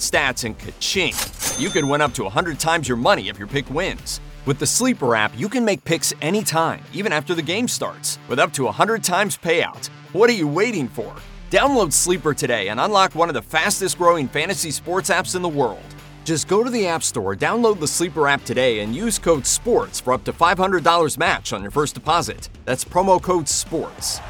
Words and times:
stats 0.00 0.44
and 0.44 0.58
ka-ching. 0.58 1.14
You 1.58 1.70
could 1.70 1.84
win 1.84 2.00
up 2.00 2.12
to 2.14 2.24
100 2.24 2.58
times 2.58 2.88
your 2.88 2.96
money 2.96 3.28
if 3.28 3.38
your 3.38 3.48
pick 3.48 3.70
wins. 3.70 4.20
With 4.46 4.58
the 4.58 4.66
Sleeper 4.66 5.14
app, 5.14 5.32
you 5.38 5.48
can 5.48 5.64
make 5.64 5.84
picks 5.84 6.12
anytime, 6.20 6.82
even 6.92 7.12
after 7.12 7.34
the 7.34 7.42
game 7.42 7.68
starts, 7.68 8.18
with 8.28 8.38
up 8.38 8.52
to 8.54 8.64
100 8.64 9.04
times 9.04 9.36
payout. 9.36 9.86
What 10.12 10.28
are 10.28 10.34
you 10.34 10.48
waiting 10.48 10.88
for? 10.88 11.14
Download 11.50 11.92
Sleeper 11.92 12.34
today 12.34 12.68
and 12.68 12.80
unlock 12.80 13.14
one 13.14 13.28
of 13.28 13.34
the 13.34 13.42
fastest 13.42 13.98
growing 13.98 14.28
fantasy 14.28 14.70
sports 14.70 15.10
apps 15.10 15.36
in 15.36 15.42
the 15.42 15.48
world. 15.48 15.82
Just 16.24 16.48
go 16.48 16.62
to 16.62 16.70
the 16.70 16.86
App 16.86 17.02
Store, 17.02 17.34
download 17.34 17.80
the 17.80 17.88
Sleeper 17.88 18.28
app 18.28 18.44
today, 18.44 18.80
and 18.80 18.94
use 18.94 19.18
code 19.18 19.46
SPORTS 19.46 20.00
for 20.00 20.12
up 20.12 20.24
to 20.24 20.32
$500 20.32 21.18
match 21.18 21.52
on 21.52 21.62
your 21.62 21.70
first 21.70 21.94
deposit. 21.94 22.48
That's 22.64 22.84
promo 22.84 23.20
code 23.20 23.48
SPORTS. 23.48 24.20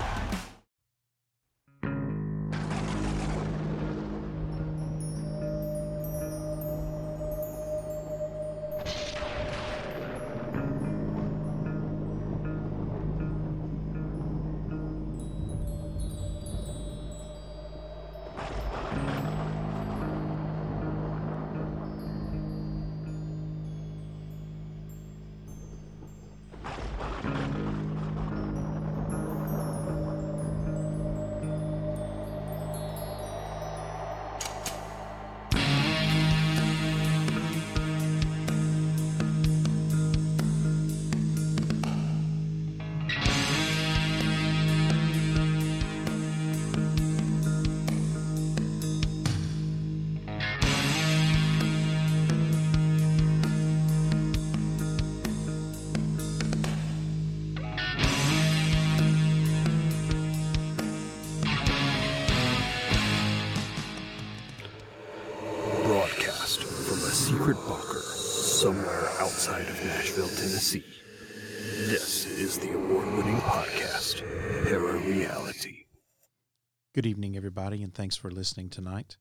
And 77.91 77.95
thanks 77.97 78.15
for 78.15 78.31
listening 78.31 78.71
tonight. 78.71 79.17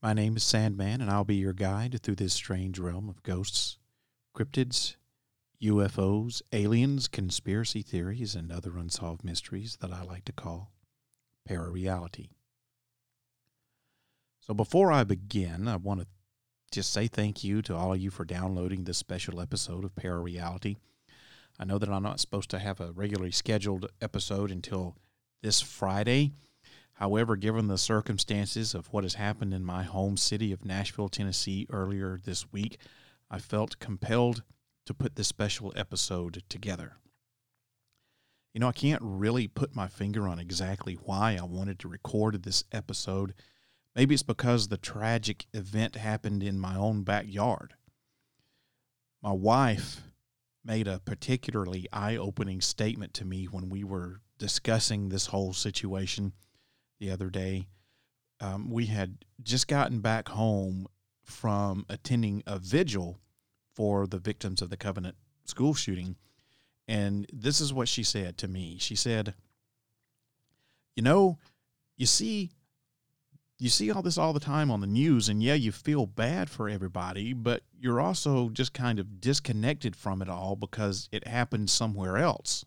My 0.00 0.12
name 0.12 0.36
is 0.36 0.44
Sandman, 0.44 1.00
and 1.00 1.10
I'll 1.10 1.24
be 1.24 1.34
your 1.34 1.52
guide 1.52 1.98
through 2.00 2.14
this 2.14 2.32
strange 2.32 2.78
realm 2.78 3.08
of 3.08 3.24
ghosts, 3.24 3.78
cryptids, 4.36 4.94
UFOs, 5.60 6.40
aliens, 6.52 7.08
conspiracy 7.08 7.82
theories, 7.82 8.36
and 8.36 8.52
other 8.52 8.78
unsolved 8.78 9.24
mysteries 9.24 9.78
that 9.80 9.92
I 9.92 10.04
like 10.04 10.24
to 10.26 10.32
call 10.32 10.70
parareality. 11.50 12.28
So, 14.38 14.54
before 14.54 14.92
I 14.92 15.02
begin, 15.02 15.66
I 15.66 15.74
want 15.74 15.98
to 16.02 16.06
just 16.70 16.92
say 16.92 17.08
thank 17.08 17.42
you 17.42 17.62
to 17.62 17.74
all 17.74 17.94
of 17.94 18.00
you 18.00 18.10
for 18.10 18.24
downloading 18.24 18.84
this 18.84 18.98
special 18.98 19.40
episode 19.40 19.84
of 19.84 19.96
Parareality. 19.96 20.76
I 21.58 21.64
know 21.64 21.78
that 21.78 21.88
I'm 21.88 22.04
not 22.04 22.20
supposed 22.20 22.50
to 22.50 22.60
have 22.60 22.78
a 22.78 22.92
regularly 22.92 23.32
scheduled 23.32 23.90
episode 24.00 24.52
until 24.52 24.94
this 25.42 25.60
Friday. 25.60 26.34
However, 26.98 27.36
given 27.36 27.68
the 27.68 27.78
circumstances 27.78 28.74
of 28.74 28.92
what 28.92 29.04
has 29.04 29.14
happened 29.14 29.54
in 29.54 29.64
my 29.64 29.84
home 29.84 30.16
city 30.16 30.50
of 30.50 30.64
Nashville, 30.64 31.08
Tennessee 31.08 31.64
earlier 31.70 32.18
this 32.24 32.50
week, 32.50 32.76
I 33.30 33.38
felt 33.38 33.78
compelled 33.78 34.42
to 34.84 34.94
put 34.94 35.14
this 35.14 35.28
special 35.28 35.72
episode 35.76 36.42
together. 36.48 36.96
You 38.52 38.58
know, 38.58 38.66
I 38.66 38.72
can't 38.72 39.00
really 39.00 39.46
put 39.46 39.76
my 39.76 39.86
finger 39.86 40.26
on 40.26 40.40
exactly 40.40 40.94
why 40.94 41.38
I 41.40 41.44
wanted 41.44 41.78
to 41.80 41.88
record 41.88 42.42
this 42.42 42.64
episode. 42.72 43.32
Maybe 43.94 44.14
it's 44.14 44.24
because 44.24 44.66
the 44.66 44.76
tragic 44.76 45.46
event 45.54 45.94
happened 45.94 46.42
in 46.42 46.58
my 46.58 46.74
own 46.74 47.04
backyard. 47.04 47.74
My 49.22 49.30
wife 49.30 50.02
made 50.64 50.88
a 50.88 50.98
particularly 50.98 51.86
eye 51.92 52.16
opening 52.16 52.60
statement 52.60 53.14
to 53.14 53.24
me 53.24 53.44
when 53.44 53.68
we 53.68 53.84
were 53.84 54.20
discussing 54.36 55.10
this 55.10 55.26
whole 55.26 55.52
situation 55.52 56.32
the 56.98 57.10
other 57.10 57.30
day. 57.30 57.66
Um, 58.40 58.70
we 58.70 58.86
had 58.86 59.18
just 59.42 59.68
gotten 59.68 60.00
back 60.00 60.28
home 60.28 60.86
from 61.24 61.84
attending 61.88 62.42
a 62.46 62.58
vigil 62.58 63.18
for 63.74 64.06
the 64.06 64.18
victims 64.18 64.62
of 64.62 64.70
the 64.70 64.76
Covenant 64.76 65.16
school 65.44 65.74
shooting. 65.74 66.16
And 66.86 67.26
this 67.32 67.60
is 67.60 67.72
what 67.72 67.88
she 67.88 68.02
said 68.02 68.38
to 68.38 68.48
me. 68.48 68.76
She 68.78 68.96
said, 68.96 69.34
You 70.96 71.02
know, 71.02 71.38
you 71.96 72.06
see, 72.06 72.50
you 73.58 73.68
see 73.68 73.90
all 73.90 74.02
this 74.02 74.18
all 74.18 74.32
the 74.32 74.40
time 74.40 74.70
on 74.70 74.80
the 74.80 74.86
news, 74.86 75.28
and 75.28 75.42
yeah, 75.42 75.54
you 75.54 75.72
feel 75.72 76.06
bad 76.06 76.48
for 76.48 76.68
everybody, 76.68 77.32
but 77.32 77.62
you're 77.78 78.00
also 78.00 78.48
just 78.48 78.72
kind 78.72 78.98
of 78.98 79.20
disconnected 79.20 79.96
from 79.96 80.22
it 80.22 80.28
all 80.28 80.56
because 80.56 81.08
it 81.12 81.26
happened 81.26 81.68
somewhere 81.68 82.16
else. 82.16 82.64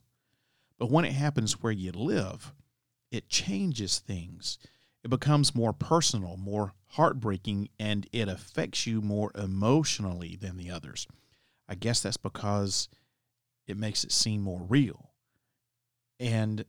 But 0.77 0.91
when 0.91 1.05
it 1.05 1.13
happens 1.13 1.61
where 1.61 1.71
you 1.71 1.91
live, 1.91 2.53
it 3.11 3.29
changes 3.29 3.99
things. 3.99 4.57
It 5.03 5.09
becomes 5.09 5.55
more 5.55 5.73
personal, 5.73 6.37
more 6.37 6.73
heartbreaking, 6.87 7.69
and 7.79 8.07
it 8.11 8.27
affects 8.27 8.85
you 8.87 9.01
more 9.01 9.31
emotionally 9.35 10.35
than 10.35 10.57
the 10.57 10.71
others. 10.71 11.07
I 11.67 11.75
guess 11.75 12.01
that's 12.01 12.17
because 12.17 12.87
it 13.67 13.77
makes 13.77 14.03
it 14.03 14.11
seem 14.11 14.41
more 14.41 14.61
real. 14.67 15.11
And 16.19 16.65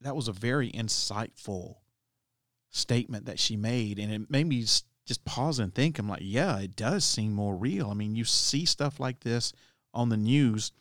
that 0.00 0.16
was 0.16 0.28
a 0.28 0.32
very 0.32 0.70
insightful 0.70 1.76
statement 2.70 3.26
that 3.26 3.38
she 3.38 3.56
made. 3.56 3.98
And 3.98 4.12
it 4.12 4.30
made 4.30 4.46
me 4.46 4.60
just 4.60 5.24
pause 5.24 5.58
and 5.58 5.74
think. 5.74 5.98
I'm 5.98 6.08
like, 6.08 6.22
yeah, 6.22 6.58
it 6.58 6.76
does 6.76 7.04
seem 7.04 7.32
more 7.32 7.56
real. 7.56 7.90
I 7.90 7.94
mean, 7.94 8.14
you 8.14 8.24
see 8.24 8.64
stuff 8.64 9.00
like 9.00 9.20
this 9.20 9.52
on 9.92 10.08
the 10.08 10.16
news, 10.16 10.72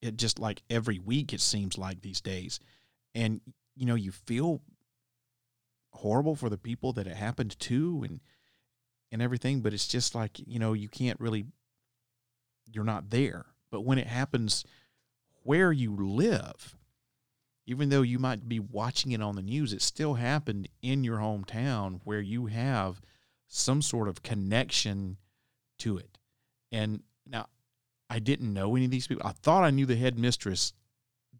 it 0.00 0.16
just 0.16 0.38
like 0.38 0.62
every 0.70 0.98
week, 0.98 1.32
it 1.32 1.40
seems 1.40 1.76
like 1.76 2.00
these 2.00 2.20
days. 2.20 2.60
And, 3.14 3.40
you 3.76 3.86
know, 3.86 3.94
you 3.94 4.12
feel 4.12 4.62
horrible 5.92 6.34
for 6.34 6.48
the 6.48 6.58
people 6.58 6.92
that 6.94 7.06
it 7.06 7.16
happened 7.16 7.58
to 7.60 8.02
and 8.08 8.20
and 9.10 9.20
everything 9.20 9.60
but 9.60 9.74
it's 9.74 9.86
just 9.86 10.14
like 10.14 10.38
you 10.38 10.58
know 10.58 10.72
you 10.72 10.88
can't 10.88 11.20
really 11.20 11.44
you're 12.70 12.84
not 12.84 13.10
there. 13.10 13.44
But 13.70 13.82
when 13.82 13.98
it 13.98 14.06
happens 14.06 14.64
where 15.42 15.72
you 15.72 15.94
live 15.94 16.76
even 17.66 17.90
though 17.90 18.02
you 18.02 18.18
might 18.18 18.48
be 18.48 18.58
watching 18.58 19.12
it 19.12 19.20
on 19.22 19.36
the 19.36 19.42
news 19.42 19.72
it 19.72 19.82
still 19.82 20.14
happened 20.14 20.68
in 20.80 21.04
your 21.04 21.18
hometown 21.18 22.00
where 22.04 22.20
you 22.20 22.46
have 22.46 23.00
some 23.48 23.82
sort 23.82 24.08
of 24.08 24.22
connection 24.22 25.18
to 25.78 25.98
it. 25.98 26.18
And 26.70 27.02
now 27.26 27.46
i 28.08 28.18
didn't 28.18 28.52
know 28.52 28.74
any 28.74 28.86
of 28.86 28.90
these 28.90 29.06
people 29.06 29.26
i 29.26 29.32
thought 29.32 29.64
i 29.64 29.70
knew 29.70 29.86
the 29.86 29.96
headmistress 29.96 30.72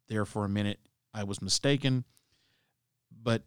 there 0.09 0.25
for 0.25 0.45
a 0.45 0.49
minute. 0.49 0.79
I 1.15 1.25
was 1.25 1.43
mistaken 1.43 2.05
but 3.23 3.43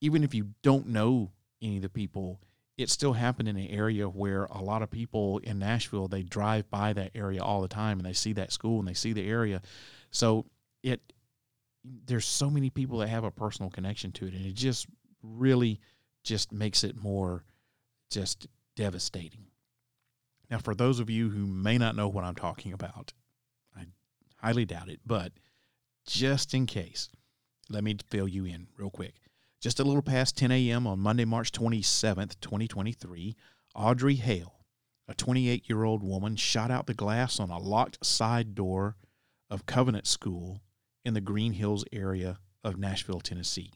even 0.00 0.24
if 0.24 0.34
you 0.34 0.48
don't 0.62 0.88
know 0.88 1.30
any 1.60 1.76
of 1.76 1.82
the 1.82 1.88
people, 1.88 2.40
it 2.76 2.88
still 2.88 3.12
happened 3.12 3.48
in 3.48 3.56
an 3.56 3.66
area 3.66 4.08
where 4.08 4.44
a 4.44 4.62
lot 4.62 4.82
of 4.82 4.90
people 4.90 5.38
in 5.38 5.58
Nashville 5.58 6.06
they 6.06 6.22
drive 6.22 6.70
by 6.70 6.92
that 6.92 7.10
area 7.14 7.42
all 7.42 7.60
the 7.60 7.68
time 7.68 7.98
and 7.98 8.06
they 8.06 8.12
see 8.12 8.32
that 8.34 8.52
school 8.52 8.78
and 8.78 8.88
they 8.88 8.94
see 8.94 9.12
the 9.12 9.28
area. 9.28 9.60
So 10.10 10.46
it 10.82 11.00
there's 12.06 12.26
so 12.26 12.50
many 12.50 12.70
people 12.70 12.98
that 12.98 13.08
have 13.08 13.24
a 13.24 13.30
personal 13.30 13.70
connection 13.70 14.12
to 14.12 14.26
it 14.26 14.34
and 14.34 14.46
it 14.46 14.54
just 14.54 14.86
really 15.22 15.80
just 16.22 16.52
makes 16.52 16.84
it 16.84 16.96
more 16.96 17.44
just 18.10 18.46
devastating. 18.76 19.46
Now 20.50 20.58
for 20.58 20.74
those 20.74 21.00
of 21.00 21.10
you 21.10 21.30
who 21.30 21.46
may 21.46 21.78
not 21.78 21.96
know 21.96 22.08
what 22.08 22.24
I'm 22.24 22.36
talking 22.36 22.72
about, 22.72 23.12
I 23.76 23.86
highly 24.36 24.64
doubt 24.64 24.88
it, 24.88 25.00
but 25.04 25.32
just 26.06 26.54
in 26.54 26.66
case, 26.66 27.08
let 27.68 27.84
me 27.84 27.96
fill 28.08 28.28
you 28.28 28.44
in 28.44 28.68
real 28.76 28.90
quick. 28.90 29.14
Just 29.60 29.80
a 29.80 29.84
little 29.84 30.02
past 30.02 30.36
10 30.36 30.52
a.m. 30.52 30.86
on 30.86 31.00
Monday, 31.00 31.24
March 31.24 31.52
27th, 31.52 32.40
2023, 32.40 33.36
Audrey 33.74 34.14
Hale, 34.14 34.54
a 35.08 35.14
28 35.14 35.68
year 35.68 35.84
old 35.84 36.02
woman, 36.02 36.36
shot 36.36 36.70
out 36.70 36.86
the 36.86 36.94
glass 36.94 37.40
on 37.40 37.50
a 37.50 37.58
locked 37.58 38.04
side 38.04 38.54
door 38.54 38.96
of 39.50 39.66
Covenant 39.66 40.06
School 40.06 40.60
in 41.04 41.14
the 41.14 41.20
Green 41.20 41.52
Hills 41.52 41.84
area 41.92 42.38
of 42.62 42.78
Nashville, 42.78 43.20
Tennessee. 43.20 43.72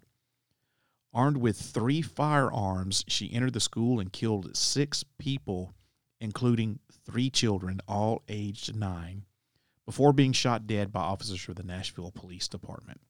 Armed 1.14 1.38
with 1.38 1.58
three 1.58 2.00
firearms, 2.00 3.04
she 3.08 3.32
entered 3.32 3.52
the 3.52 3.60
school 3.60 4.00
and 4.00 4.12
killed 4.12 4.56
six 4.56 5.04
people, 5.18 5.74
including 6.20 6.78
three 7.04 7.28
children, 7.28 7.80
all 7.86 8.22
aged 8.28 8.74
nine, 8.76 9.24
before 9.84 10.12
being 10.12 10.32
shot 10.32 10.66
dead 10.66 10.92
by 10.92 11.00
officers 11.00 11.40
from 11.40 11.54
the 11.54 11.62
Nashville 11.62 12.12
Police 12.12 12.48
Department. 12.48 13.00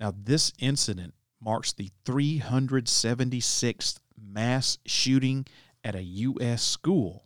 Now, 0.00 0.14
this 0.16 0.52
incident 0.58 1.14
marks 1.42 1.72
the 1.72 1.90
376th 2.06 3.98
mass 4.18 4.78
shooting 4.86 5.46
at 5.84 5.94
a 5.94 6.02
U.S. 6.02 6.62
school 6.62 7.24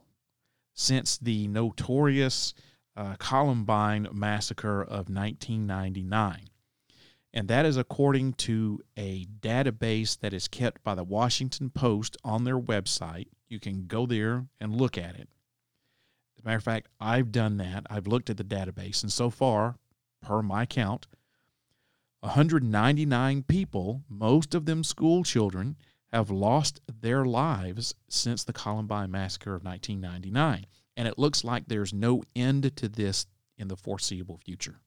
since 0.74 1.16
the 1.16 1.46
notorious 1.46 2.52
uh, 2.96 3.14
Columbine 3.18 4.08
massacre 4.12 4.82
of 4.82 5.08
1999. 5.08 6.48
And 7.32 7.48
that 7.48 7.64
is 7.64 7.76
according 7.76 8.34
to 8.34 8.80
a 8.96 9.26
database 9.40 10.18
that 10.20 10.32
is 10.32 10.46
kept 10.48 10.82
by 10.84 10.94
the 10.94 11.04
Washington 11.04 11.70
Post 11.70 12.16
on 12.24 12.44
their 12.44 12.58
website. 12.58 13.26
You 13.48 13.58
can 13.58 13.86
go 13.86 14.06
there 14.06 14.46
and 14.60 14.74
look 14.74 14.98
at 14.98 15.16
it. 15.16 15.28
As 16.36 16.42
a 16.42 16.44
matter 16.44 16.58
of 16.58 16.64
fact, 16.64 16.88
I've 17.00 17.32
done 17.32 17.56
that. 17.58 17.86
I've 17.90 18.06
looked 18.06 18.30
at 18.30 18.36
the 18.36 18.44
database, 18.44 19.02
and 19.02 19.12
so 19.12 19.30
far, 19.30 19.76
per 20.22 20.42
my 20.42 20.66
count, 20.66 21.06
199 22.24 23.42
people, 23.42 24.02
most 24.08 24.54
of 24.54 24.64
them 24.64 24.82
school 24.82 25.24
children, 25.24 25.76
have 26.10 26.30
lost 26.30 26.80
their 27.02 27.26
lives 27.26 27.94
since 28.08 28.44
the 28.44 28.52
Columbine 28.52 29.10
massacre 29.10 29.54
of 29.54 29.62
1999. 29.62 30.64
And 30.96 31.06
it 31.06 31.18
looks 31.18 31.44
like 31.44 31.66
there's 31.66 31.92
no 31.92 32.22
end 32.34 32.74
to 32.76 32.88
this 32.88 33.26
in 33.58 33.68
the 33.68 33.76
foreseeable 33.76 34.38
future. 34.38 34.80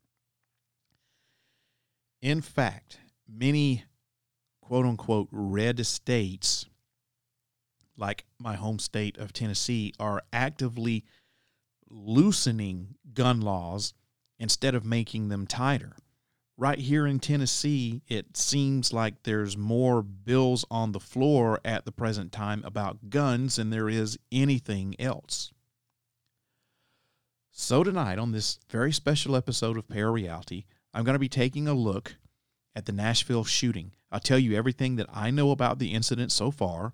In 2.23 2.41
fact, 2.41 2.97
many 3.29 3.83
quote 4.61 4.87
unquote 4.87 5.27
red 5.31 5.85
states, 5.85 6.65
like 7.95 8.25
my 8.39 8.55
home 8.55 8.79
state 8.79 9.15
of 9.19 9.31
Tennessee, 9.31 9.93
are 9.99 10.23
actively 10.33 11.05
loosening 11.87 12.95
gun 13.13 13.41
laws 13.41 13.93
instead 14.39 14.73
of 14.73 14.83
making 14.83 15.29
them 15.29 15.45
tighter. 15.45 15.93
Right 16.59 16.79
here 16.79 17.05
in 17.05 17.19
Tennessee, 17.19 18.01
it 18.07 18.35
seems 18.35 18.91
like 18.91 19.21
there's 19.21 19.55
more 19.55 20.01
bills 20.01 20.65
on 20.71 20.91
the 20.91 20.99
floor 20.99 21.59
at 21.63 21.85
the 21.85 21.91
present 21.91 22.31
time 22.31 22.63
about 22.65 23.11
guns 23.11 23.57
than 23.57 23.69
there 23.69 23.87
is 23.87 24.17
anything 24.31 24.95
else. 24.97 25.51
So, 27.51 27.83
tonight, 27.83 28.17
on 28.17 28.31
this 28.31 28.57
very 28.71 28.91
special 28.91 29.35
episode 29.35 29.77
of 29.77 29.87
Parareality, 29.87 30.65
I'm 30.95 31.03
going 31.03 31.13
to 31.13 31.19
be 31.19 31.29
taking 31.29 31.67
a 31.67 31.75
look 31.75 32.15
at 32.75 32.87
the 32.87 32.91
Nashville 32.91 33.43
shooting. 33.43 33.91
I'll 34.11 34.19
tell 34.19 34.39
you 34.39 34.57
everything 34.57 34.95
that 34.95 35.09
I 35.13 35.29
know 35.29 35.51
about 35.51 35.77
the 35.77 35.93
incident 35.93 36.31
so 36.31 36.49
far, 36.49 36.91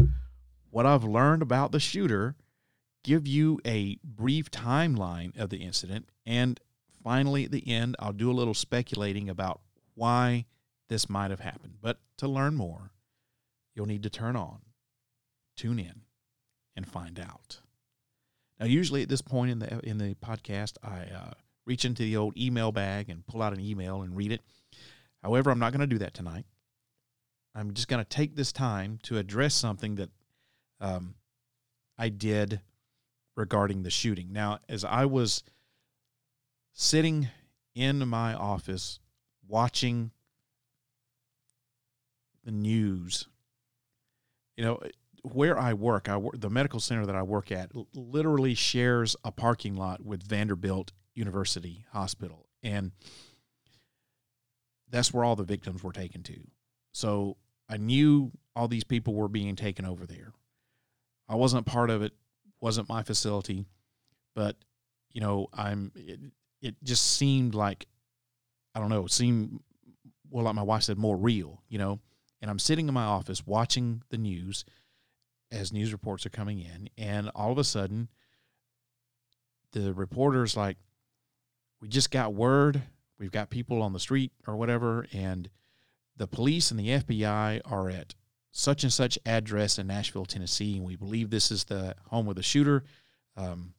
what 0.72 0.86
I've 0.86 1.06
learned 1.06 1.42
about 1.42 1.72
the 1.72 1.80
shooter, 1.80 2.36
give 3.02 3.26
you 3.26 3.62
a 3.66 3.98
brief 4.04 4.52
timeline 4.52 5.38
of 5.38 5.50
the 5.50 5.60
incident, 5.60 6.10
and 6.26 6.60
finally, 7.04 7.46
at 7.46 7.52
the 7.52 7.68
end, 7.68 7.96
I'll 8.00 8.14
do 8.14 8.32
a 8.32 8.34
little 8.34 8.54
speculating 8.54 9.30
about 9.30 9.62
why 9.96 10.46
this 10.90 11.10
might 11.10 11.32
have 11.32 11.40
happened. 11.40 11.76
But 11.82 12.00
to 12.18 12.28
learn 12.28 12.56
more, 12.56 12.92
you'll 13.76 13.86
need 13.86 14.04
to 14.04 14.10
turn 14.10 14.36
on, 14.36 14.60
tune 15.58 15.80
in, 15.80 16.02
and 16.76 16.88
find 16.88 17.20
out. 17.20 17.60
Now, 18.60 18.66
usually 18.66 19.02
at 19.02 19.10
this 19.10 19.22
point 19.22 19.52
in 19.52 19.60
the 19.60 19.80
in 19.88 19.98
the 19.98 20.16
podcast, 20.16 20.78
I 20.84 21.02
uh, 21.14 21.34
reach 21.66 21.86
into 21.86 22.04
the 22.04 22.18
old 22.18 22.38
email 22.38 22.72
bag 22.72 23.10
and 23.10 23.26
pull 23.26 23.42
out 23.42 23.54
an 23.54 23.60
email 23.60 24.02
and 24.02 24.16
read 24.16 24.32
it. 24.32 24.42
However, 25.22 25.52
I'm 25.52 25.60
not 25.60 25.72
going 25.72 25.82
to 25.82 25.88
do 25.88 26.00
that 26.00 26.14
tonight. 26.14 26.46
I'm 27.56 27.74
just 27.74 27.88
going 27.88 28.04
to 28.04 28.10
take 28.10 28.36
this 28.36 28.52
time 28.52 29.00
to 29.04 29.18
address 29.18 29.54
something 29.54 29.96
that 29.96 30.10
um, 30.82 31.16
I 31.98 32.10
did 32.10 32.62
regarding 33.36 33.84
the 33.84 33.90
shooting. 33.90 34.30
Now, 34.32 34.60
as 34.68 34.84
I 34.84 35.06
was 35.06 35.44
sitting 36.74 37.30
in 37.76 38.08
my 38.08 38.34
office 38.34 39.00
watching 39.48 40.12
the 42.44 42.52
news, 42.52 43.28
you 44.58 44.66
know, 44.66 44.82
where 45.24 45.58
I 45.58 45.74
work, 45.74 46.10
I 46.10 46.18
work, 46.18 46.40
the 46.40 46.50
medical 46.50 46.80
center 46.80 47.06
that 47.06 47.16
I 47.16 47.24
work 47.24 47.52
at 47.52 47.72
literally 47.96 48.56
shares 48.56 49.16
a 49.24 49.32
parking 49.32 49.76
lot 49.76 50.04
with 50.04 50.24
Vanderbilt 50.24 50.92
University 51.16 51.86
Hospital. 51.92 52.48
And 52.62 52.92
that's 54.90 55.14
where 55.14 55.24
all 55.24 55.36
the 55.36 55.44
victims 55.44 55.84
were 55.84 55.94
taken 55.94 56.24
to. 56.24 56.40
So 56.92 57.38
I 57.70 57.78
knew 57.78 58.32
all 58.56 58.68
these 58.68 58.84
people 58.84 59.14
were 59.14 59.30
being 59.30 59.56
taken 59.56 59.86
over 59.86 60.06
there. 60.06 60.34
I 61.30 61.36
wasn't 61.36 61.66
part 61.66 61.90
of 61.90 62.02
it, 62.02 62.14
wasn't 62.60 62.90
my 62.90 63.02
facility, 63.02 63.66
but 64.36 64.58
you 65.10 65.22
know, 65.22 65.48
I'm 65.54 65.92
it, 66.64 66.76
just 66.84 67.04
seemed 67.18 67.54
like 67.54 67.88
I 68.74 68.80
don't 68.80 68.90
know, 68.90 69.06
it 69.06 69.12
seemed 69.12 69.60
well 70.32 70.46
like 70.46 70.56
my 70.56 70.64
wife 70.64 70.84
said 70.84 70.98
more 70.98 71.18
real, 71.18 71.62
you 71.68 71.78
know. 71.78 72.00
And 72.42 72.50
I'm 72.50 72.60
sitting 72.60 72.88
in 72.88 72.94
my 72.94 73.04
office 73.04 73.46
watching 73.46 74.02
the 74.10 74.18
news 74.18 74.66
as 75.52 75.72
news 75.72 75.92
reports 75.94 76.26
are 76.26 76.32
coming 76.32 76.60
in, 76.60 76.90
and 76.98 77.30
all 77.36 77.52
of 77.52 77.58
a 77.58 77.64
sudden, 77.64 78.10
the 79.72 79.94
reporter's 79.94 80.58
like, 80.58 80.78
"We 81.80 81.88
just 81.88 82.10
got 82.10 82.34
word. 82.34 82.82
We've 83.20 83.32
got 83.32 83.50
people 83.50 83.82
on 83.82 83.94
the 83.94 84.00
street 84.00 84.32
or 84.48 84.56
whatever, 84.56 85.06
and 85.14 85.50
the 86.18 86.28
police 86.28 86.72
and 86.72 86.80
the 86.80 86.90
FBI 86.90 87.62
are 87.66 87.90
at 87.90 88.16
such 88.52 88.84
and 88.84 88.92
such 88.92 89.20
address 89.26 89.78
in 89.78 89.88
Nashville, 89.88 90.26
Tennessee, 90.26 90.78
and 90.78 90.86
we 90.86 90.96
believe 90.96 91.30
this 91.30 91.52
is 91.52 91.66
the 91.66 91.96
home 92.08 92.28
of 92.28 92.36
the 92.36 92.44
shooter." 92.44 92.84
Um, 93.36 93.74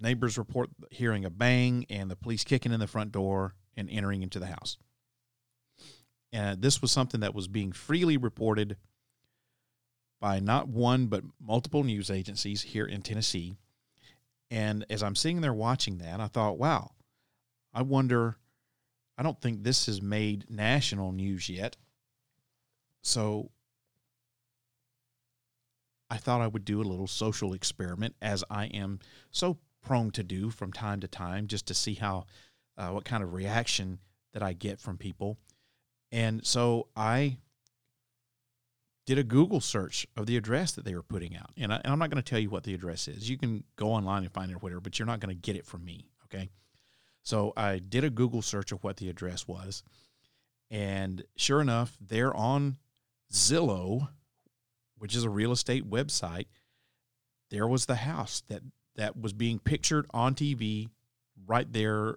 neighbors 0.00 0.38
report 0.38 0.70
hearing 0.90 1.24
a 1.24 1.30
bang 1.30 1.86
and 1.90 2.10
the 2.10 2.16
police 2.16 2.44
kicking 2.44 2.72
in 2.72 2.80
the 2.80 2.86
front 2.86 3.12
door 3.12 3.54
and 3.76 3.88
entering 3.90 4.22
into 4.22 4.38
the 4.38 4.46
house. 4.46 4.76
And 6.32 6.60
this 6.60 6.82
was 6.82 6.92
something 6.92 7.20
that 7.20 7.34
was 7.34 7.48
being 7.48 7.72
freely 7.72 8.16
reported 8.16 8.76
by 10.20 10.40
not 10.40 10.68
one 10.68 11.06
but 11.06 11.22
multiple 11.40 11.84
news 11.84 12.10
agencies 12.10 12.62
here 12.62 12.86
in 12.86 13.02
Tennessee. 13.02 13.56
And 14.50 14.84
as 14.90 15.02
I'm 15.02 15.14
sitting 15.14 15.40
there 15.40 15.54
watching 15.54 15.98
that, 15.98 16.20
I 16.20 16.26
thought, 16.26 16.58
wow, 16.58 16.92
I 17.72 17.82
wonder, 17.82 18.36
I 19.18 19.22
don't 19.22 19.40
think 19.40 19.62
this 19.62 19.86
has 19.86 20.00
made 20.00 20.46
national 20.48 21.12
news 21.12 21.48
yet. 21.48 21.76
So 23.02 23.50
I 26.08 26.16
thought 26.16 26.40
I 26.40 26.46
would 26.46 26.64
do 26.64 26.80
a 26.80 26.84
little 26.84 27.06
social 27.06 27.52
experiment 27.52 28.14
as 28.22 28.44
I 28.50 28.66
am 28.66 29.00
so 29.30 29.58
prone 29.86 30.10
to 30.10 30.22
do 30.22 30.50
from 30.50 30.72
time 30.72 31.00
to 31.00 31.08
time 31.08 31.46
just 31.46 31.66
to 31.66 31.74
see 31.74 31.94
how, 31.94 32.26
uh, 32.76 32.88
what 32.88 33.04
kind 33.04 33.22
of 33.22 33.32
reaction 33.32 33.98
that 34.32 34.42
I 34.42 34.52
get 34.52 34.80
from 34.80 34.98
people. 34.98 35.38
And 36.10 36.44
so 36.44 36.88
I 36.96 37.38
did 39.06 39.18
a 39.18 39.22
Google 39.22 39.60
search 39.60 40.06
of 40.16 40.26
the 40.26 40.36
address 40.36 40.72
that 40.72 40.84
they 40.84 40.94
were 40.94 41.02
putting 41.02 41.36
out. 41.36 41.50
And, 41.56 41.72
I, 41.72 41.80
am 41.84 41.98
not 41.98 42.10
going 42.10 42.22
to 42.22 42.28
tell 42.28 42.40
you 42.40 42.50
what 42.50 42.64
the 42.64 42.74
address 42.74 43.06
is. 43.06 43.30
You 43.30 43.38
can 43.38 43.62
go 43.76 43.92
online 43.92 44.24
and 44.24 44.32
find 44.32 44.50
it 44.50 44.54
or 44.54 44.58
whatever, 44.58 44.80
but 44.80 44.98
you're 44.98 45.06
not 45.06 45.20
going 45.20 45.34
to 45.34 45.40
get 45.40 45.56
it 45.56 45.64
from 45.64 45.84
me. 45.84 46.08
Okay. 46.24 46.50
So 47.22 47.52
I 47.56 47.78
did 47.78 48.04
a 48.04 48.10
Google 48.10 48.42
search 48.42 48.72
of 48.72 48.82
what 48.82 48.96
the 48.96 49.08
address 49.08 49.46
was. 49.46 49.84
And 50.70 51.22
sure 51.36 51.60
enough, 51.60 51.96
there 52.00 52.34
on 52.36 52.78
Zillow, 53.32 54.08
which 54.98 55.14
is 55.14 55.22
a 55.22 55.30
real 55.30 55.52
estate 55.52 55.88
website, 55.88 56.46
there 57.50 57.68
was 57.68 57.86
the 57.86 57.96
house 57.96 58.42
that, 58.48 58.62
that 58.96 59.20
was 59.20 59.32
being 59.32 59.58
pictured 59.58 60.06
on 60.12 60.34
TV 60.34 60.88
right 61.46 61.70
there 61.72 62.16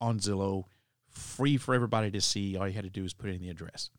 on 0.00 0.18
Zillow, 0.18 0.64
free 1.08 1.56
for 1.56 1.74
everybody 1.74 2.10
to 2.10 2.20
see. 2.20 2.56
All 2.56 2.66
you 2.66 2.74
had 2.74 2.84
to 2.84 2.90
do 2.90 3.04
is 3.04 3.12
put 3.12 3.30
in 3.30 3.40
the 3.40 3.50
address 3.50 3.90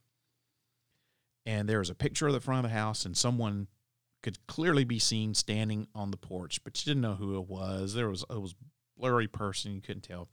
and 1.46 1.68
there 1.68 1.80
was 1.80 1.90
a 1.90 1.96
picture 1.96 2.28
of 2.28 2.34
the 2.34 2.40
front 2.40 2.66
of 2.66 2.72
the 2.72 2.78
house, 2.78 3.06
and 3.06 3.18
someone 3.18 3.68
could 4.22 4.46
clearly 4.48 4.84
be 4.84 5.00
seen 5.00 5.34
standing 5.34 5.88
on 5.96 6.12
the 6.12 6.18
porch, 6.18 6.64
but 6.64 6.80
you 6.80 6.92
didn't 6.92 7.02
know 7.02 7.16
who 7.16 7.38
it 7.38 7.48
was. 7.48 7.94
There 7.94 8.10
was 8.10 8.24
it 8.30 8.42
was 8.42 8.56
blurry 8.98 9.28
person, 9.28 9.74
you 9.74 9.82
couldn't 9.82 10.04
tell. 10.04 10.30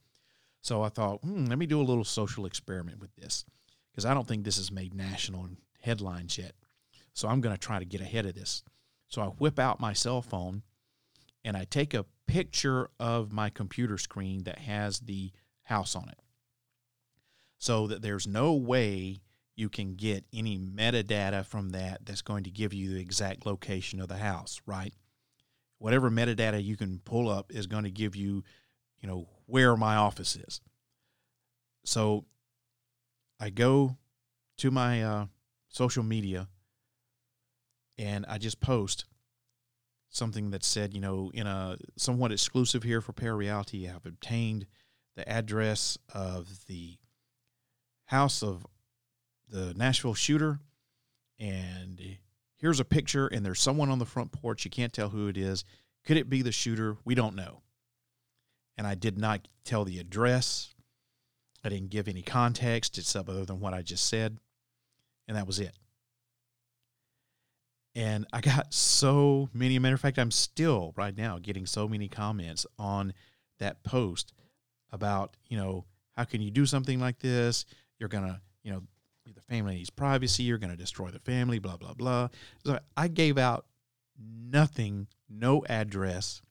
So 0.61 0.83
I 0.83 0.89
thought, 0.89 1.21
hmm, 1.21 1.45
let 1.45 1.57
me 1.57 1.65
do 1.65 1.81
a 1.81 1.83
little 1.83 2.03
social 2.03 2.45
experiment 2.45 2.99
with 2.99 3.15
this 3.15 3.45
because 3.91 4.05
I 4.05 4.13
don't 4.13 4.27
think 4.27 4.43
this 4.43 4.57
has 4.57 4.71
made 4.71 4.93
national 4.93 5.49
headlines 5.81 6.37
yet. 6.37 6.51
So 7.13 7.27
I'm 7.27 7.41
going 7.41 7.55
to 7.55 7.59
try 7.59 7.79
to 7.79 7.85
get 7.85 8.01
ahead 8.01 8.25
of 8.25 8.35
this. 8.35 8.61
So 9.07 9.21
I 9.21 9.27
whip 9.27 9.57
out 9.57 9.79
my 9.79 9.93
cell 9.93 10.21
phone 10.21 10.61
and 11.43 11.55
I 11.55 11.65
take 11.65 11.93
a 11.93 12.05
picture 12.27 12.89
of 12.99 13.31
my 13.31 13.49
computer 13.49 13.97
screen 13.97 14.43
that 14.43 14.59
has 14.59 14.99
the 14.99 15.31
house 15.63 15.95
on 15.95 16.09
it 16.09 16.19
so 17.57 17.87
that 17.87 18.01
there's 18.01 18.27
no 18.27 18.53
way 18.53 19.19
you 19.55 19.69
can 19.69 19.95
get 19.95 20.23
any 20.33 20.57
metadata 20.57 21.45
from 21.45 21.71
that 21.71 22.05
that's 22.05 22.21
going 22.21 22.45
to 22.45 22.49
give 22.49 22.73
you 22.73 22.93
the 22.93 23.01
exact 23.01 23.45
location 23.45 23.99
of 23.99 24.07
the 24.07 24.17
house, 24.17 24.61
right? 24.65 24.93
Whatever 25.77 26.09
metadata 26.09 26.63
you 26.63 26.77
can 26.77 26.99
pull 27.03 27.29
up 27.29 27.51
is 27.51 27.67
going 27.67 27.83
to 27.83 27.91
give 27.91 28.15
you, 28.15 28.43
you 29.01 29.09
know, 29.09 29.27
where 29.45 29.75
my 29.75 29.97
office 29.97 30.37
is. 30.37 30.61
So 31.83 32.25
I 33.39 33.49
go 33.49 33.97
to 34.57 34.71
my 34.71 35.03
uh, 35.03 35.25
social 35.67 36.03
media 36.03 36.47
and 37.97 38.25
I 38.29 38.37
just 38.37 38.61
post 38.61 39.05
something 40.09 40.51
that 40.51 40.63
said, 40.63 40.93
you 40.93 41.01
know, 41.01 41.31
in 41.33 41.47
a 41.47 41.77
somewhat 41.95 42.31
exclusive 42.31 42.83
here 42.83 43.01
for 43.01 43.13
Parareality, 43.13 43.87
I've 43.87 44.05
obtained 44.05 44.65
the 45.15 45.27
address 45.27 45.97
of 46.13 46.65
the 46.67 46.97
house 48.05 48.41
of 48.41 48.65
the 49.49 49.73
Nashville 49.75 50.13
shooter, 50.13 50.59
and 51.39 52.17
here's 52.57 52.79
a 52.79 52.85
picture, 52.85 53.27
and 53.27 53.45
there's 53.45 53.59
someone 53.59 53.89
on 53.89 53.99
the 53.99 54.05
front 54.05 54.31
porch. 54.31 54.65
You 54.65 54.71
can't 54.71 54.93
tell 54.93 55.09
who 55.09 55.27
it 55.27 55.37
is. 55.37 55.63
Could 56.05 56.17
it 56.17 56.29
be 56.29 56.41
the 56.41 56.51
shooter? 56.51 56.97
We 57.05 57.15
don't 57.15 57.35
know. 57.35 57.61
And 58.77 58.87
I 58.87 58.95
did 58.95 59.17
not 59.17 59.47
tell 59.65 59.85
the 59.85 59.99
address. 59.99 60.73
I 61.63 61.69
didn't 61.69 61.89
give 61.89 62.07
any 62.07 62.21
context. 62.21 62.97
It's 62.97 63.15
other 63.15 63.45
than 63.45 63.59
what 63.59 63.73
I 63.73 63.81
just 63.81 64.05
said. 64.07 64.37
And 65.27 65.35
that 65.37 65.45
was 65.45 65.59
it. 65.59 65.75
And 67.99 68.25
I 68.31 68.39
got 68.39 68.73
so 68.73 69.49
many. 69.53 69.77
Matter 69.77 69.95
of 69.95 69.99
fact, 69.99 70.17
I'm 70.19 70.31
still 70.31 70.93
right 70.95 71.15
now 71.15 71.37
getting 71.37 71.65
so 71.65 71.85
many 71.85 72.07
comments 72.07 72.65
on 72.77 73.13
that 73.59 73.83
post 73.83 74.31
about, 74.89 75.35
you 75.49 75.57
know, 75.57 75.83
how 76.15 76.23
can 76.23 76.39
you 76.39 76.49
do 76.49 76.65
something 76.65 76.97
like 76.97 77.19
this? 77.19 77.65
You're 77.99 78.07
going 78.07 78.23
to, 78.23 78.39
you 78.63 78.71
know, 78.71 78.83
the 79.25 79.41
family 79.41 79.75
needs 79.75 79.89
privacy. 79.89 80.43
You're 80.43 80.59
going 80.59 80.71
to 80.71 80.77
destroy 80.77 81.09
the 81.09 81.19
family, 81.19 81.59
blah, 81.59 81.75
blah, 81.75 81.93
blah. 81.93 82.29
So 82.65 82.79
I 82.95 83.09
gave 83.09 83.37
out 83.37 83.65
nothing, 84.17 85.07
no 85.29 85.65
address. 85.67 86.41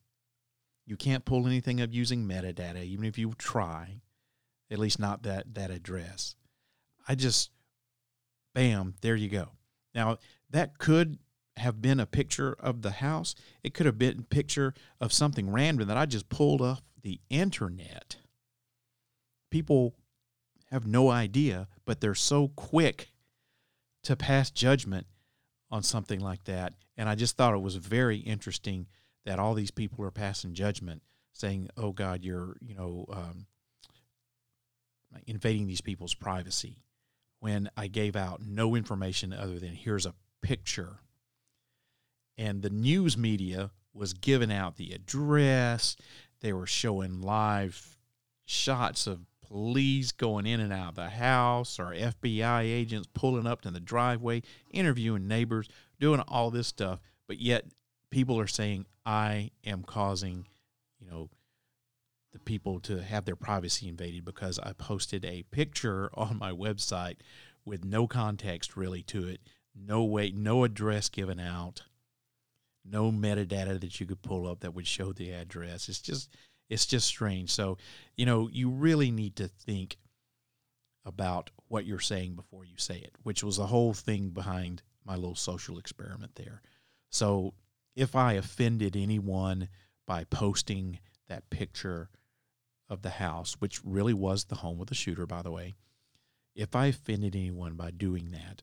You 0.85 0.97
can't 0.97 1.25
pull 1.25 1.47
anything 1.47 1.81
up 1.81 1.89
using 1.91 2.27
metadata, 2.27 2.83
even 2.83 3.05
if 3.05 3.17
you 3.17 3.33
try, 3.39 4.01
at 4.69 4.77
least 4.77 4.99
not 4.99 5.23
that, 5.23 5.55
that 5.55 5.71
address. 5.71 6.35
I 7.07 7.15
just, 7.15 7.49
bam, 8.53 8.93
there 9.01 9.15
you 9.15 9.29
go. 9.29 9.49
Now, 9.95 10.17
that 10.51 10.77
could 10.77 11.17
have 11.59 11.81
been 11.81 11.99
a 11.99 12.05
picture 12.05 12.55
of 12.59 12.81
the 12.81 12.91
house. 12.91 13.35
It 13.63 13.73
could 13.73 13.85
have 13.85 13.97
been 13.97 14.19
a 14.19 14.23
picture 14.23 14.73
of 14.99 15.13
something 15.13 15.49
random 15.49 15.87
that 15.87 15.97
I 15.97 16.05
just 16.05 16.29
pulled 16.29 16.61
off 16.61 16.81
the 17.01 17.19
internet. 17.29 18.17
People 19.49 19.95
have 20.71 20.85
no 20.85 21.09
idea, 21.09 21.67
but 21.85 22.01
they're 22.01 22.15
so 22.15 22.49
quick 22.49 23.11
to 24.03 24.15
pass 24.15 24.51
judgment 24.51 25.07
on 25.71 25.83
something 25.83 26.19
like 26.19 26.43
that. 26.45 26.73
And 26.97 27.09
I 27.09 27.15
just 27.15 27.37
thought 27.37 27.53
it 27.53 27.61
was 27.61 27.75
very 27.75 28.17
interesting 28.17 28.87
that 29.25 29.39
all 29.39 29.53
these 29.53 29.71
people 29.71 30.03
are 30.05 30.11
passing 30.11 30.53
judgment, 30.53 31.01
saying, 31.33 31.69
"Oh 31.77 31.91
God, 31.91 32.23
you're 32.23 32.57
you 32.61 32.75
know 32.75 33.05
um, 33.11 33.47
invading 35.27 35.67
these 35.67 35.81
people's 35.81 36.13
privacy." 36.13 36.83
When 37.39 37.69
I 37.77 37.87
gave 37.87 38.15
out 38.15 38.41
no 38.41 38.75
information 38.75 39.31
other 39.31 39.59
than 39.59 39.73
here's 39.73 40.05
a 40.05 40.15
picture, 40.41 40.99
and 42.39 42.61
the 42.61 42.69
news 42.69 43.17
media 43.17 43.69
was 43.93 44.13
giving 44.13 44.51
out 44.51 44.77
the 44.77 44.93
address. 44.93 45.97
They 46.39 46.53
were 46.53 46.65
showing 46.65 47.21
live 47.21 47.97
shots 48.45 49.07
of 49.07 49.25
police 49.45 50.13
going 50.13 50.45
in 50.45 50.61
and 50.61 50.71
out 50.71 50.89
of 50.89 50.95
the 50.95 51.09
house 51.09 51.79
or 51.79 51.87
FBI 51.87 52.61
agents 52.61 53.09
pulling 53.13 53.45
up 53.45 53.61
to 53.61 53.71
the 53.71 53.81
driveway, 53.81 54.41
interviewing 54.71 55.27
neighbors, 55.27 55.67
doing 55.99 56.21
all 56.29 56.49
this 56.49 56.67
stuff. 56.67 57.01
But 57.27 57.39
yet 57.39 57.65
people 58.09 58.39
are 58.39 58.47
saying, 58.47 58.85
I 59.05 59.51
am 59.65 59.83
causing, 59.83 60.45
you 60.97 61.11
know, 61.11 61.29
the 62.31 62.39
people 62.39 62.79
to 62.81 63.03
have 63.03 63.25
their 63.25 63.35
privacy 63.35 63.89
invaded 63.89 64.23
because 64.23 64.59
I 64.59 64.71
posted 64.71 65.25
a 65.25 65.43
picture 65.51 66.09
on 66.13 66.39
my 66.39 66.53
website 66.53 67.17
with 67.65 67.83
no 67.83 68.07
context 68.07 68.77
really 68.77 69.03
to 69.03 69.27
it, 69.27 69.41
no 69.75 70.05
way, 70.05 70.31
no 70.31 70.63
address 70.63 71.09
given 71.09 71.39
out, 71.39 71.81
no 72.85 73.11
metadata 73.11 73.79
that 73.79 73.99
you 73.99 74.05
could 74.05 74.21
pull 74.21 74.47
up 74.47 74.61
that 74.61 74.73
would 74.73 74.87
show 74.87 75.11
the 75.11 75.31
address. 75.31 75.89
It's 75.89 76.01
just 76.01 76.29
it's 76.69 76.85
just 76.85 77.07
strange. 77.07 77.51
So, 77.51 77.77
you 78.15 78.25
know, 78.25 78.47
you 78.47 78.69
really 78.69 79.11
need 79.11 79.35
to 79.37 79.47
think 79.47 79.97
about 81.05 81.49
what 81.67 81.85
you're 81.85 81.99
saying 81.99 82.35
before 82.35 82.63
you 82.63 82.75
say 82.77 82.97
it, 82.97 83.15
which 83.23 83.43
was 83.43 83.57
the 83.57 83.67
whole 83.67 83.93
thing 83.93 84.29
behind 84.29 84.83
my 85.05 85.15
little 85.15 85.35
social 85.35 85.79
experiment 85.79 86.35
there. 86.35 86.61
So, 87.09 87.53
if 87.95 88.15
I 88.15 88.33
offended 88.33 88.95
anyone 88.95 89.67
by 90.05 90.23
posting 90.25 90.99
that 91.27 91.49
picture 91.49 92.09
of 92.87 93.01
the 93.01 93.09
house, 93.09 93.55
which 93.59 93.83
really 93.83 94.13
was 94.13 94.45
the 94.45 94.55
home 94.55 94.79
of 94.79 94.87
the 94.87 94.95
shooter, 94.95 95.25
by 95.25 95.41
the 95.41 95.51
way, 95.51 95.75
if 96.55 96.75
I 96.75 96.87
offended 96.87 97.35
anyone 97.35 97.75
by 97.75 97.91
doing 97.91 98.31
that, 98.31 98.61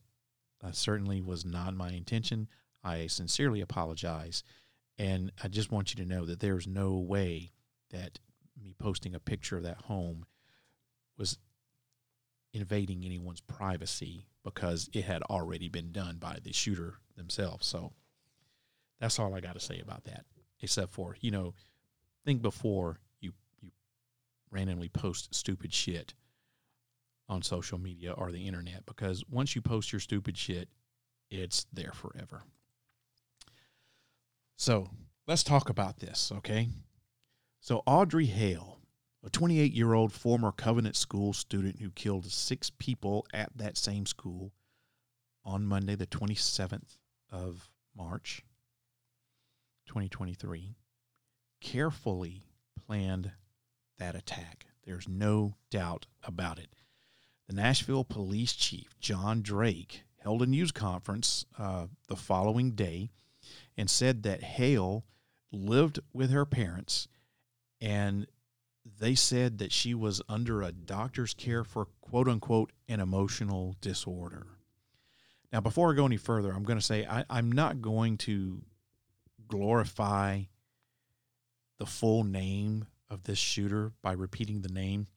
that 0.61 0.75
certainly 0.75 1.21
was 1.21 1.45
not 1.45 1.75
my 1.75 1.89
intention. 1.89 2.47
I 2.87 3.07
sincerely 3.07 3.61
apologize. 3.61 4.43
And 4.97 5.31
I 5.43 5.47
just 5.47 5.71
want 5.71 5.93
you 5.93 6.03
to 6.03 6.09
know 6.09 6.25
that 6.25 6.39
there's 6.39 6.67
no 6.67 6.93
way 6.93 7.51
that 7.91 8.19
me 8.61 8.73
posting 8.77 9.13
a 9.13 9.19
picture 9.19 9.57
of 9.57 9.63
that 9.63 9.81
home 9.83 10.25
was 11.17 11.37
invading 12.53 13.03
anyone's 13.03 13.41
privacy 13.41 14.27
because 14.43 14.89
it 14.93 15.03
had 15.03 15.21
already 15.23 15.67
been 15.67 15.91
done 15.91 16.17
by 16.17 16.39
the 16.41 16.53
shooter 16.53 16.95
themselves. 17.15 17.67
So 17.67 17.91
that's 18.99 19.19
all 19.19 19.35
I 19.35 19.41
got 19.41 19.53
to 19.53 19.59
say 19.59 19.79
about 19.79 20.05
that. 20.05 20.25
Except 20.61 20.91
for 20.91 21.15
you 21.21 21.29
know, 21.29 21.53
think 22.25 22.41
before 22.41 22.99
you 23.19 23.33
you 23.61 23.69
randomly 24.49 24.89
post 24.89 25.35
stupid 25.35 25.73
shit 25.73 26.13
on 27.29 27.43
social 27.43 27.77
media 27.77 28.13
or 28.13 28.31
the 28.31 28.47
internet 28.47 28.85
because 28.85 29.23
once 29.29 29.55
you 29.55 29.61
post 29.61 29.91
your 29.91 29.99
stupid 29.99 30.37
shit, 30.37 30.69
it's 31.29 31.67
there 31.73 31.91
forever. 31.91 32.43
So 34.57 34.89
let's 35.27 35.43
talk 35.43 35.69
about 35.69 35.99
this, 35.99 36.31
okay? 36.37 36.67
So, 37.61 37.83
Audrey 37.85 38.25
Hale, 38.25 38.79
a 39.23 39.29
28 39.29 39.71
year 39.71 39.93
old 39.93 40.11
former 40.11 40.51
Covenant 40.51 40.95
School 40.95 41.31
student 41.31 41.79
who 41.79 41.91
killed 41.91 42.25
six 42.25 42.71
people 42.71 43.25
at 43.33 43.55
that 43.55 43.77
same 43.77 44.07
school 44.07 44.51
on 45.45 45.65
Monday, 45.65 45.95
the 45.95 46.07
27th 46.07 46.97
of 47.31 47.69
March, 47.95 48.43
2023, 49.85 50.75
carefully 51.61 52.43
planned 52.85 53.31
that 53.99 54.15
attack. 54.15 54.65
There's 54.83 55.07
no 55.07 55.55
doubt 55.69 56.07
about 56.23 56.57
it. 56.57 56.73
The 57.47 57.55
Nashville 57.55 58.03
police 58.03 58.53
chief, 58.53 58.99
John 58.99 59.41
Drake, 59.41 60.03
held 60.17 60.41
a 60.41 60.47
news 60.47 60.71
conference 60.71 61.45
uh, 61.59 61.87
the 62.07 62.15
following 62.15 62.71
day 62.71 63.11
and 63.77 63.89
said 63.89 64.23
that 64.23 64.43
Hale 64.43 65.05
lived 65.51 65.99
with 66.13 66.31
her 66.31 66.45
parents 66.45 67.07
and 67.79 68.27
they 68.99 69.15
said 69.15 69.59
that 69.59 69.71
she 69.71 69.93
was 69.93 70.21
under 70.27 70.61
a 70.61 70.71
doctor's 70.71 71.33
care 71.33 71.63
for 71.63 71.87
quote 72.01 72.27
unquote 72.27 72.71
an 72.87 72.99
emotional 72.99 73.75
disorder. 73.81 74.47
Now, 75.51 75.61
before 75.61 75.91
I 75.91 75.95
go 75.95 76.05
any 76.05 76.17
further, 76.17 76.51
I'm 76.51 76.63
going 76.63 76.79
to 76.79 76.85
say 76.85 77.05
I, 77.05 77.23
I'm 77.29 77.51
not 77.51 77.81
going 77.81 78.17
to 78.19 78.63
glorify 79.47 80.43
the 81.77 81.85
full 81.85 82.23
name 82.23 82.87
of 83.09 83.23
this 83.23 83.37
shooter 83.37 83.93
by 84.01 84.13
repeating 84.13 84.61
the 84.61 84.69
name 84.69 85.07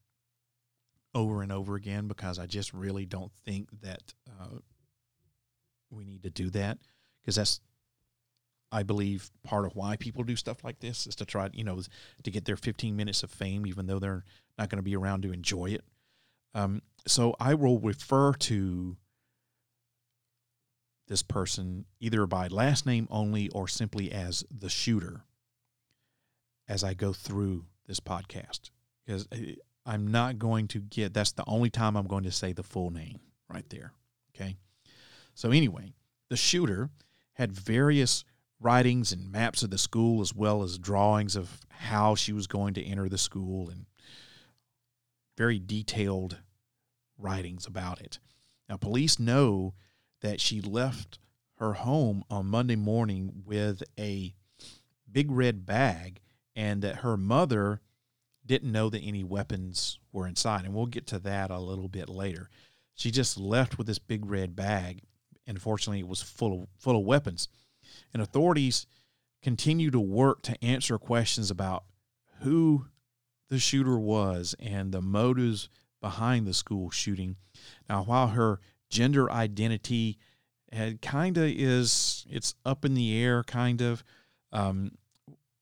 over 1.14 1.42
and 1.42 1.50
over 1.50 1.74
again 1.74 2.06
because 2.06 2.38
I 2.38 2.46
just 2.46 2.72
really 2.72 3.06
don't 3.06 3.32
think 3.44 3.68
that 3.82 4.14
uh, 4.28 4.58
we 5.90 6.04
need 6.04 6.22
to 6.22 6.30
do 6.30 6.50
that 6.50 6.78
because 7.20 7.36
that's 7.36 7.60
I 8.72 8.82
believe 8.82 9.30
part 9.42 9.64
of 9.64 9.74
why 9.74 9.96
people 9.96 10.22
do 10.22 10.36
stuff 10.36 10.62
like 10.62 10.80
this 10.80 11.06
is 11.06 11.16
to 11.16 11.24
try, 11.24 11.50
you 11.52 11.64
know, 11.64 11.80
to 12.22 12.30
get 12.30 12.44
their 12.44 12.56
15 12.56 12.96
minutes 12.96 13.22
of 13.22 13.30
fame, 13.30 13.66
even 13.66 13.86
though 13.86 13.98
they're 13.98 14.24
not 14.58 14.68
going 14.68 14.78
to 14.78 14.82
be 14.82 14.96
around 14.96 15.22
to 15.22 15.32
enjoy 15.32 15.66
it. 15.66 15.82
Um, 16.54 16.82
so 17.06 17.34
I 17.40 17.54
will 17.54 17.78
refer 17.78 18.32
to 18.32 18.96
this 21.08 21.22
person 21.22 21.86
either 21.98 22.26
by 22.26 22.46
last 22.46 22.86
name 22.86 23.08
only 23.10 23.48
or 23.48 23.66
simply 23.66 24.12
as 24.12 24.44
the 24.56 24.68
shooter 24.68 25.22
as 26.68 26.84
I 26.84 26.94
go 26.94 27.12
through 27.12 27.64
this 27.86 27.98
podcast 27.98 28.70
because 29.04 29.26
I'm 29.84 30.06
not 30.06 30.38
going 30.38 30.68
to 30.68 30.78
get 30.78 31.12
that's 31.12 31.32
the 31.32 31.44
only 31.48 31.68
time 31.70 31.96
I'm 31.96 32.06
going 32.06 32.24
to 32.24 32.30
say 32.30 32.52
the 32.52 32.62
full 32.62 32.90
name 32.90 33.18
right 33.52 33.68
there. 33.70 33.92
Okay. 34.34 34.56
So, 35.34 35.50
anyway, 35.50 35.94
the 36.28 36.36
shooter 36.36 36.90
had 37.34 37.52
various 37.52 38.24
writings 38.60 39.12
and 39.12 39.32
maps 39.32 39.62
of 39.62 39.70
the 39.70 39.78
school 39.78 40.20
as 40.20 40.34
well 40.34 40.62
as 40.62 40.78
drawings 40.78 41.34
of 41.34 41.60
how 41.70 42.14
she 42.14 42.32
was 42.32 42.46
going 42.46 42.74
to 42.74 42.84
enter 42.84 43.08
the 43.08 43.18
school 43.18 43.70
and 43.70 43.86
very 45.36 45.58
detailed 45.58 46.38
writings 47.18 47.66
about 47.66 48.00
it. 48.00 48.18
Now, 48.68 48.76
police 48.76 49.18
know 49.18 49.74
that 50.20 50.40
she 50.40 50.60
left 50.60 51.18
her 51.54 51.72
home 51.74 52.22
on 52.30 52.46
Monday 52.46 52.76
morning 52.76 53.42
with 53.44 53.82
a 53.98 54.34
big 55.10 55.30
red 55.30 55.66
bag 55.66 56.20
and 56.54 56.82
that 56.82 56.96
her 56.96 57.16
mother 57.16 57.80
didn't 58.44 58.72
know 58.72 58.90
that 58.90 59.00
any 59.00 59.24
weapons 59.24 59.98
were 60.12 60.26
inside. 60.26 60.64
And 60.64 60.74
we'll 60.74 60.86
get 60.86 61.06
to 61.08 61.18
that 61.20 61.50
a 61.50 61.58
little 61.58 61.88
bit 61.88 62.08
later. 62.08 62.50
She 62.94 63.10
just 63.10 63.38
left 63.38 63.78
with 63.78 63.86
this 63.86 63.98
big 63.98 64.26
red 64.26 64.54
bag, 64.54 65.02
and 65.46 65.60
fortunately, 65.60 66.00
it 66.00 66.08
was 66.08 66.20
full 66.20 66.62
of 66.62 66.68
full 66.78 66.98
of 66.98 67.06
weapons. 67.06 67.48
And 68.12 68.22
authorities 68.22 68.86
continue 69.42 69.90
to 69.90 70.00
work 70.00 70.42
to 70.42 70.64
answer 70.64 70.98
questions 70.98 71.50
about 71.50 71.84
who 72.40 72.86
the 73.48 73.58
shooter 73.58 73.98
was 73.98 74.54
and 74.58 74.92
the 74.92 75.02
motives 75.02 75.68
behind 76.00 76.46
the 76.46 76.54
school 76.54 76.90
shooting. 76.90 77.36
Now, 77.88 78.04
while 78.04 78.28
her 78.28 78.60
gender 78.88 79.30
identity 79.30 80.18
had 80.72 81.02
kind 81.02 81.36
of 81.36 81.44
is 81.44 82.24
it's 82.30 82.54
up 82.64 82.84
in 82.84 82.94
the 82.94 83.22
air, 83.22 83.42
kind 83.42 83.80
of. 83.80 84.04
Um, 84.52 84.92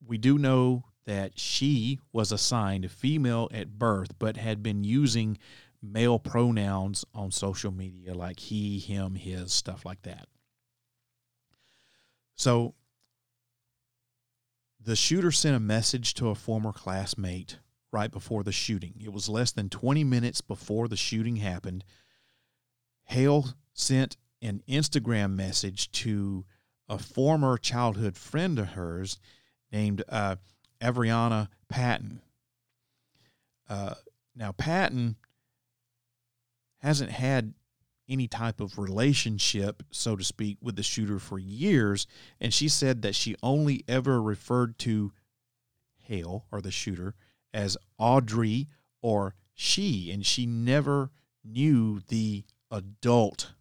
we 0.07 0.19
do 0.19 0.39
know 0.39 0.85
that 1.07 1.39
she 1.39 1.99
was 2.13 2.33
assigned 2.33 2.91
female 2.91 3.49
at 3.53 3.79
birth, 3.79 4.13
but 4.19 4.37
had 4.37 4.63
been 4.63 4.85
using 4.85 5.39
male 5.83 6.19
pronouns 6.19 7.05
on 7.15 7.31
social 7.31 7.71
media 7.71 8.15
like 8.15 8.41
he, 8.41 8.79
him, 8.79 9.15
his, 9.15 9.53
stuff 9.53 9.85
like 9.85 10.03
that. 10.03 10.27
So 12.39 12.75
the 14.81 14.95
shooter 14.97 15.33
sent 15.33 15.57
a 15.57 15.61
message 15.61 16.15
to 16.15 16.29
a 16.29 16.37
former 16.37 16.73
classmate 16.73 17.59
right 17.93 18.11
before 18.11 18.45
the 18.45 18.53
shooting. 18.53 18.95
It 19.05 19.13
was 19.13 19.29
less 19.29 19.51
than 19.51 19.69
20 19.69 20.05
minutes 20.05 20.41
before 20.41 20.87
the 20.87 20.97
shooting 20.97 21.37
happened. 21.37 21.85
Hale 23.07 23.55
sent 23.75 24.17
an 24.41 24.63
Instagram 24.69 25.35
message 25.35 25.91
to 25.93 26.45
a 26.89 26.97
former 26.97 27.59
childhood 27.59 28.17
friend 28.17 28.59
of 28.61 28.69
hers 28.69 29.19
named 29.73 30.05
uh, 30.09 30.37
Averianna 30.81 31.49
Patton. 31.69 32.21
Uh, 33.69 33.95
now, 34.37 34.53
Patton 34.53 35.17
hasn't 36.79 37.11
had 37.11 37.55
any 38.09 38.27
type 38.29 38.61
of 38.61 38.79
relationship, 38.79 39.83
so 39.91 40.17
to 40.17 40.25
speak, 40.25 40.59
with 40.63 40.77
the 40.77 40.83
shooter 40.83 41.19
for 41.19 41.39
years. 41.39 42.07
And 42.41 42.53
she 42.53 42.69
said 42.69 43.03
that 43.03 43.15
she 43.15 43.37
only 43.43 43.85
ever 43.87 44.21
referred 44.23 44.79
to 44.81 45.13
Hale 45.97 46.47
or 46.51 46.61
the 46.61 46.71
shooter 46.71 47.15
as 47.53 47.77
Audrey 47.99 48.69
or 49.03 49.35
she, 49.55 50.11
and 50.11 50.25
she 50.25 50.47
never 50.47 51.11
knew 51.45 52.01
the 52.09 52.45
adult 52.71 53.53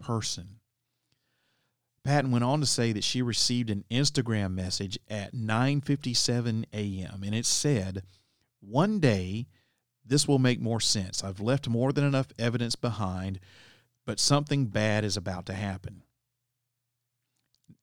person. 0.00 0.60
Patton 2.02 2.30
went 2.30 2.44
on 2.44 2.60
to 2.60 2.66
say 2.66 2.92
that 2.92 3.04
she 3.04 3.20
received 3.20 3.68
an 3.70 3.84
Instagram 3.90 4.54
message 4.54 4.98
at 5.08 5.34
9:57 5.34 6.64
a.m. 6.72 7.22
and 7.22 7.34
it 7.34 7.44
said, 7.44 8.02
"One 8.60 9.00
day 9.00 9.48
this 10.10 10.28
will 10.28 10.38
make 10.38 10.60
more 10.60 10.80
sense. 10.80 11.24
I've 11.24 11.40
left 11.40 11.68
more 11.68 11.92
than 11.92 12.04
enough 12.04 12.28
evidence 12.38 12.76
behind, 12.76 13.40
but 14.04 14.20
something 14.20 14.66
bad 14.66 15.04
is 15.04 15.16
about 15.16 15.46
to 15.46 15.54
happen." 15.54 16.02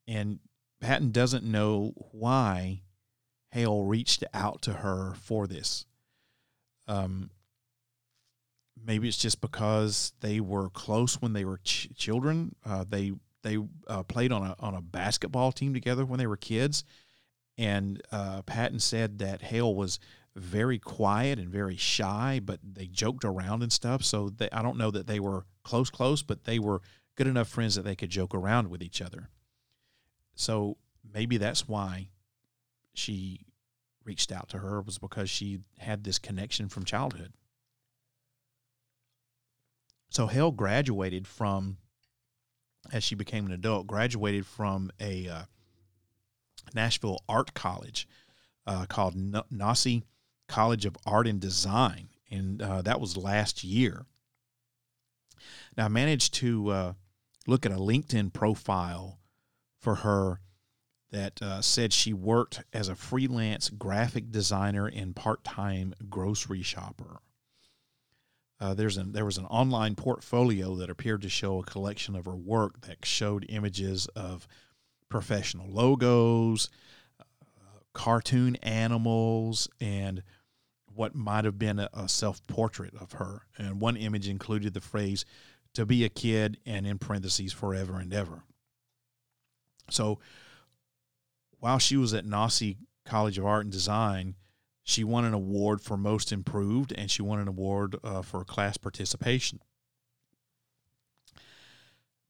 And 0.08 0.40
Patton 0.80 1.12
doesn't 1.12 1.44
know 1.44 1.94
why 2.12 2.84
Hale 3.52 3.84
reached 3.84 4.24
out 4.34 4.62
to 4.64 4.74
her 4.74 5.14
for 5.16 5.48
this. 5.48 5.86
Um, 6.88 7.32
maybe 8.86 9.08
it's 9.08 9.18
just 9.18 9.42
because 9.42 10.14
they 10.22 10.40
were 10.40 10.70
close 10.70 11.22
when 11.22 11.34
they 11.34 11.46
were 11.46 11.60
ch- 11.64 11.90
children. 11.96 12.56
Uh, 12.66 12.86
they 12.88 13.14
they 13.44 13.58
uh, 13.88 14.04
played 14.04 14.32
on 14.32 14.44
a 14.44 14.56
on 14.60 14.76
a 14.76 14.82
basketball 14.82 15.52
team 15.52 15.74
together 15.74 16.06
when 16.06 16.20
they 16.20 16.28
were 16.28 16.38
kids, 16.38 16.84
and 17.58 18.02
uh, 18.12 18.42
Patton 18.44 18.80
said 18.80 19.20
that 19.20 19.42
Hale 19.42 19.74
was 19.74 20.00
very 20.38 20.78
quiet 20.78 21.40
and 21.40 21.50
very 21.50 21.76
shy, 21.76 22.40
but 22.44 22.60
they 22.64 22.86
joked 22.86 23.26
around 23.26 23.64
and 23.64 23.74
stuff. 23.74 24.04
So 24.04 24.30
they, 24.30 24.50
I 24.52 24.62
don't 24.62 24.78
know 24.78 24.92
that 24.92 25.08
they 25.08 25.20
were 25.20 25.46
close 25.64 25.90
close, 25.90 26.22
but 26.22 26.44
they 26.44 26.60
were 26.60 26.82
good 27.16 27.28
enough 27.28 27.50
friends 27.50 27.76
that 27.76 27.82
they 27.82 27.96
could 27.96 28.10
joke 28.10 28.36
around 28.36 28.70
with 28.70 28.84
each 28.84 29.02
other. 29.02 29.30
So 30.36 30.78
maybe 31.14 31.38
that's 31.38 31.68
why 31.68 32.10
she 32.94 33.46
reached 34.06 34.32
out 34.32 34.50
to 34.50 34.60
her 34.60 34.82
was 34.82 34.98
because 34.98 35.30
she 35.30 35.60
had 35.80 36.04
this 36.04 36.20
connection 36.20 36.70
from 36.70 36.86
childhood. 36.86 37.34
So 40.10 40.28
Hale 40.28 40.52
graduated 40.52 41.28
from, 41.28 41.78
as 42.94 43.04
she 43.04 43.16
became 43.16 43.46
an 43.48 43.52
adult, 43.52 43.88
graduated 43.88 44.46
from 44.46 44.92
a 45.02 45.28
uh, 45.28 45.44
Nashville 46.74 47.24
art 47.28 47.54
college 47.54 48.08
uh, 48.66 48.86
called 48.86 49.16
N- 49.16 49.44
College 50.48 50.86
of 50.86 50.98
Art 51.06 51.28
and 51.28 51.40
Design, 51.40 52.10
and 52.32 52.62
uh, 52.62 52.82
that 52.82 53.00
was 53.00 53.18
last 53.18 53.64
year. 53.64 54.06
Now 55.76 55.86
I 55.86 55.90
managed 55.90 56.34
to 56.36 56.70
uh, 56.70 56.94
look 57.46 57.66
at 57.66 57.72
a 57.72 57.76
LinkedIn 57.76 58.34
profile 58.34 59.20
for 59.78 59.96
her 59.96 60.40
that 61.12 61.42
uh, 61.42 61.62
said 61.62 61.94
she 61.94 62.14
worked 62.14 62.64
as 62.74 62.90
a 62.90 62.96
freelance 62.96 63.70
graphic 63.70 64.32
designer 64.32 64.88
and 64.88 65.16
part-time 65.16 65.94
grocery 66.10 66.62
shopper. 66.62 67.20
Uh, 68.60 68.74
there's 68.74 68.98
an, 68.98 69.12
there 69.12 69.26
was 69.26 69.38
an 69.38 69.46
online 69.46 69.96
portfolio 69.96 70.76
that 70.76 70.90
appeared 70.90 71.22
to 71.22 71.30
show 71.30 71.60
a 71.60 71.64
collection 71.64 72.16
of 72.16 72.26
her 72.26 72.36
work 72.36 72.82
that 72.82 73.06
showed 73.06 73.46
images 73.50 74.08
of 74.16 74.48
professional 75.10 75.70
logos, 75.70 76.70
uh, 77.20 77.24
cartoon 77.94 78.56
animals, 78.58 79.70
and 79.80 80.24
what 80.98 81.16
might 81.16 81.46
have 81.46 81.60
been 81.60 81.80
a, 81.80 81.90
a 81.94 82.10
self 82.10 82.46
portrait 82.48 82.94
of 83.00 83.14
her. 83.14 83.44
And 83.58 83.80
one 83.80 83.96
image 83.96 84.28
included 84.28 84.74
the 84.74 84.82
phrase, 84.82 85.26
to 85.74 85.86
be 85.86 86.04
a 86.04 86.10
kid, 86.10 86.58
and 86.66 86.88
in 86.88 86.98
parentheses, 86.98 87.54
forever 87.54 88.00
and 88.00 88.14
ever. 88.14 88.44
So 89.92 90.20
while 91.60 91.78
she 91.78 91.98
was 91.98 92.14
at 92.14 92.26
Nossi 92.26 92.78
College 93.06 93.38
of 93.38 93.46
Art 93.46 93.66
and 93.66 93.72
Design, 93.72 94.36
she 94.84 95.04
won 95.04 95.26
an 95.26 95.34
award 95.34 95.82
for 95.82 95.98
most 95.98 96.32
improved 96.32 96.94
and 96.94 97.12
she 97.12 97.22
won 97.22 97.40
an 97.40 97.48
award 97.48 97.98
uh, 98.04 98.22
for 98.22 98.44
class 98.44 98.78
participation. 98.78 99.60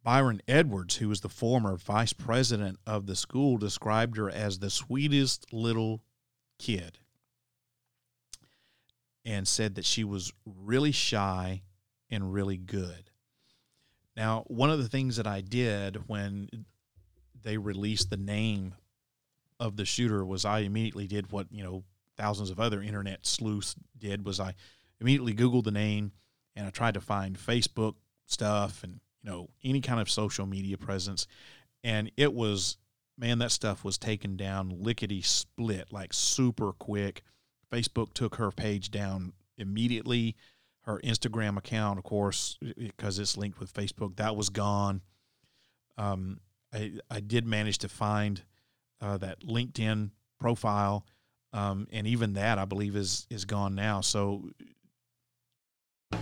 Byron 0.03 0.41
Edwards, 0.47 0.97
who 0.97 1.09
was 1.09 1.21
the 1.21 1.29
former 1.29 1.75
vice 1.75 2.13
president 2.13 2.79
of 2.85 3.05
the 3.05 3.15
school, 3.15 3.57
described 3.57 4.17
her 4.17 4.29
as 4.29 4.59
the 4.59 4.69
sweetest 4.69 5.53
little 5.53 6.01
kid 6.57 6.99
and 9.27 9.47
said 9.47 9.75
that 9.75 9.85
she 9.85 10.03
was 10.03 10.33
really 10.45 10.91
shy 10.91 11.61
and 12.09 12.33
really 12.33 12.57
good. 12.57 13.11
Now, 14.15 14.45
one 14.47 14.71
of 14.71 14.79
the 14.79 14.87
things 14.87 15.17
that 15.17 15.27
I 15.27 15.41
did 15.41 16.07
when 16.07 16.49
they 17.43 17.57
released 17.57 18.09
the 18.09 18.17
name 18.17 18.73
of 19.59 19.75
the 19.75 19.85
shooter 19.85 20.25
was 20.25 20.45
I 20.45 20.59
immediately 20.59 21.05
did 21.05 21.31
what, 21.31 21.47
you 21.51 21.63
know, 21.63 21.83
thousands 22.15 22.49
of 22.49 22.59
other 22.59 22.81
internet 22.81 23.25
sleuths 23.25 23.75
did 23.99 24.25
was 24.25 24.39
I 24.39 24.55
immediately 24.99 25.35
Googled 25.35 25.65
the 25.65 25.71
name 25.71 26.13
and 26.55 26.65
I 26.65 26.69
tried 26.69 26.95
to 26.95 27.01
find 27.01 27.37
Facebook 27.37 27.95
stuff 28.25 28.83
and 28.83 28.99
you 29.21 29.29
know 29.29 29.49
any 29.63 29.81
kind 29.81 29.99
of 29.99 30.09
social 30.09 30.45
media 30.45 30.77
presence, 30.77 31.27
and 31.83 32.11
it 32.17 32.33
was 32.33 32.77
man 33.17 33.39
that 33.39 33.51
stuff 33.51 33.83
was 33.83 33.97
taken 33.97 34.35
down 34.35 34.81
lickety 34.81 35.21
split 35.21 35.91
like 35.91 36.13
super 36.13 36.73
quick. 36.73 37.23
Facebook 37.71 38.13
took 38.13 38.35
her 38.35 38.51
page 38.51 38.91
down 38.91 39.33
immediately. 39.57 40.35
Her 40.81 41.01
Instagram 41.03 41.57
account, 41.57 41.99
of 41.99 42.05
course, 42.05 42.57
because 42.77 43.19
it's 43.19 43.35
linked 43.35 43.59
with 43.59 43.73
Facebook, 43.73 44.15
that 44.15 44.37
was 44.37 44.49
gone. 44.49 45.01
Um, 45.97 46.39
I 46.73 46.93
I 47.09 47.19
did 47.19 47.45
manage 47.45 47.79
to 47.79 47.89
find 47.89 48.41
uh, 49.01 49.17
that 49.17 49.41
LinkedIn 49.41 50.11
profile 50.39 51.05
um, 51.53 51.87
and 51.91 52.07
even 52.07 52.33
that 52.33 52.57
I 52.57 52.65
believe 52.65 52.95
is 52.95 53.27
is 53.29 53.45
gone 53.45 53.75
now. 53.75 54.01
So 54.01 54.49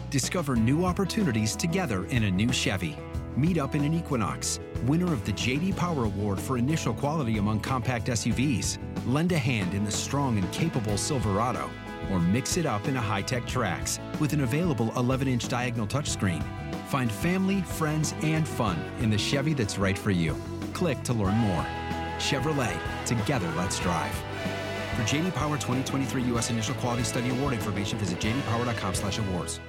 discover 0.09 0.55
new 0.55 0.85
opportunities 0.85 1.55
together 1.55 2.05
in 2.05 2.23
a 2.23 2.31
new 2.31 2.51
Chevy. 2.51 2.97
Meet 3.37 3.57
up 3.57 3.75
in 3.75 3.83
an 3.83 3.93
Equinox, 3.93 4.61
winner 4.85 5.11
of 5.11 5.25
the 5.25 5.33
JD 5.33 5.75
Power 5.75 6.05
Award 6.05 6.39
for 6.39 6.57
initial 6.57 6.93
quality 6.93 7.37
among 7.37 7.59
compact 7.59 8.07
SUVs. 8.07 8.77
Lend 9.05 9.33
a 9.33 9.37
hand 9.37 9.73
in 9.73 9.83
the 9.83 9.91
strong 9.91 10.37
and 10.37 10.49
capable 10.53 10.97
Silverado, 10.97 11.69
or 12.11 12.19
mix 12.19 12.55
it 12.55 12.65
up 12.65 12.87
in 12.87 12.95
a 12.95 13.01
high-tech 13.01 13.43
Trax 13.43 13.99
with 14.21 14.31
an 14.31 14.41
available 14.41 14.87
11-inch 14.91 15.49
diagonal 15.49 15.85
touchscreen. 15.85 16.41
Find 16.87 17.11
family, 17.11 17.61
friends, 17.61 18.15
and 18.21 18.47
fun 18.47 18.79
in 18.99 19.09
the 19.09 19.17
Chevy 19.17 19.53
that's 19.53 19.77
right 19.77 19.97
for 19.97 20.11
you. 20.11 20.33
Click 20.71 21.03
to 21.03 21.11
learn 21.11 21.35
more. 21.35 21.65
Chevrolet. 22.19 22.77
Together, 23.05 23.51
let's 23.57 23.79
drive. 23.79 24.15
For 24.95 25.03
JD 25.03 25.33
Power 25.33 25.57
2023 25.57 26.23
U.S. 26.23 26.51
Initial 26.51 26.75
Quality 26.75 27.03
Study 27.03 27.31
Award 27.31 27.53
information, 27.53 27.99
visit 27.99 28.17
jdpower.com/awards. 28.19 29.59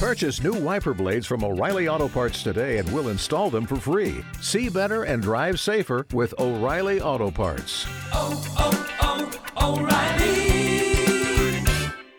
Purchase 0.00 0.42
new 0.42 0.54
wiper 0.54 0.94
blades 0.94 1.26
from 1.26 1.44
O'Reilly 1.44 1.86
Auto 1.86 2.08
Parts 2.08 2.42
today, 2.42 2.78
and 2.78 2.90
we'll 2.90 3.10
install 3.10 3.50
them 3.50 3.66
for 3.66 3.76
free. 3.76 4.24
See 4.40 4.70
better 4.70 5.02
and 5.02 5.22
drive 5.22 5.60
safer 5.60 6.06
with 6.14 6.32
O'Reilly 6.38 7.02
Auto 7.02 7.30
Parts. 7.30 7.84
Oh, 8.10 8.42
oh, 8.56 9.30
oh, 9.58 9.78
O'Reilly 9.78 11.62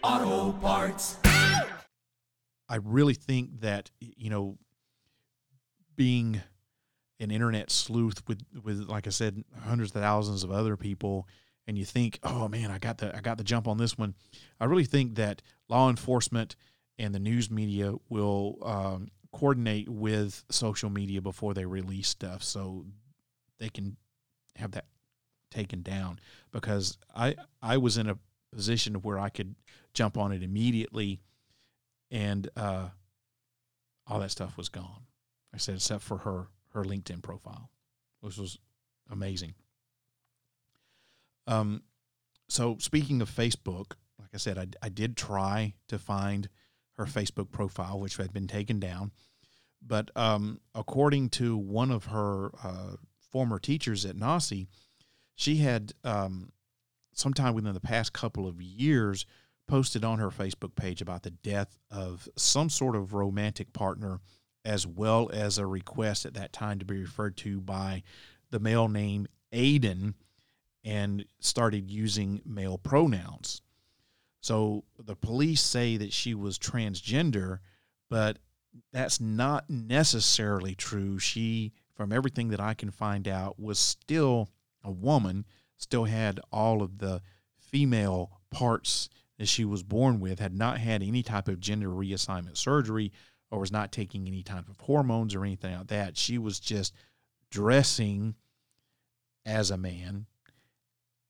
Auto 0.03 0.51
Parts. 0.59 1.17
I 2.69 2.75
really 2.83 3.15
think 3.15 3.61
that 3.61 3.89
you 3.99 4.29
know, 4.29 4.59
being 5.95 6.39
an 7.19 7.31
internet 7.31 7.71
sleuth 7.71 8.21
with 8.27 8.43
with 8.63 8.87
like 8.87 9.07
I 9.07 9.09
said, 9.09 9.43
hundreds 9.63 9.95
of 9.95 10.03
thousands 10.03 10.43
of 10.43 10.51
other 10.51 10.77
people, 10.77 11.27
and 11.65 11.79
you 11.79 11.85
think, 11.85 12.19
oh 12.21 12.47
man, 12.47 12.69
I 12.69 12.77
got 12.77 12.99
the 12.99 13.17
I 13.17 13.21
got 13.21 13.39
the 13.39 13.43
jump 13.43 13.67
on 13.67 13.79
this 13.79 13.97
one. 13.97 14.13
I 14.59 14.65
really 14.65 14.85
think 14.85 15.15
that 15.15 15.41
law 15.67 15.89
enforcement 15.89 16.55
and 17.01 17.15
the 17.15 17.19
news 17.19 17.49
media 17.49 17.95
will 18.09 18.59
um, 18.61 19.07
coordinate 19.33 19.89
with 19.89 20.43
social 20.49 20.91
media 20.91 21.19
before 21.19 21.55
they 21.55 21.65
release 21.65 22.07
stuff, 22.07 22.43
so 22.43 22.85
they 23.57 23.69
can 23.69 23.97
have 24.55 24.71
that 24.71 24.85
taken 25.49 25.81
down. 25.81 26.19
Because 26.51 26.99
I 27.15 27.35
I 27.61 27.77
was 27.77 27.97
in 27.97 28.07
a 28.07 28.19
position 28.53 28.95
where 28.95 29.17
I 29.17 29.29
could 29.29 29.55
jump 29.95 30.15
on 30.15 30.31
it 30.31 30.43
immediately, 30.43 31.21
and 32.11 32.47
uh, 32.55 32.89
all 34.05 34.19
that 34.19 34.29
stuff 34.29 34.55
was 34.55 34.69
gone. 34.69 35.07
I 35.53 35.57
said, 35.57 35.75
except 35.75 36.03
for 36.03 36.17
her 36.17 36.49
her 36.73 36.83
LinkedIn 36.83 37.23
profile, 37.23 37.71
which 38.19 38.37
was 38.37 38.59
amazing. 39.09 39.55
Um, 41.47 41.81
so 42.47 42.77
speaking 42.79 43.23
of 43.23 43.29
Facebook, 43.29 43.93
like 44.19 44.29
I 44.35 44.37
said, 44.37 44.59
I, 44.59 44.67
I 44.83 44.89
did 44.89 45.17
try 45.17 45.73
to 45.87 45.97
find 45.97 46.47
her 46.97 47.05
Facebook 47.05 47.51
profile, 47.51 47.99
which 47.99 48.17
had 48.17 48.33
been 48.33 48.47
taken 48.47 48.79
down. 48.79 49.11
But 49.81 50.11
um, 50.15 50.59
according 50.75 51.29
to 51.29 51.57
one 51.57 51.91
of 51.91 52.05
her 52.05 52.51
uh, 52.63 52.95
former 53.31 53.59
teachers 53.59 54.05
at 54.05 54.15
Nossi, 54.15 54.67
she 55.35 55.57
had 55.57 55.93
um, 56.03 56.51
sometime 57.13 57.53
within 57.53 57.73
the 57.73 57.79
past 57.79 58.13
couple 58.13 58.47
of 58.47 58.61
years 58.61 59.25
posted 59.67 60.03
on 60.03 60.19
her 60.19 60.29
Facebook 60.29 60.75
page 60.75 61.01
about 61.01 61.23
the 61.23 61.31
death 61.31 61.79
of 61.89 62.27
some 62.35 62.69
sort 62.69 62.95
of 62.95 63.13
romantic 63.13 63.73
partner, 63.73 64.19
as 64.65 64.85
well 64.85 65.29
as 65.33 65.57
a 65.57 65.65
request 65.65 66.25
at 66.25 66.33
that 66.33 66.53
time 66.53 66.77
to 66.77 66.85
be 66.85 66.99
referred 66.99 67.37
to 67.37 67.61
by 67.61 68.03
the 68.51 68.59
male 68.59 68.87
name 68.87 69.27
Aiden 69.53 70.13
and 70.83 71.25
started 71.39 71.89
using 71.89 72.41
male 72.45 72.77
pronouns. 72.77 73.61
So 74.41 74.83
the 74.97 75.15
police 75.15 75.61
say 75.61 75.97
that 75.97 76.11
she 76.11 76.33
was 76.33 76.57
transgender, 76.57 77.59
but 78.09 78.39
that's 78.91 79.21
not 79.21 79.69
necessarily 79.69 80.75
true. 80.75 81.19
She, 81.19 81.73
from 81.93 82.11
everything 82.11 82.49
that 82.49 82.59
I 82.59 82.73
can 82.73 82.91
find 82.91 83.27
out, 83.27 83.59
was 83.59 83.77
still 83.77 84.49
a 84.83 84.91
woman, 84.91 85.45
still 85.77 86.05
had 86.05 86.39
all 86.51 86.81
of 86.81 86.97
the 86.97 87.21
female 87.59 88.41
parts 88.49 89.09
that 89.37 89.47
she 89.47 89.63
was 89.63 89.83
born 89.83 90.19
with, 90.19 90.39
had 90.39 90.57
not 90.57 90.79
had 90.79 91.03
any 91.03 91.23
type 91.23 91.47
of 91.47 91.59
gender 91.59 91.89
reassignment 91.89 92.57
surgery, 92.57 93.11
or 93.51 93.59
was 93.59 93.71
not 93.71 93.91
taking 93.91 94.27
any 94.27 94.43
type 94.43 94.69
of 94.69 94.79
hormones 94.79 95.35
or 95.35 95.43
anything 95.43 95.75
like 95.77 95.87
that. 95.87 96.17
She 96.17 96.37
was 96.37 96.59
just 96.59 96.95
dressing 97.51 98.35
as 99.45 99.69
a 99.69 99.77
man 99.77 100.25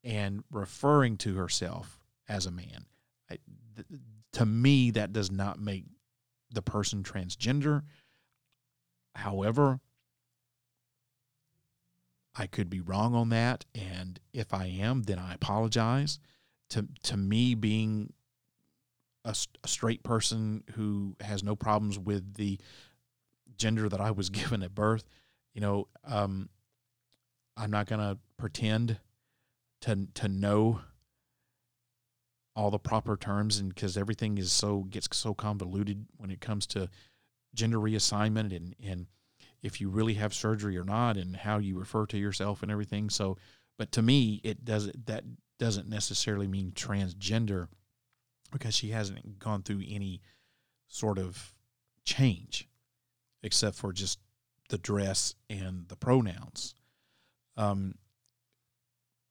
and 0.04 0.44
referring 0.52 1.18
to 1.18 1.36
herself 1.36 2.00
as 2.30 2.46
a 2.46 2.52
man. 2.52 2.86
I, 3.32 3.38
th- 3.76 4.02
to 4.34 4.46
me, 4.46 4.92
that 4.92 5.14
does 5.14 5.32
not 5.32 5.60
make 5.60 5.86
the 6.52 6.62
person 6.62 7.04
transgender. 7.04 7.84
However, 9.16 9.80
I 12.36 12.48
could 12.48 12.70
be 12.70 12.80
wrong 12.80 13.14
on 13.14 13.30
that, 13.30 13.66
and 13.76 14.20
if 14.34 14.54
I 14.54 14.66
am, 14.66 15.04
then 15.04 15.20
I 15.20 15.34
apologize. 15.34 16.20
To 16.70 16.88
to 17.04 17.18
me, 17.18 17.56
being 17.56 18.14
a, 19.26 19.36
a 19.64 19.68
straight 19.68 20.04
person 20.04 20.64
who 20.76 21.16
has 21.20 21.44
no 21.44 21.56
problems 21.56 22.00
with 22.00 22.36
the 22.36 22.60
gender 23.58 23.90
that 23.90 24.00
I 24.00 24.12
was 24.12 24.30
given 24.40 24.64
at 24.64 24.74
birth, 24.74 25.04
you 25.54 25.62
know, 25.62 25.88
um, 26.06 26.50
I'm 27.58 27.72
not 27.72 27.88
gonna 27.88 28.18
pretend 28.38 28.98
to 29.82 30.08
to 30.16 30.30
know 30.30 30.82
all 32.56 32.72
the 32.72 32.80
proper 32.80 33.16
terms 33.16 33.60
and 33.60 33.74
because 33.74 33.98
everything 33.98 34.38
is 34.38 34.52
so 34.52 34.80
gets 34.84 35.08
so 35.16 35.34
convoluted 35.34 36.06
when 36.18 36.30
it 36.30 36.42
comes 36.42 36.68
to 36.68 36.90
gender 37.54 37.78
reassignment 37.78 38.56
and 38.56 38.76
and 38.84 39.08
if 39.62 39.80
you 39.80 39.90
really 39.90 40.16
have 40.16 40.34
surgery 40.34 40.78
or 40.78 40.84
not 40.84 41.18
and 41.18 41.36
how 41.36 41.58
you 41.60 41.78
refer 41.78 42.06
to 42.08 42.18
yourself 42.18 42.64
and 42.64 42.72
everything. 42.72 43.10
So 43.10 43.38
but 43.78 43.92
to 43.94 44.02
me 44.02 44.42
it 44.44 44.66
doesn't 44.66 45.06
that 45.06 45.24
doesn't 45.60 45.88
necessarily 45.88 46.48
mean 46.48 46.72
transgender 46.72 47.68
because 48.52 48.76
she 48.76 48.90
hasn't 48.90 49.40
gone 49.40 49.62
through 49.62 49.84
any 49.88 50.22
sort 50.88 51.18
of 51.18 51.54
change 52.04 52.68
except 53.44 53.76
for 53.76 53.94
just 53.94 54.20
the 54.70 54.78
dress 54.78 55.36
and 55.50 55.88
the 55.88 55.96
pronouns. 55.96 56.74
Um, 57.58 57.96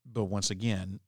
but 0.05 0.25
once 0.25 0.51
again, 0.51 1.01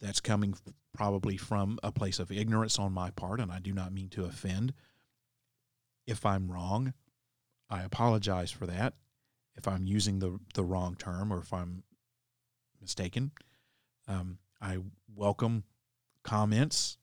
that's 0.00 0.20
coming 0.20 0.54
probably 0.96 1.36
from 1.36 1.78
a 1.82 1.92
place 1.92 2.18
of 2.18 2.32
ignorance 2.32 2.78
on 2.78 2.90
my 2.90 3.10
part, 3.10 3.38
and 3.38 3.52
I 3.52 3.58
do 3.58 3.72
not 3.72 3.92
mean 3.92 4.08
to 4.10 4.24
offend. 4.24 4.72
If 6.06 6.24
I'm 6.24 6.50
wrong, 6.50 6.94
I 7.68 7.82
apologize 7.82 8.50
for 8.50 8.66
that. 8.66 8.94
If 9.56 9.68
I'm 9.68 9.86
using 9.86 10.20
the 10.20 10.38
the 10.54 10.64
wrong 10.64 10.96
term 10.96 11.32
or 11.32 11.38
if 11.38 11.52
I'm 11.52 11.82
mistaken, 12.80 13.32
um, 14.08 14.38
I 14.60 14.78
welcome 15.14 15.64
comments 16.22 16.96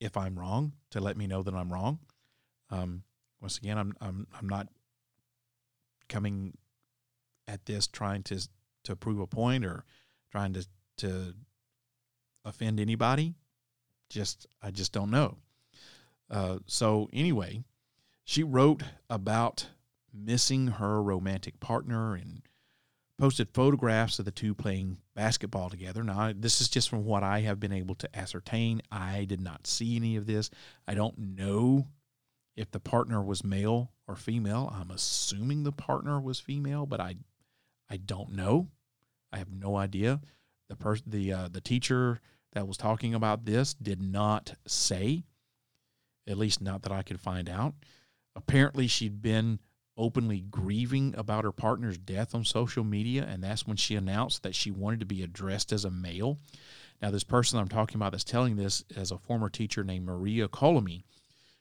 if 0.00 0.16
I'm 0.16 0.38
wrong 0.38 0.72
to 0.90 1.00
let 1.00 1.16
me 1.16 1.26
know 1.26 1.42
that 1.42 1.54
I'm 1.54 1.72
wrong. 1.72 1.98
Um, 2.70 3.02
once 3.40 3.58
again, 3.58 3.76
I'm 3.76 3.94
I'm 4.00 4.26
I'm 4.38 4.48
not 4.48 4.68
coming 6.08 6.56
at 7.46 7.66
this 7.66 7.86
trying 7.86 8.22
to 8.24 8.48
to 8.84 8.96
prove 8.96 9.20
a 9.20 9.26
point 9.26 9.66
or 9.66 9.84
trying 10.30 10.54
to 10.54 10.66
to 10.98 11.34
offend 12.44 12.80
anybody. 12.80 13.34
Just 14.10 14.46
I 14.62 14.70
just 14.70 14.92
don't 14.92 15.10
know. 15.10 15.38
Uh, 16.30 16.58
so 16.66 17.08
anyway, 17.12 17.64
she 18.24 18.42
wrote 18.42 18.82
about 19.10 19.68
missing 20.12 20.68
her 20.68 21.02
romantic 21.02 21.60
partner 21.60 22.14
and 22.14 22.42
posted 23.18 23.48
photographs 23.50 24.18
of 24.18 24.24
the 24.24 24.30
two 24.30 24.54
playing 24.54 24.98
basketball 25.14 25.70
together. 25.70 26.02
Now, 26.02 26.32
this 26.34 26.60
is 26.60 26.68
just 26.68 26.88
from 26.88 27.04
what 27.04 27.22
I 27.22 27.40
have 27.40 27.60
been 27.60 27.72
able 27.72 27.94
to 27.96 28.16
ascertain. 28.16 28.82
I 28.90 29.24
did 29.24 29.40
not 29.40 29.66
see 29.66 29.96
any 29.96 30.16
of 30.16 30.26
this. 30.26 30.50
I 30.88 30.94
don't 30.94 31.18
know 31.18 31.86
if 32.56 32.70
the 32.70 32.80
partner 32.80 33.22
was 33.22 33.44
male 33.44 33.92
or 34.06 34.16
female. 34.16 34.72
I'm 34.74 34.90
assuming 34.90 35.62
the 35.62 35.72
partner 35.72 36.20
was 36.20 36.40
female, 36.40 36.86
but 36.86 37.00
I 37.00 37.16
I 37.90 37.98
don't 37.98 38.32
know. 38.32 38.68
I 39.32 39.38
have 39.38 39.52
no 39.52 39.76
idea. 39.76 40.20
The 40.68 40.76
person, 40.76 41.04
the 41.08 41.32
uh, 41.32 41.48
the 41.48 41.60
teacher 41.60 42.20
that 42.54 42.66
was 42.66 42.76
talking 42.76 43.14
about 43.14 43.44
this 43.44 43.74
did 43.74 44.00
not 44.00 44.54
say, 44.66 45.24
at 46.26 46.38
least 46.38 46.60
not 46.60 46.82
that 46.82 46.92
I 46.92 47.02
could 47.02 47.20
find 47.20 47.48
out. 47.48 47.74
Apparently, 48.36 48.86
she'd 48.86 49.20
been 49.20 49.60
openly 49.96 50.40
grieving 50.40 51.14
about 51.16 51.44
her 51.44 51.52
partner's 51.52 51.98
death 51.98 52.34
on 52.34 52.44
social 52.44 52.82
media, 52.82 53.26
and 53.28 53.42
that's 53.42 53.66
when 53.66 53.76
she 53.76 53.94
announced 53.94 54.42
that 54.42 54.54
she 54.54 54.70
wanted 54.70 55.00
to 55.00 55.06
be 55.06 55.22
addressed 55.22 55.72
as 55.72 55.84
a 55.84 55.90
male. 55.90 56.38
Now, 57.00 57.10
this 57.10 57.24
person 57.24 57.58
I'm 57.58 57.68
talking 57.68 57.96
about 57.96 58.12
that's 58.12 58.24
telling 58.24 58.56
this 58.56 58.84
is 58.90 59.10
a 59.10 59.18
former 59.18 59.50
teacher 59.50 59.84
named 59.84 60.06
Maria 60.06 60.48
Colomy. 60.48 61.04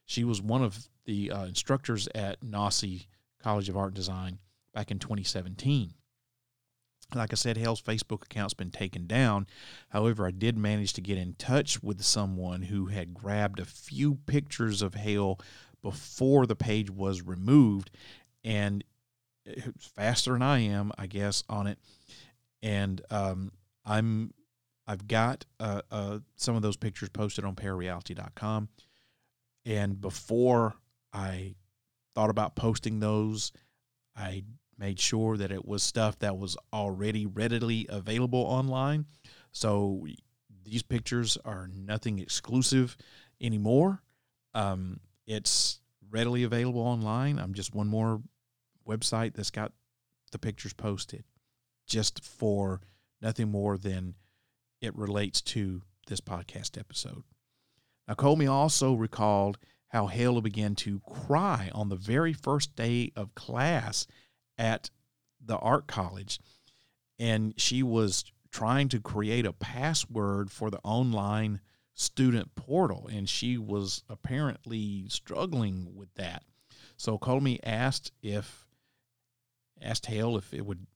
She 0.06 0.23
was 0.23 0.41
one 0.41 0.63
of 0.63 0.88
the 1.06 1.32
uh, 1.32 1.45
instructors 1.45 2.08
at 2.15 2.41
Nossi 2.41 3.08
College 3.41 3.69
of 3.69 3.77
Art 3.77 3.89
and 3.89 3.95
Design 3.95 4.39
back 4.73 4.89
in 4.89 4.99
2017. 4.99 5.93
Like 7.15 7.34
I 7.34 7.36
said, 7.36 7.58
Hale's 7.58 7.82
Facebook 7.82 8.23
account's 8.23 8.54
been 8.54 8.71
taken 8.71 9.08
down. 9.08 9.47
However, 9.89 10.26
I 10.28 10.32
did 10.32 10.58
manage 10.58 10.93
to 10.93 11.02
get 11.02 11.17
in 11.17 11.36
touch 11.36 11.82
with 11.84 12.04
someone 12.04 12.63
who 12.63 12.88
had 12.88 13.13
grabbed 13.13 13.60
a 13.60 13.65
few 13.65 14.15
pictures 14.26 14.82
of 14.82 14.95
Hale 14.95 15.39
before 15.82 16.45
the 16.45 16.56
page 16.56 16.89
was 16.89 17.21
removed, 17.21 17.91
and 18.43 18.84
faster 19.78 20.34
than 20.34 20.41
I 20.41 20.60
am, 20.60 20.91
I 20.97 21.08
guess, 21.08 21.43
on 21.49 21.67
it. 21.67 21.78
And 22.62 23.02
um, 23.10 23.52
I'm 23.86 24.34
I've 24.88 25.08
got 25.08 25.45
uh, 25.60 25.82
uh, 25.91 26.19
some 26.36 26.56
of 26.56 26.62
those 26.62 26.78
pictures 26.78 27.10
posted 27.10 27.45
on 27.45 27.56
parareality.com. 27.56 28.69
And 29.65 29.99
before 30.02 30.76
I 31.13 31.56
thought 32.15 32.30
about 32.30 32.56
posting 32.56 32.99
those, 32.99 33.52
I 34.15 34.43
made 34.78 35.00
sure 35.00 35.38
that 35.38 35.52
it 35.52 35.66
was 35.66 35.84
stuff 35.84 36.20
that 36.20 36.38
was 36.38 36.58
already 36.72 37.26
readily 37.26 37.86
available 37.90 38.42
online. 38.42 39.06
So 39.52 40.06
these 40.64 40.84
pictures 40.84 41.38
are 41.46 41.68
nothing 41.68 42.20
exclusive 42.20 42.98
anymore. 43.42 44.02
Um, 44.54 45.00
it's 45.26 45.80
readily 46.10 46.44
available 46.44 46.82
online. 46.82 47.40
I'm 47.40 47.54
just 47.54 47.74
one 47.74 47.88
more 47.88 48.22
website 48.88 49.34
that's 49.36 49.52
got 49.52 49.72
the 50.32 50.40
pictures 50.40 50.74
posted 50.74 51.24
just 51.88 52.24
for 52.24 52.82
nothing 53.22 53.50
more 53.50 53.78
than 53.78 54.16
it 54.82 54.96
relates 54.96 55.42
to 55.42 55.82
this 56.08 56.20
podcast 56.22 56.78
episode. 56.78 57.24
Now, 58.08 58.16
Colomy 58.16 58.48
also 58.48 58.94
recalled 58.94 59.58
how 59.88 60.08
Hale 60.08 60.42
began 60.42 60.76
to 60.76 61.00
cry 61.02 61.70
on 61.74 61.90
the 61.90 61.96
very 61.96 62.34
first 62.34 62.76
day 62.76 63.12
of 63.16 63.36
class 63.36 64.08
at 64.58 64.89
the 65.44 65.58
art 65.58 65.88
college. 65.88 66.39
And 67.20 67.54
she 67.58 67.84
was 67.84 68.26
trying 68.52 68.89
to 68.89 69.00
create 69.00 69.46
a 69.46 69.54
password 69.54 70.52
for 70.52 70.70
the 70.70 70.80
online 70.84 71.60
student 71.96 72.56
portal, 72.56 73.10
and 73.12 73.30
she 73.30 73.58
was 73.58 74.04
apparently 74.10 75.06
struggling 75.10 75.96
with 75.96 76.13
that. 76.16 76.44
So 76.98 77.18
Colomy 77.18 77.60
asked 77.63 78.12
if 78.22 78.68
asked 79.82 80.06
Hale 80.06 80.38
if 80.38 80.54
it 80.54 80.66
would 80.66 80.88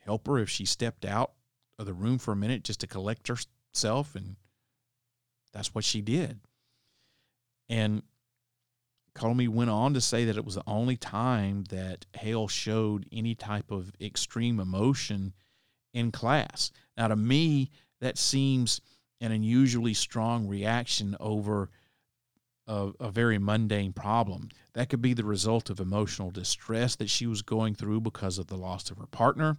help 0.00 0.26
her 0.26 0.38
if 0.38 0.48
she 0.48 0.64
stepped 0.64 1.04
out 1.04 1.32
of 1.78 1.86
the 1.86 1.92
room 1.92 2.18
for 2.18 2.32
a 2.32 2.36
minute 2.36 2.64
just 2.64 2.80
to 2.80 2.86
collect 2.86 3.28
herself, 3.28 4.14
and 4.14 4.36
that's 5.52 5.74
what 5.74 5.84
she 5.84 6.00
did. 6.00 6.40
And 7.68 8.02
Colomy 9.14 9.48
went 9.48 9.70
on 9.70 9.94
to 9.94 10.00
say 10.00 10.24
that 10.24 10.36
it 10.36 10.44
was 10.44 10.54
the 10.54 10.62
only 10.66 10.96
time 10.96 11.64
that 11.64 12.06
Hale 12.14 12.48
showed 12.48 13.06
any 13.12 13.34
type 13.34 13.70
of 13.70 13.92
extreme 14.00 14.58
emotion 14.58 15.34
in 15.92 16.10
class. 16.10 16.70
Now, 16.96 17.08
to 17.08 17.16
me, 17.16 17.70
that 18.00 18.18
seems 18.18 18.80
an 19.20 19.32
unusually 19.32 19.94
strong 19.94 20.48
reaction 20.48 21.16
over 21.20 21.70
a, 22.66 22.90
a, 22.98 23.10
very 23.10 23.38
mundane 23.38 23.92
problem. 23.92 24.48
That 24.74 24.88
could 24.88 25.02
be 25.02 25.14
the 25.14 25.24
result 25.24 25.68
of 25.68 25.80
emotional 25.80 26.30
distress 26.30 26.96
that 26.96 27.10
she 27.10 27.26
was 27.26 27.42
going 27.42 27.74
through 27.74 28.00
because 28.00 28.38
of 28.38 28.46
the 28.46 28.56
loss 28.56 28.90
of 28.90 28.98
her 28.98 29.06
partner, 29.06 29.56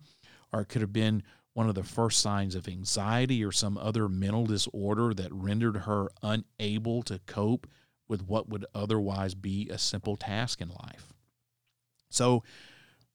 or 0.52 0.62
it 0.62 0.70
could 0.70 0.82
have 0.82 0.94
been 0.94 1.24
one 1.54 1.70
of 1.70 1.76
the 1.76 1.84
first 1.84 2.20
signs 2.20 2.56
of 2.56 2.68
anxiety 2.68 3.44
or 3.44 3.52
some 3.52 3.78
other 3.78 4.10
mental 4.10 4.46
disorder 4.46 5.14
that 5.14 5.32
rendered 5.32 5.78
her 5.78 6.10
unable 6.22 7.04
to 7.04 7.20
cope 7.26 7.68
with 8.14 8.28
what 8.28 8.48
would 8.48 8.64
otherwise 8.76 9.34
be 9.34 9.68
a 9.70 9.78
simple 9.80 10.16
task 10.16 10.62
in 10.62 10.70
life. 10.70 11.12
So 12.12 12.44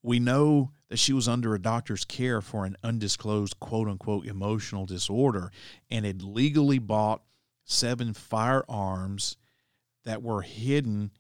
we 0.03 0.19
know 0.19 0.73
that 0.89 0.99
she 0.99 1.13
was 1.13 1.29
under 1.29 1.55
a 1.55 1.63
doctor's 1.63 2.05
care 2.05 2.41
for 2.41 2.65
an 2.65 2.77
undisclosed 2.83 3.61
quote 3.61 3.87
unquote 3.87 4.27
emotional 4.27 4.87
disorder 4.87 5.53
and 5.89 6.05
had 6.05 6.21
legally 6.21 6.81
bought 6.81 7.23
seven 7.65 8.13
firearms 8.13 9.37
that 10.05 10.21
were 10.21 10.43
hidden 10.43 11.13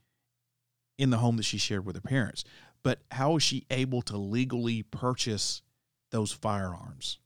in 0.99 1.11
the 1.11 1.19
home 1.19 1.37
that 1.37 1.45
she 1.45 1.57
shared 1.59 1.87
with 1.87 1.95
her 1.95 2.03
parents. 2.03 2.43
But 2.83 3.03
how 3.12 3.35
was 3.35 3.45
she 3.45 3.64
able 3.71 4.03
to 4.03 4.17
legally 4.17 4.83
purchase 4.83 5.62
those 6.11 6.33
firearms? 6.33 7.21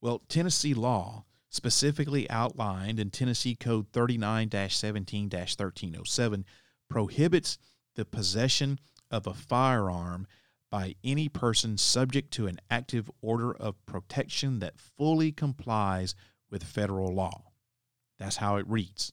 Well, 0.00 0.22
Tennessee 0.28 0.74
law 0.74 1.24
specifically 1.52 2.28
outlined 2.30 2.98
in 2.98 3.10
Tennessee 3.10 3.54
Code 3.54 3.86
39 3.92 4.50
17 4.70 5.24
1307 5.24 6.44
prohibits 6.88 7.58
the 7.94 8.06
possession 8.06 8.78
of 9.10 9.26
a 9.26 9.34
firearm 9.34 10.26
by 10.70 10.94
any 11.04 11.28
person 11.28 11.76
subject 11.76 12.30
to 12.32 12.46
an 12.46 12.58
active 12.70 13.10
order 13.20 13.54
of 13.54 13.84
protection 13.84 14.60
that 14.60 14.80
fully 14.96 15.30
complies 15.30 16.14
with 16.50 16.64
federal 16.64 17.14
law. 17.14 17.42
That's 18.18 18.36
how 18.36 18.56
it 18.56 18.66
reads. 18.66 19.12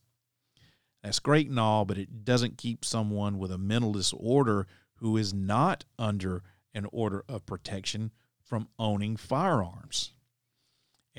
That's 1.04 1.20
great 1.20 1.50
and 1.50 1.60
all, 1.60 1.84
but 1.84 1.98
it 1.98 2.24
doesn't 2.24 2.58
keep 2.58 2.86
someone 2.86 3.38
with 3.38 3.52
a 3.52 3.58
mental 3.58 3.92
disorder 3.92 4.66
who 4.96 5.18
is 5.18 5.34
not 5.34 5.84
under 5.98 6.44
an 6.74 6.86
order 6.94 7.26
of 7.28 7.46
protection 7.46 8.12
from 8.42 8.70
owning 8.80 9.18
firearms. 9.18 10.14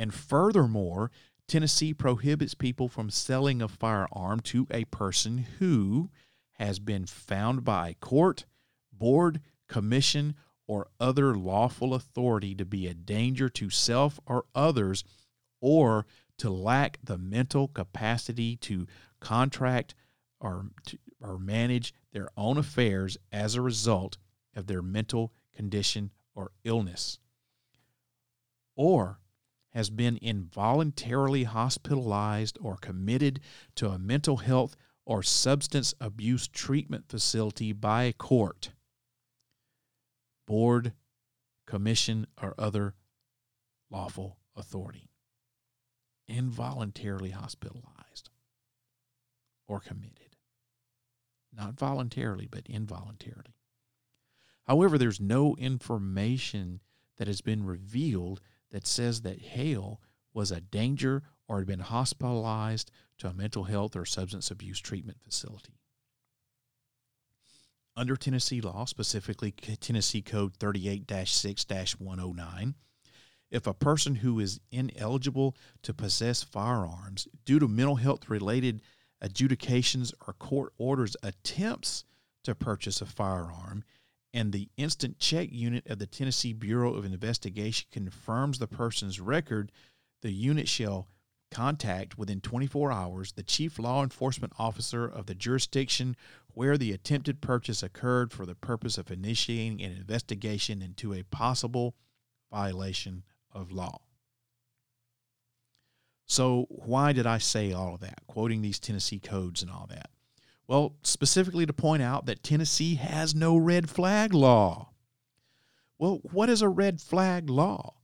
And 0.01 0.15
furthermore, 0.15 1.11
Tennessee 1.47 1.93
prohibits 1.93 2.55
people 2.55 2.89
from 2.89 3.11
selling 3.11 3.61
a 3.61 3.69
firearm 3.69 4.41
to 4.45 4.67
a 4.71 4.87
person 4.87 5.45
who 5.59 6.09
has 6.53 6.79
been 6.79 7.05
found 7.05 7.65
by 7.65 7.91
a 7.91 7.95
court, 7.95 8.47
board, 8.91 9.43
commission, 9.69 10.37
or 10.67 10.89
other 10.99 11.37
lawful 11.37 11.93
authority 11.93 12.55
to 12.55 12.65
be 12.65 12.87
a 12.87 12.95
danger 12.95 13.51
to 13.51 13.69
self 13.69 14.19
or 14.25 14.47
others, 14.55 15.05
or 15.61 16.07
to 16.39 16.49
lack 16.49 16.99
the 17.05 17.19
mental 17.19 17.69
capacity 17.69 18.57
to 18.57 18.87
contract 19.21 19.95
or, 20.41 20.71
or 21.21 21.39
manage 21.39 21.93
their 22.13 22.31
own 22.39 22.57
affairs 22.57 23.19
as 23.31 23.55
a 23.55 23.61
result 23.61 24.17
of 24.57 24.67
their 24.67 24.81
mental 24.81 25.35
condition 25.55 26.11
or 26.35 26.53
illness, 26.65 27.19
or 28.75 29.19
has 29.71 29.91
been 29.91 30.19
involuntarily 30.21 31.45
hospitalized 31.45 32.59
or 32.61 32.77
committed 32.77 33.41
to 33.77 33.89
a 33.89 33.99
mental 33.99 34.39
health 34.39 34.77
or 35.07 35.23
substance 35.23 35.95
abuse 36.01 36.49
treatment 36.49 37.09
facility 37.09 37.73
by 37.73 38.05
a 38.05 38.13
court 38.13 38.71
board, 40.47 40.93
commission, 41.65 42.27
or 42.43 42.55
other 42.59 42.95
lawful 43.89 44.37
authority. 44.57 45.09
Involuntarily 46.27 47.31
hospitalized 47.31 48.31
or 49.69 49.79
committed. 49.79 50.35
Not 51.57 51.79
voluntarily, 51.79 52.49
but 52.51 52.67
involuntarily. 52.67 53.55
However, 54.65 54.99
there's 54.99 55.21
no 55.21 55.55
information 55.57 56.81
that 57.19 57.29
has 57.29 57.41
been 57.41 57.65
revealed 57.65 58.41
that 58.71 58.87
says 58.87 59.23
that 59.23 59.41
Hale 59.41 60.01
was 60.33 60.51
a 60.51 60.61
danger 60.61 61.23
or 61.49 61.59
had 61.59 61.67
been 61.67 61.81
hospitalized 61.81 62.91
to 63.19 63.29
a 63.29 63.35
mental 63.35 63.65
health 63.65 63.97
or 63.97 64.05
substance 64.05 64.51
abuse 64.51 64.81
treatment 64.81 65.19
facility. 65.23 65.75
Under 67.97 68.17
Tennessee 68.17 68.61
law, 68.61 68.85
specifically 68.85 69.51
Tennessee 69.51 70.23
Code 70.23 70.55
38 70.57 71.11
6 71.27 71.67
109, 71.99 72.75
if 73.51 73.67
a 73.67 73.75
person 73.75 74.17
who 74.17 74.39
is 74.39 74.61
ineligible 74.71 75.57
to 75.83 75.93
possess 75.93 76.43
firearms 76.43 77.27
due 77.45 77.59
to 77.59 77.67
mental 77.67 77.97
health 77.97 78.31
related 78.31 78.81
adjudications 79.21 80.15
or 80.27 80.35
court 80.35 80.73
orders 80.79 81.17
attempts 81.23 82.05
to 82.45 82.55
purchase 82.55 83.01
a 83.01 83.07
firearm, 83.07 83.85
and 84.33 84.53
the 84.53 84.69
instant 84.77 85.19
check 85.19 85.49
unit 85.51 85.87
of 85.89 85.99
the 85.99 86.07
Tennessee 86.07 86.53
Bureau 86.53 86.95
of 86.95 87.05
Investigation 87.05 87.89
confirms 87.91 88.59
the 88.59 88.67
person's 88.67 89.21
record, 89.21 89.73
the 90.23 90.31
unit 90.31 90.69
shall 90.69 91.09
contact 91.51 92.17
within 92.17 92.41
24 92.41 92.93
hours 92.93 93.33
the 93.33 93.43
chief 93.43 93.79
law 93.79 94.03
enforcement 94.03 94.53
officer 94.59 95.05
of 95.05 95.27
the 95.27 95.35
jurisdiction 95.35 96.17
where 96.55 96.79
the 96.79 96.93
attempted 96.93 97.41
purchase 97.41 97.83
occurred 97.83 98.33
for 98.33 98.47
the 98.47 98.55
purpose 98.55 98.99
of 98.99 99.11
initiating 99.11 99.83
an 99.83 99.93
investigation 99.93 100.83
into 100.83 101.13
a 101.13 101.25
possible 101.25 101.95
violation 102.53 103.25
of 103.53 103.73
law. 103.73 104.01
So, 106.27 106.67
why 106.69 107.13
did 107.13 107.27
I 107.27 107.39
say 107.39 107.73
all 107.73 107.95
of 107.95 108.01
that, 108.01 108.21
quoting 108.29 108.63
these 108.63 108.79
Tennessee 108.79 109.19
codes 109.19 109.63
and 109.63 109.71
all 109.71 109.89
that? 109.91 110.11
Well, 110.71 110.95
specifically 111.03 111.67
to 111.67 111.73
point 111.73 112.01
out 112.01 112.27
that 112.27 112.45
Tennessee 112.45 112.95
has 112.95 113.35
no 113.35 113.57
red 113.57 113.91
flag 113.91 114.33
law. 114.33 114.91
Well, 115.99 116.21
what 116.31 116.49
is 116.49 116.63
a 116.63 116.69
red 116.69 117.01
flag 117.01 117.51
law? 117.51 117.95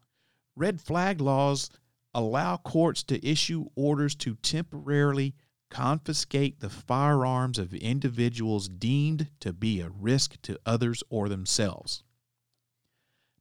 Red 0.56 0.80
flag 0.80 1.20
laws 1.20 1.70
allow 2.12 2.56
courts 2.56 3.04
to 3.04 3.24
issue 3.24 3.66
orders 3.76 4.16
to 4.16 4.34
temporarily 4.42 5.36
confiscate 5.70 6.58
the 6.58 6.68
firearms 6.68 7.60
of 7.60 7.72
individuals 7.72 8.68
deemed 8.68 9.28
to 9.38 9.52
be 9.52 9.80
a 9.80 9.88
risk 9.88 10.42
to 10.42 10.58
others 10.66 11.04
or 11.08 11.28
themselves. 11.28 12.02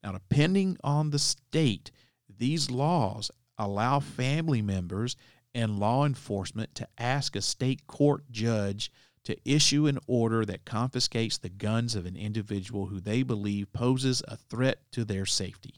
Now, 0.03 0.11
depending 0.11 0.77
on 0.83 1.09
the 1.09 1.17
state, 1.17 1.89
these 2.29 2.69
laws 2.69 3.31
allow 3.57 4.01
family 4.01 4.61
members 4.61 5.15
and 5.55 5.79
law 5.79 6.05
enforcement 6.05 6.75
to 6.75 6.87
ask 6.99 7.35
a 7.35 7.41
state 7.41 7.87
court 7.87 8.29
judge 8.29 8.91
to 9.25 9.37
issue 9.43 9.87
an 9.87 9.99
order 10.07 10.45
that 10.45 10.65
confiscates 10.65 11.37
the 11.37 11.49
guns 11.49 11.95
of 11.95 12.05
an 12.05 12.15
individual 12.15 12.87
who 12.87 12.99
they 12.99 13.23
believe 13.23 13.73
poses 13.73 14.23
a 14.27 14.37
threat 14.37 14.79
to 14.91 15.03
their 15.03 15.25
safety. 15.25 15.75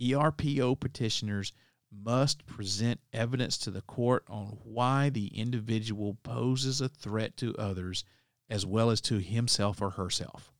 ERPO 0.00 0.78
petitioners 0.78 1.52
must 1.90 2.46
present 2.46 3.00
evidence 3.12 3.58
to 3.58 3.70
the 3.70 3.82
court 3.82 4.24
on 4.28 4.58
why 4.64 5.10
the 5.10 5.28
individual 5.28 6.16
poses 6.22 6.80
a 6.80 6.88
threat 6.88 7.36
to 7.36 7.54
others 7.56 8.04
as 8.48 8.64
well 8.66 8.90
as 8.90 9.00
to 9.00 9.18
himself 9.18 9.80
or 9.80 9.90
herself. 9.90 10.52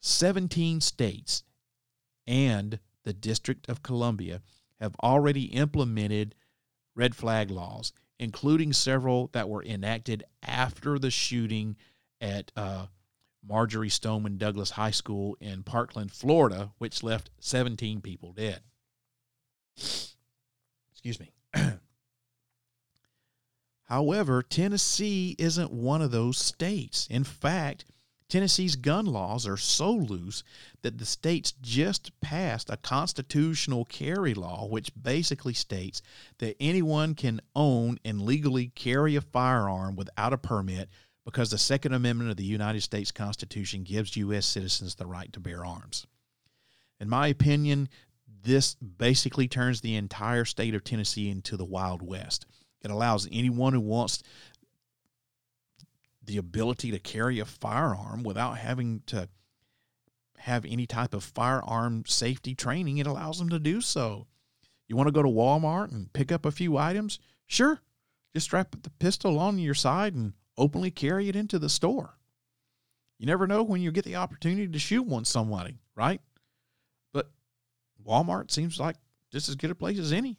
17 0.00 0.80
states 0.80 1.42
and 2.26 2.78
the 3.04 3.12
District 3.12 3.68
of 3.68 3.82
Columbia 3.82 4.42
have 4.80 4.94
already 5.02 5.44
implemented 5.46 6.34
red 6.94 7.14
flag 7.14 7.50
laws, 7.50 7.92
including 8.18 8.72
several 8.72 9.28
that 9.32 9.48
were 9.48 9.64
enacted 9.64 10.24
after 10.42 10.98
the 10.98 11.10
shooting 11.10 11.76
at 12.20 12.50
uh, 12.56 12.86
Marjory 13.46 13.88
Stoneman 13.88 14.38
Douglas 14.38 14.70
High 14.72 14.90
School 14.90 15.36
in 15.40 15.62
Parkland, 15.62 16.12
Florida, 16.12 16.72
which 16.78 17.02
left 17.02 17.30
17 17.40 18.00
people 18.00 18.32
dead. 18.32 18.60
Excuse 19.76 21.20
me. 21.20 21.32
However, 23.84 24.42
Tennessee 24.42 25.34
isn't 25.38 25.72
one 25.72 26.02
of 26.02 26.10
those 26.10 26.36
states. 26.36 27.06
In 27.10 27.24
fact, 27.24 27.86
Tennessee's 28.28 28.76
gun 28.76 29.06
laws 29.06 29.46
are 29.46 29.56
so 29.56 29.90
loose 29.90 30.44
that 30.82 30.98
the 30.98 31.06
state's 31.06 31.52
just 31.62 32.18
passed 32.20 32.68
a 32.68 32.76
constitutional 32.76 33.86
carry 33.86 34.34
law, 34.34 34.66
which 34.66 34.92
basically 35.00 35.54
states 35.54 36.02
that 36.38 36.56
anyone 36.60 37.14
can 37.14 37.40
own 37.56 37.98
and 38.04 38.20
legally 38.20 38.68
carry 38.74 39.16
a 39.16 39.22
firearm 39.22 39.96
without 39.96 40.34
a 40.34 40.38
permit 40.38 40.90
because 41.24 41.50
the 41.50 41.58
Second 41.58 41.94
Amendment 41.94 42.30
of 42.30 42.36
the 42.36 42.44
United 42.44 42.82
States 42.82 43.10
Constitution 43.10 43.82
gives 43.82 44.16
U.S. 44.16 44.46
citizens 44.46 44.94
the 44.94 45.06
right 45.06 45.32
to 45.32 45.40
bear 45.40 45.64
arms. 45.64 46.06
In 47.00 47.08
my 47.08 47.28
opinion, 47.28 47.88
this 48.42 48.74
basically 48.74 49.48
turns 49.48 49.80
the 49.80 49.96
entire 49.96 50.44
state 50.44 50.74
of 50.74 50.84
Tennessee 50.84 51.30
into 51.30 51.56
the 51.56 51.64
Wild 51.64 52.02
West. 52.02 52.46
It 52.82 52.90
allows 52.90 53.28
anyone 53.32 53.72
who 53.72 53.80
wants 53.80 54.22
the 56.28 56.36
ability 56.36 56.90
to 56.92 56.98
carry 56.98 57.40
a 57.40 57.44
firearm 57.44 58.22
without 58.22 58.58
having 58.58 59.02
to 59.06 59.28
have 60.36 60.64
any 60.64 60.86
type 60.86 61.14
of 61.14 61.24
firearm 61.24 62.04
safety 62.06 62.54
training, 62.54 62.98
it 62.98 63.06
allows 63.06 63.38
them 63.38 63.48
to 63.48 63.58
do 63.58 63.80
so. 63.80 64.26
You 64.86 64.94
want 64.94 65.08
to 65.08 65.12
go 65.12 65.22
to 65.22 65.28
Walmart 65.28 65.90
and 65.90 66.12
pick 66.12 66.30
up 66.30 66.46
a 66.46 66.52
few 66.52 66.76
items? 66.76 67.18
Sure. 67.46 67.80
Just 68.34 68.46
strap 68.46 68.70
the 68.70 68.90
pistol 68.90 69.38
on 69.38 69.58
your 69.58 69.74
side 69.74 70.14
and 70.14 70.34
openly 70.56 70.90
carry 70.90 71.28
it 71.28 71.36
into 71.36 71.58
the 71.58 71.68
store. 71.68 72.18
You 73.18 73.26
never 73.26 73.46
know 73.46 73.62
when 73.62 73.80
you 73.80 73.90
get 73.90 74.04
the 74.04 74.16
opportunity 74.16 74.68
to 74.68 74.78
shoot 74.78 75.02
one 75.02 75.24
somebody, 75.24 75.80
right? 75.96 76.20
But 77.12 77.30
Walmart 78.06 78.50
seems 78.50 78.78
like 78.78 78.96
just 79.32 79.48
as 79.48 79.56
good 79.56 79.70
a 79.70 79.74
place 79.74 79.98
as 79.98 80.12
any. 80.12 80.38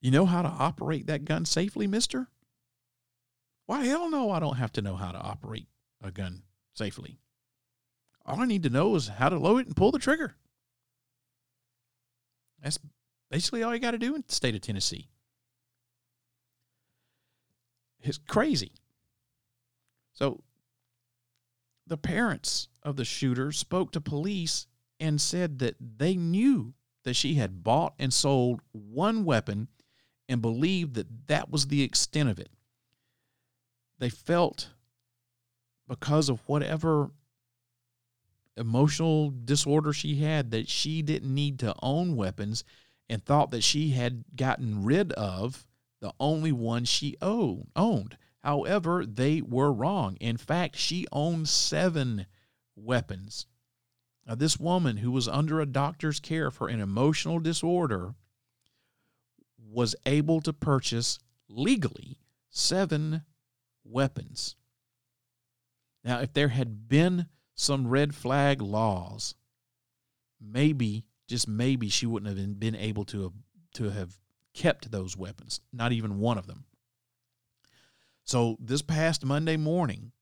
You 0.00 0.10
know 0.10 0.26
how 0.26 0.42
to 0.42 0.48
operate 0.48 1.06
that 1.06 1.24
gun 1.24 1.44
safely, 1.44 1.86
mister? 1.86 2.28
Why, 3.66 3.84
hell 3.84 4.10
no, 4.10 4.30
I 4.30 4.40
don't 4.40 4.56
have 4.56 4.72
to 4.72 4.82
know 4.82 4.96
how 4.96 5.12
to 5.12 5.18
operate 5.18 5.66
a 6.02 6.10
gun 6.10 6.42
safely. 6.74 7.18
All 8.24 8.40
I 8.40 8.46
need 8.46 8.62
to 8.64 8.70
know 8.70 8.94
is 8.94 9.08
how 9.08 9.28
to 9.28 9.38
load 9.38 9.58
it 9.58 9.66
and 9.66 9.76
pull 9.76 9.92
the 9.92 9.98
trigger. 9.98 10.34
That's 12.62 12.78
basically 13.30 13.62
all 13.62 13.74
you 13.74 13.80
got 13.80 13.92
to 13.92 13.98
do 13.98 14.14
in 14.14 14.24
the 14.26 14.34
state 14.34 14.54
of 14.54 14.60
Tennessee. 14.60 15.08
It's 18.02 18.18
crazy. 18.18 18.72
So, 20.12 20.42
the 21.86 21.96
parents 21.96 22.68
of 22.82 22.96
the 22.96 23.04
shooter 23.04 23.52
spoke 23.52 23.92
to 23.92 24.00
police 24.00 24.66
and 24.98 25.20
said 25.20 25.58
that 25.58 25.76
they 25.80 26.14
knew 26.14 26.74
that 27.04 27.14
she 27.14 27.34
had 27.34 27.62
bought 27.62 27.94
and 27.98 28.12
sold 28.12 28.60
one 28.72 29.24
weapon 29.24 29.68
and 30.30 30.40
believed 30.40 30.94
that 30.94 31.26
that 31.26 31.50
was 31.50 31.66
the 31.66 31.82
extent 31.82 32.28
of 32.28 32.38
it. 32.38 32.50
They 33.98 34.08
felt 34.08 34.70
because 35.88 36.28
of 36.28 36.40
whatever 36.48 37.10
emotional 38.56 39.34
disorder 39.44 39.92
she 39.92 40.16
had 40.16 40.52
that 40.52 40.68
she 40.68 41.02
didn't 41.02 41.34
need 41.34 41.58
to 41.58 41.74
own 41.82 42.14
weapons 42.14 42.62
and 43.08 43.24
thought 43.24 43.50
that 43.50 43.64
she 43.64 43.90
had 43.90 44.24
gotten 44.36 44.84
rid 44.84 45.10
of 45.12 45.66
the 46.00 46.12
only 46.20 46.52
one 46.52 46.84
she 46.84 47.16
owned. 47.20 48.16
However, 48.38 49.04
they 49.04 49.42
were 49.42 49.72
wrong. 49.72 50.16
In 50.20 50.36
fact, 50.36 50.76
she 50.76 51.06
owned 51.10 51.48
seven 51.48 52.26
weapons. 52.76 53.46
Now, 54.26 54.36
this 54.36 54.60
woman 54.60 54.98
who 54.98 55.10
was 55.10 55.26
under 55.26 55.60
a 55.60 55.66
doctor's 55.66 56.20
care 56.20 56.52
for 56.52 56.68
an 56.68 56.80
emotional 56.80 57.40
disorder 57.40 58.14
was 59.70 59.94
able 60.06 60.40
to 60.40 60.52
purchase 60.52 61.18
legally 61.48 62.18
seven 62.50 63.22
weapons. 63.84 64.56
Now, 66.04 66.20
if 66.20 66.32
there 66.32 66.48
had 66.48 66.88
been 66.88 67.26
some 67.54 67.86
red 67.86 68.14
flag 68.14 68.62
laws, 68.62 69.34
maybe, 70.40 71.04
just 71.28 71.46
maybe, 71.46 71.88
she 71.88 72.06
wouldn't 72.06 72.36
have 72.36 72.60
been 72.60 72.74
able 72.74 73.04
to 73.06 73.22
have, 73.22 73.32
to 73.74 73.90
have 73.90 74.14
kept 74.54 74.90
those 74.90 75.16
weapons, 75.16 75.60
not 75.72 75.92
even 75.92 76.18
one 76.18 76.38
of 76.38 76.46
them. 76.46 76.64
So, 78.24 78.56
this 78.60 78.82
past 78.82 79.24
Monday 79.24 79.56
morning, 79.56 80.12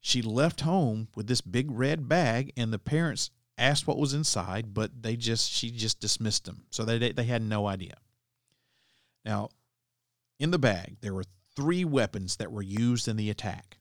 she 0.00 0.20
left 0.20 0.60
home 0.60 1.08
with 1.16 1.26
this 1.26 1.40
big 1.40 1.70
red 1.70 2.08
bag, 2.08 2.52
and 2.56 2.72
the 2.72 2.78
parents 2.78 3.30
asked 3.56 3.86
what 3.86 3.98
was 3.98 4.12
inside, 4.12 4.74
but 4.74 5.02
they 5.02 5.16
just 5.16 5.50
she 5.50 5.70
just 5.70 6.00
dismissed 6.00 6.44
them. 6.44 6.64
So 6.70 6.84
they 6.84 7.12
they 7.12 7.24
had 7.24 7.42
no 7.42 7.66
idea. 7.66 7.94
Now, 9.24 9.48
in 10.38 10.50
the 10.50 10.58
bag, 10.58 10.96
there 11.00 11.14
were 11.14 11.24
three 11.56 11.84
weapons 11.84 12.36
that 12.36 12.52
were 12.52 12.62
used 12.62 13.08
in 13.08 13.16
the 13.16 13.30
attack. 13.30 13.78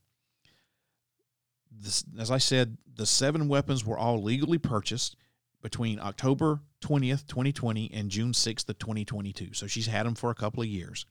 This, 1.71 2.03
as 2.19 2.29
I 2.29 2.38
said, 2.38 2.77
the 2.95 3.06
seven 3.06 3.47
weapons 3.47 3.86
were 3.86 3.97
all 3.97 4.21
legally 4.21 4.60
purchased 4.60 5.15
between 5.62 5.99
October 5.99 6.62
20th, 6.82 7.25
2020 7.25 7.91
and 7.93 8.10
June 8.10 8.34
6th 8.34 8.69
of 8.69 8.77
2022. 8.77 9.53
So 9.53 9.65
she's 9.65 9.88
had 9.88 10.06
them 10.06 10.15
for 10.15 10.29
a 10.29 10.36
couple 10.36 10.62
of 10.62 10.69
years. 10.69 11.06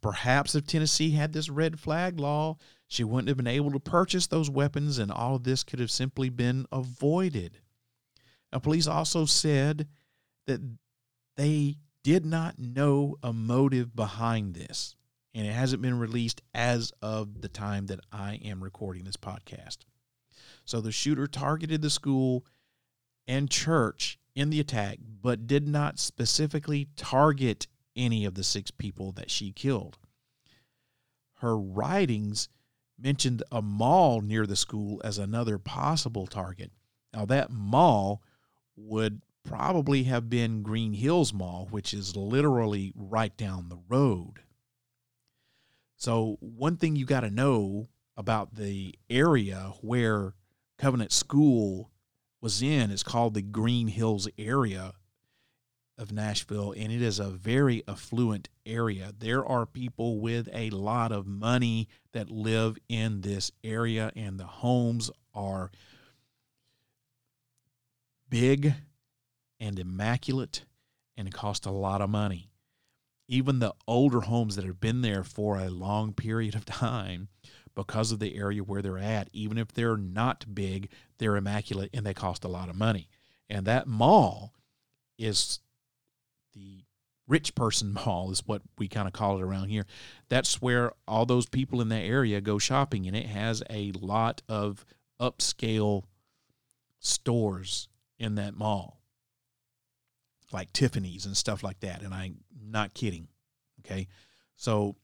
Perhaps 0.00 0.54
if 0.54 0.66
Tennessee 0.66 1.10
had 1.10 1.32
this 1.32 1.48
red 1.48 1.80
flag 1.80 2.20
law, 2.20 2.58
she 2.86 3.04
wouldn't 3.04 3.28
have 3.28 3.36
been 3.36 3.46
able 3.46 3.72
to 3.72 3.80
purchase 3.80 4.26
those 4.26 4.50
weapons 4.50 4.98
and 4.98 5.10
all 5.10 5.36
of 5.36 5.44
this 5.44 5.64
could 5.64 5.80
have 5.80 5.90
simply 5.90 6.28
been 6.28 6.66
avoided. 6.70 7.58
Now, 8.52 8.58
police 8.58 8.86
also 8.86 9.24
said 9.24 9.88
that 10.46 10.60
they 11.36 11.76
did 12.02 12.24
not 12.24 12.58
know 12.58 13.16
a 13.22 13.32
motive 13.32 13.94
behind 13.94 14.54
this, 14.54 14.94
and 15.34 15.46
it 15.46 15.52
hasn't 15.52 15.82
been 15.82 15.98
released 15.98 16.42
as 16.54 16.92
of 17.02 17.42
the 17.42 17.48
time 17.48 17.86
that 17.86 18.00
I 18.10 18.40
am 18.44 18.62
recording 18.62 19.04
this 19.04 19.16
podcast. 19.16 19.78
So 20.64 20.80
the 20.80 20.92
shooter 20.92 21.26
targeted 21.26 21.82
the 21.82 21.90
school 21.90 22.44
and 23.26 23.50
church 23.50 24.18
in 24.34 24.50
the 24.50 24.60
attack, 24.60 24.98
but 25.22 25.46
did 25.46 25.68
not 25.68 25.98
specifically 25.98 26.88
target 26.96 27.66
any 27.96 28.24
of 28.24 28.34
the 28.34 28.44
six 28.44 28.70
people 28.70 29.12
that 29.12 29.30
she 29.30 29.52
killed. 29.52 29.98
Her 31.34 31.58
writings 31.58 32.48
mentioned 32.98 33.42
a 33.50 33.62
mall 33.62 34.20
near 34.20 34.46
the 34.46 34.56
school 34.56 35.00
as 35.04 35.18
another 35.18 35.58
possible 35.58 36.26
target. 36.26 36.70
Now, 37.12 37.24
that 37.26 37.50
mall 37.50 38.22
would 38.76 39.22
probably 39.44 40.04
have 40.04 40.28
been 40.28 40.62
Green 40.62 40.92
Hills 40.92 41.32
Mall, 41.32 41.68
which 41.70 41.92
is 41.94 42.16
literally 42.16 42.92
right 42.94 43.36
down 43.36 43.68
the 43.68 43.80
road. 43.88 44.40
So, 45.96 46.38
one 46.40 46.76
thing 46.76 46.96
you 46.96 47.04
got 47.04 47.20
to 47.20 47.30
know 47.30 47.88
about 48.16 48.54
the 48.54 48.94
area 49.08 49.72
where 49.80 50.34
Covenant 50.78 51.12
School 51.12 51.90
was 52.40 52.62
in 52.62 52.90
is 52.90 53.02
called 53.02 53.34
the 53.34 53.42
Green 53.42 53.88
Hills 53.88 54.28
area 54.38 54.94
of 55.98 56.10
Nashville, 56.10 56.72
and 56.72 56.90
it 56.90 57.02
is 57.02 57.18
a 57.18 57.28
very 57.28 57.82
affluent 57.86 58.48
area. 58.64 59.12
There 59.18 59.44
are 59.44 59.66
people 59.66 60.20
with 60.20 60.48
a 60.54 60.70
lot 60.70 61.12
of 61.12 61.26
money 61.26 61.88
that 62.12 62.30
live 62.30 62.78
in 62.88 63.20
this 63.20 63.52
area, 63.62 64.10
and 64.16 64.40
the 64.40 64.46
homes 64.46 65.10
are 65.34 65.70
big 68.30 68.74
and 69.60 69.78
immaculate 69.78 70.64
and 71.16 71.28
it 71.28 71.34
cost 71.34 71.66
a 71.66 71.70
lot 71.70 72.00
of 72.00 72.08
money. 72.10 72.50
Even 73.28 73.58
the 73.58 73.74
older 73.86 74.22
homes 74.22 74.56
that 74.56 74.64
have 74.64 74.80
been 74.80 75.02
there 75.02 75.22
for 75.22 75.58
a 75.58 75.68
long 75.68 76.12
period 76.12 76.54
of 76.54 76.64
time, 76.64 77.28
because 77.74 78.10
of 78.10 78.18
the 78.18 78.36
area 78.36 78.62
where 78.62 78.82
they're 78.82 78.98
at, 78.98 79.28
even 79.32 79.58
if 79.58 79.72
they're 79.72 79.96
not 79.96 80.44
big, 80.54 80.90
they're 81.18 81.36
immaculate 81.36 81.90
and 81.94 82.04
they 82.04 82.14
cost 82.14 82.44
a 82.44 82.48
lot 82.48 82.68
of 82.68 82.74
money. 82.74 83.08
And 83.48 83.66
that 83.66 83.86
mall 83.86 84.54
is 85.18 85.60
the 86.54 86.84
rich 87.28 87.54
person 87.54 87.92
mall, 88.06 88.30
is 88.30 88.46
what 88.46 88.62
we 88.78 88.88
kind 88.88 89.06
of 89.06 89.12
call 89.12 89.38
it 89.38 89.42
around 89.42 89.68
here. 89.68 89.86
That's 90.28 90.60
where 90.60 90.92
all 91.06 91.26
those 91.26 91.48
people 91.48 91.80
in 91.80 91.88
that 91.90 92.02
area 92.02 92.40
go 92.40 92.58
shopping, 92.58 93.06
and 93.06 93.16
it 93.16 93.26
has 93.26 93.62
a 93.70 93.92
lot 93.92 94.42
of 94.48 94.84
upscale 95.20 96.04
stores 96.98 97.88
in 98.18 98.34
that 98.34 98.54
mall 98.54 98.99
like 100.52 100.72
Tiffany's 100.72 101.26
and 101.26 101.36
stuff 101.36 101.62
like 101.62 101.80
that. 101.80 102.02
And 102.02 102.12
I'm 102.12 102.38
not 102.62 102.94
kidding. 102.94 103.28
Okay. 103.80 104.08
So 104.56 104.96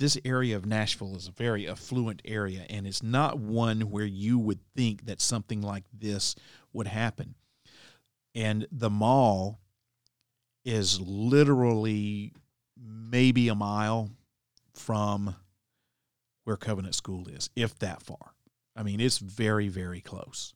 this 0.00 0.18
area 0.24 0.56
of 0.56 0.66
Nashville 0.66 1.14
is 1.16 1.28
a 1.28 1.32
very 1.32 1.68
affluent 1.68 2.22
area, 2.24 2.64
and 2.70 2.86
it's 2.86 3.02
not 3.02 3.38
one 3.38 3.82
where 3.90 4.06
you 4.06 4.38
would 4.38 4.60
think 4.74 5.04
that 5.06 5.20
something 5.20 5.60
like 5.60 5.84
this 5.92 6.34
would 6.72 6.86
happen. 6.86 7.34
And 8.34 8.66
the 8.72 8.90
mall 8.90 9.60
is 10.64 11.00
literally 11.00 12.32
maybe 12.76 13.48
a 13.48 13.54
mile 13.54 14.10
from 14.74 15.34
where 16.44 16.56
Covenant 16.56 16.94
School 16.94 17.28
is, 17.28 17.50
if 17.54 17.78
that 17.80 18.02
far. 18.02 18.34
I 18.74 18.82
mean, 18.82 19.00
it's 19.00 19.18
very, 19.18 19.68
very 19.68 20.00
close 20.00 20.54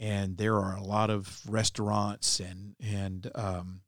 and 0.00 0.38
there 0.38 0.56
are 0.56 0.74
a 0.74 0.82
lot 0.82 1.10
of 1.10 1.40
restaurants 1.46 2.40
and 2.40 2.74
and 2.82 3.30
um, 3.34 3.82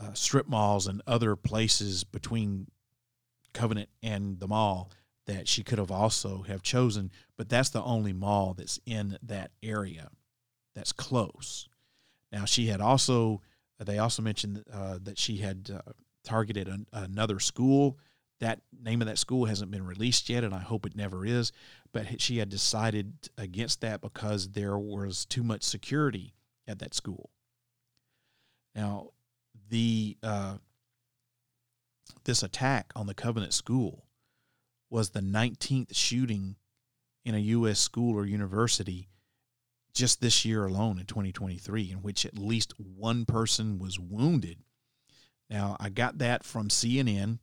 uh, 0.00 0.14
strip 0.14 0.48
malls 0.48 0.86
and 0.86 1.02
other 1.06 1.36
places 1.36 2.02
between 2.02 2.66
Covenant 3.52 3.88
and 4.02 4.38
the 4.38 4.48
mall 4.48 4.90
that 5.26 5.48
she 5.48 5.64
could 5.64 5.78
have 5.78 5.90
also 5.90 6.42
have 6.42 6.62
chosen, 6.62 7.10
but 7.36 7.48
that's 7.48 7.68
the 7.68 7.82
only 7.82 8.12
mall 8.12 8.54
that's 8.54 8.78
in 8.86 9.18
that 9.22 9.50
area 9.62 10.10
that's 10.74 10.92
close. 10.92 11.68
Now 12.32 12.44
she 12.44 12.68
had 12.68 12.80
also 12.80 13.42
they 13.78 13.98
also 13.98 14.22
mentioned 14.22 14.64
uh, 14.72 14.98
that 15.02 15.18
she 15.18 15.38
had 15.38 15.70
uh, 15.74 15.92
targeted 16.24 16.68
an, 16.68 16.86
another 16.92 17.40
school. 17.40 17.98
That 18.40 18.60
name 18.82 19.02
of 19.02 19.08
that 19.08 19.18
school 19.18 19.46
hasn't 19.46 19.70
been 19.70 19.84
released 19.84 20.28
yet, 20.28 20.44
and 20.44 20.54
I 20.54 20.60
hope 20.60 20.86
it 20.86 20.96
never 20.96 21.26
is. 21.26 21.52
But 21.92 22.20
she 22.20 22.38
had 22.38 22.48
decided 22.48 23.30
against 23.36 23.80
that 23.80 24.00
because 24.00 24.50
there 24.50 24.78
was 24.78 25.24
too 25.24 25.42
much 25.42 25.62
security 25.64 26.34
at 26.68 26.78
that 26.78 26.94
school. 26.94 27.30
Now, 28.74 29.10
the 29.68 30.16
uh, 30.22 30.56
this 32.24 32.42
attack 32.42 32.92
on 32.94 33.06
the 33.06 33.14
Covenant 33.14 33.52
School 33.52 34.04
was 34.88 35.10
the 35.10 35.20
19th 35.20 35.94
shooting 35.94 36.56
in 37.24 37.34
a 37.34 37.38
U.S. 37.38 37.78
school 37.78 38.16
or 38.16 38.24
university 38.24 39.08
just 39.92 40.20
this 40.20 40.44
year 40.44 40.66
alone 40.66 40.98
in 40.98 41.06
2023, 41.06 41.90
in 41.90 41.98
which 41.98 42.24
at 42.24 42.38
least 42.38 42.74
one 42.78 43.24
person 43.24 43.78
was 43.78 43.98
wounded. 43.98 44.58
Now, 45.48 45.76
I 45.80 45.88
got 45.88 46.18
that 46.18 46.44
from 46.44 46.68
CNN, 46.68 47.38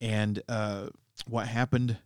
and 0.00 0.42
uh, 0.48 0.88
what 1.26 1.46
happened 1.46 1.98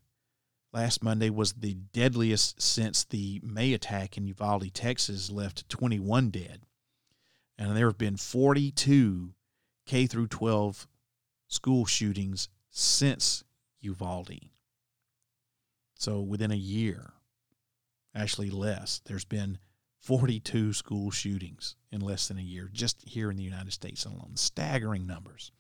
last 0.76 1.02
Monday 1.02 1.30
was 1.30 1.54
the 1.54 1.72
deadliest 1.94 2.60
since 2.60 3.02
the 3.04 3.40
May 3.42 3.72
attack 3.72 4.18
in 4.18 4.26
Uvalde, 4.26 4.74
Texas, 4.74 5.30
left 5.30 5.66
21 5.70 6.28
dead. 6.28 6.60
And 7.56 7.74
there 7.74 7.86
have 7.86 7.96
been 7.96 8.18
42 8.18 9.32
K 9.86 10.06
through 10.06 10.26
12 10.26 10.86
school 11.48 11.86
shootings 11.86 12.50
since 12.68 13.42
Uvalde. 13.80 14.50
So 15.94 16.20
within 16.20 16.50
a 16.50 16.56
year, 16.56 17.14
actually 18.14 18.50
less, 18.50 19.00
there's 19.06 19.24
been 19.24 19.56
42 20.00 20.74
school 20.74 21.10
shootings 21.10 21.76
in 21.90 22.02
less 22.02 22.28
than 22.28 22.36
a 22.36 22.42
year 22.42 22.68
just 22.70 23.02
here 23.08 23.30
in 23.30 23.38
the 23.38 23.42
United 23.42 23.72
States 23.72 24.04
alone. 24.04 24.32
Staggering 24.34 25.06
numbers. 25.06 25.52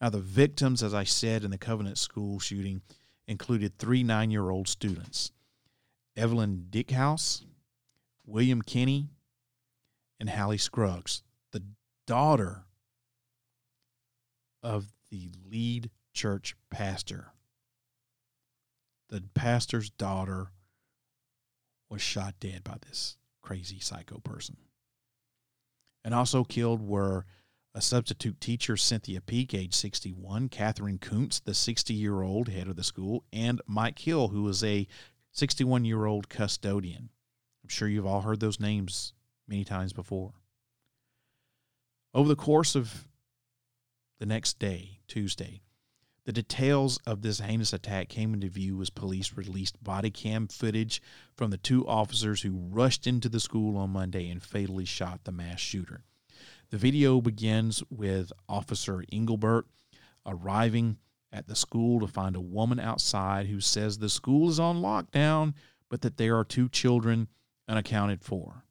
Now, 0.00 0.10
the 0.10 0.18
victims, 0.18 0.82
as 0.82 0.94
I 0.94 1.04
said, 1.04 1.44
in 1.44 1.52
the 1.52 1.58
Covenant 1.58 1.98
school 1.98 2.40
shooting 2.40 2.80
included 3.26 3.78
three 3.78 4.02
nine 4.02 4.30
year 4.30 4.50
old 4.50 4.68
students 4.68 5.32
Evelyn 6.16 6.66
Dieckhaus, 6.70 7.44
William 8.26 8.62
Kinney, 8.62 9.10
and 10.18 10.30
Hallie 10.30 10.58
Scruggs, 10.58 11.22
the 11.52 11.62
daughter 12.06 12.64
of 14.62 14.92
the 15.10 15.30
lead 15.48 15.90
church 16.12 16.54
pastor. 16.70 17.32
The 19.08 19.22
pastor's 19.34 19.90
daughter 19.90 20.52
was 21.88 22.00
shot 22.00 22.34
dead 22.38 22.62
by 22.62 22.76
this 22.86 23.16
crazy 23.42 23.80
psycho 23.80 24.18
person. 24.18 24.56
And 26.04 26.14
also 26.14 26.44
killed 26.44 26.80
were 26.80 27.26
a 27.74 27.80
substitute 27.80 28.40
teacher, 28.40 28.76
Cynthia 28.76 29.20
Peak, 29.20 29.54
age 29.54 29.74
61, 29.74 30.48
Katherine 30.48 30.98
Koonce, 30.98 31.42
the 31.42 31.54
60 31.54 31.94
year 31.94 32.22
old 32.22 32.48
head 32.48 32.68
of 32.68 32.76
the 32.76 32.84
school, 32.84 33.24
and 33.32 33.60
Mike 33.66 33.98
Hill, 33.98 34.28
who 34.28 34.42
was 34.42 34.64
a 34.64 34.88
61 35.32 35.84
year 35.84 36.06
old 36.06 36.28
custodian. 36.28 37.10
I'm 37.62 37.68
sure 37.68 37.88
you've 37.88 38.06
all 38.06 38.22
heard 38.22 38.40
those 38.40 38.58
names 38.58 39.12
many 39.46 39.64
times 39.64 39.92
before. 39.92 40.32
Over 42.12 42.28
the 42.28 42.36
course 42.36 42.74
of 42.74 43.08
the 44.18 44.26
next 44.26 44.58
day, 44.58 44.98
Tuesday, 45.06 45.62
the 46.24 46.32
details 46.32 46.98
of 47.06 47.22
this 47.22 47.40
heinous 47.40 47.72
attack 47.72 48.08
came 48.08 48.34
into 48.34 48.48
view 48.48 48.80
as 48.82 48.90
police 48.90 49.36
released 49.36 49.82
body 49.82 50.10
cam 50.10 50.48
footage 50.48 51.00
from 51.36 51.50
the 51.50 51.56
two 51.56 51.86
officers 51.86 52.42
who 52.42 52.68
rushed 52.70 53.06
into 53.06 53.28
the 53.28 53.40
school 53.40 53.76
on 53.76 53.90
Monday 53.90 54.28
and 54.28 54.42
fatally 54.42 54.84
shot 54.84 55.24
the 55.24 55.32
mass 55.32 55.60
shooter. 55.60 56.02
The 56.70 56.78
video 56.78 57.20
begins 57.20 57.82
with 57.90 58.32
Officer 58.48 59.04
Engelbert 59.12 59.66
arriving 60.24 60.98
at 61.32 61.48
the 61.48 61.56
school 61.56 61.98
to 61.98 62.06
find 62.06 62.36
a 62.36 62.40
woman 62.40 62.78
outside 62.78 63.46
who 63.46 63.60
says 63.60 63.98
the 63.98 64.08
school 64.08 64.48
is 64.48 64.60
on 64.60 64.80
lockdown, 64.80 65.54
but 65.88 66.02
that 66.02 66.16
there 66.16 66.38
are 66.38 66.44
two 66.44 66.68
children 66.68 67.26
unaccounted 67.66 68.22
for. 68.22 68.64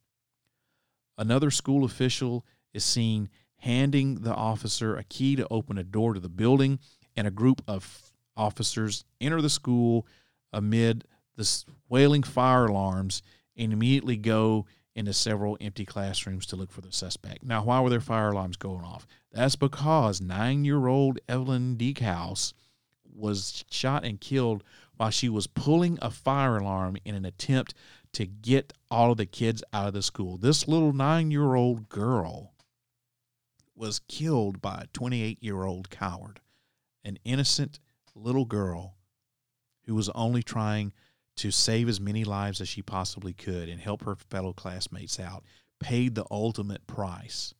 Another 1.18 1.50
school 1.50 1.84
official 1.84 2.46
is 2.72 2.84
seen 2.84 3.28
handing 3.58 4.16
the 4.16 4.34
officer 4.34 4.96
a 4.96 5.04
key 5.04 5.36
to 5.36 5.46
open 5.50 5.76
a 5.76 5.84
door 5.84 6.14
to 6.14 6.20
the 6.20 6.30
building, 6.30 6.78
and 7.14 7.26
a 7.26 7.30
group 7.30 7.62
of 7.68 8.12
officers 8.34 9.04
enter 9.20 9.42
the 9.42 9.50
school 9.50 10.06
amid 10.54 11.04
the 11.36 11.64
wailing 11.90 12.22
fire 12.22 12.64
alarms 12.64 13.22
and 13.58 13.74
immediately 13.74 14.16
go 14.16 14.64
into 14.94 15.12
several 15.12 15.56
empty 15.60 15.84
classrooms 15.84 16.46
to 16.46 16.56
look 16.56 16.70
for 16.70 16.80
the 16.80 16.92
suspect. 16.92 17.42
Now, 17.42 17.64
why 17.64 17.80
were 17.80 17.90
there 17.90 18.00
fire 18.00 18.30
alarms 18.30 18.56
going 18.56 18.84
off? 18.84 19.06
That's 19.32 19.56
because 19.56 20.20
nine 20.20 20.64
year 20.64 20.86
old 20.86 21.18
Evelyn 21.28 21.76
Dieckhaus 21.76 22.52
was 23.04 23.64
shot 23.70 24.04
and 24.04 24.20
killed 24.20 24.64
while 24.96 25.10
she 25.10 25.28
was 25.28 25.46
pulling 25.46 25.98
a 26.02 26.10
fire 26.10 26.58
alarm 26.58 26.96
in 27.04 27.14
an 27.14 27.24
attempt 27.24 27.74
to 28.12 28.26
get 28.26 28.72
all 28.90 29.12
of 29.12 29.18
the 29.18 29.26
kids 29.26 29.62
out 29.72 29.86
of 29.86 29.94
the 29.94 30.02
school. 30.02 30.36
This 30.36 30.66
little 30.66 30.92
nine 30.92 31.30
year 31.30 31.54
old 31.54 31.88
girl 31.88 32.52
was 33.74 34.00
killed 34.08 34.60
by 34.60 34.82
a 34.82 34.86
28 34.88 35.42
year 35.42 35.64
old 35.64 35.90
coward, 35.90 36.40
an 37.04 37.18
innocent 37.24 37.78
little 38.14 38.44
girl 38.44 38.96
who 39.86 39.94
was 39.94 40.10
only 40.10 40.42
trying 40.42 40.92
to 41.40 41.50
save 41.50 41.88
as 41.88 41.98
many 41.98 42.22
lives 42.22 42.60
as 42.60 42.68
she 42.68 42.82
possibly 42.82 43.32
could 43.32 43.70
and 43.70 43.80
help 43.80 44.04
her 44.04 44.14
fellow 44.14 44.52
classmates 44.52 45.18
out, 45.18 45.42
paid 45.78 46.14
the 46.14 46.26
ultimate 46.30 46.86
price. 46.86 47.54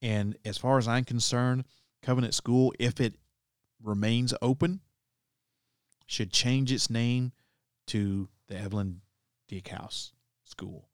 And 0.00 0.38
as 0.42 0.56
far 0.56 0.78
as 0.78 0.88
I'm 0.88 1.04
concerned, 1.04 1.64
Covenant 2.02 2.32
School, 2.32 2.72
if 2.78 2.98
it 2.98 3.16
remains 3.82 4.32
open, 4.40 4.80
should 6.06 6.32
change 6.32 6.72
its 6.72 6.88
name 6.88 7.32
to 7.88 8.30
the 8.48 8.56
Evelyn 8.56 9.02
Dieckhaus 9.50 10.12
School. 10.44 10.88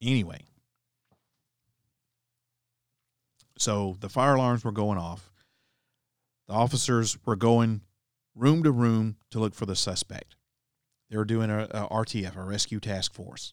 Anyway, 0.00 0.46
so 3.58 3.98
the 4.00 4.08
fire 4.08 4.36
alarms 4.36 4.64
were 4.64 4.72
going 4.72 4.96
off. 4.96 5.30
The 6.48 6.54
officers 6.54 7.18
were 7.26 7.36
going 7.36 7.82
room 8.34 8.62
to 8.62 8.70
room 8.70 9.16
to 9.30 9.38
look 9.38 9.54
for 9.54 9.66
the 9.66 9.76
suspect. 9.76 10.36
They 11.10 11.16
were 11.16 11.24
doing 11.24 11.50
a, 11.50 11.64
a 11.64 11.88
RTF, 11.88 12.36
a 12.36 12.42
rescue 12.42 12.80
task 12.80 13.12
force. 13.12 13.52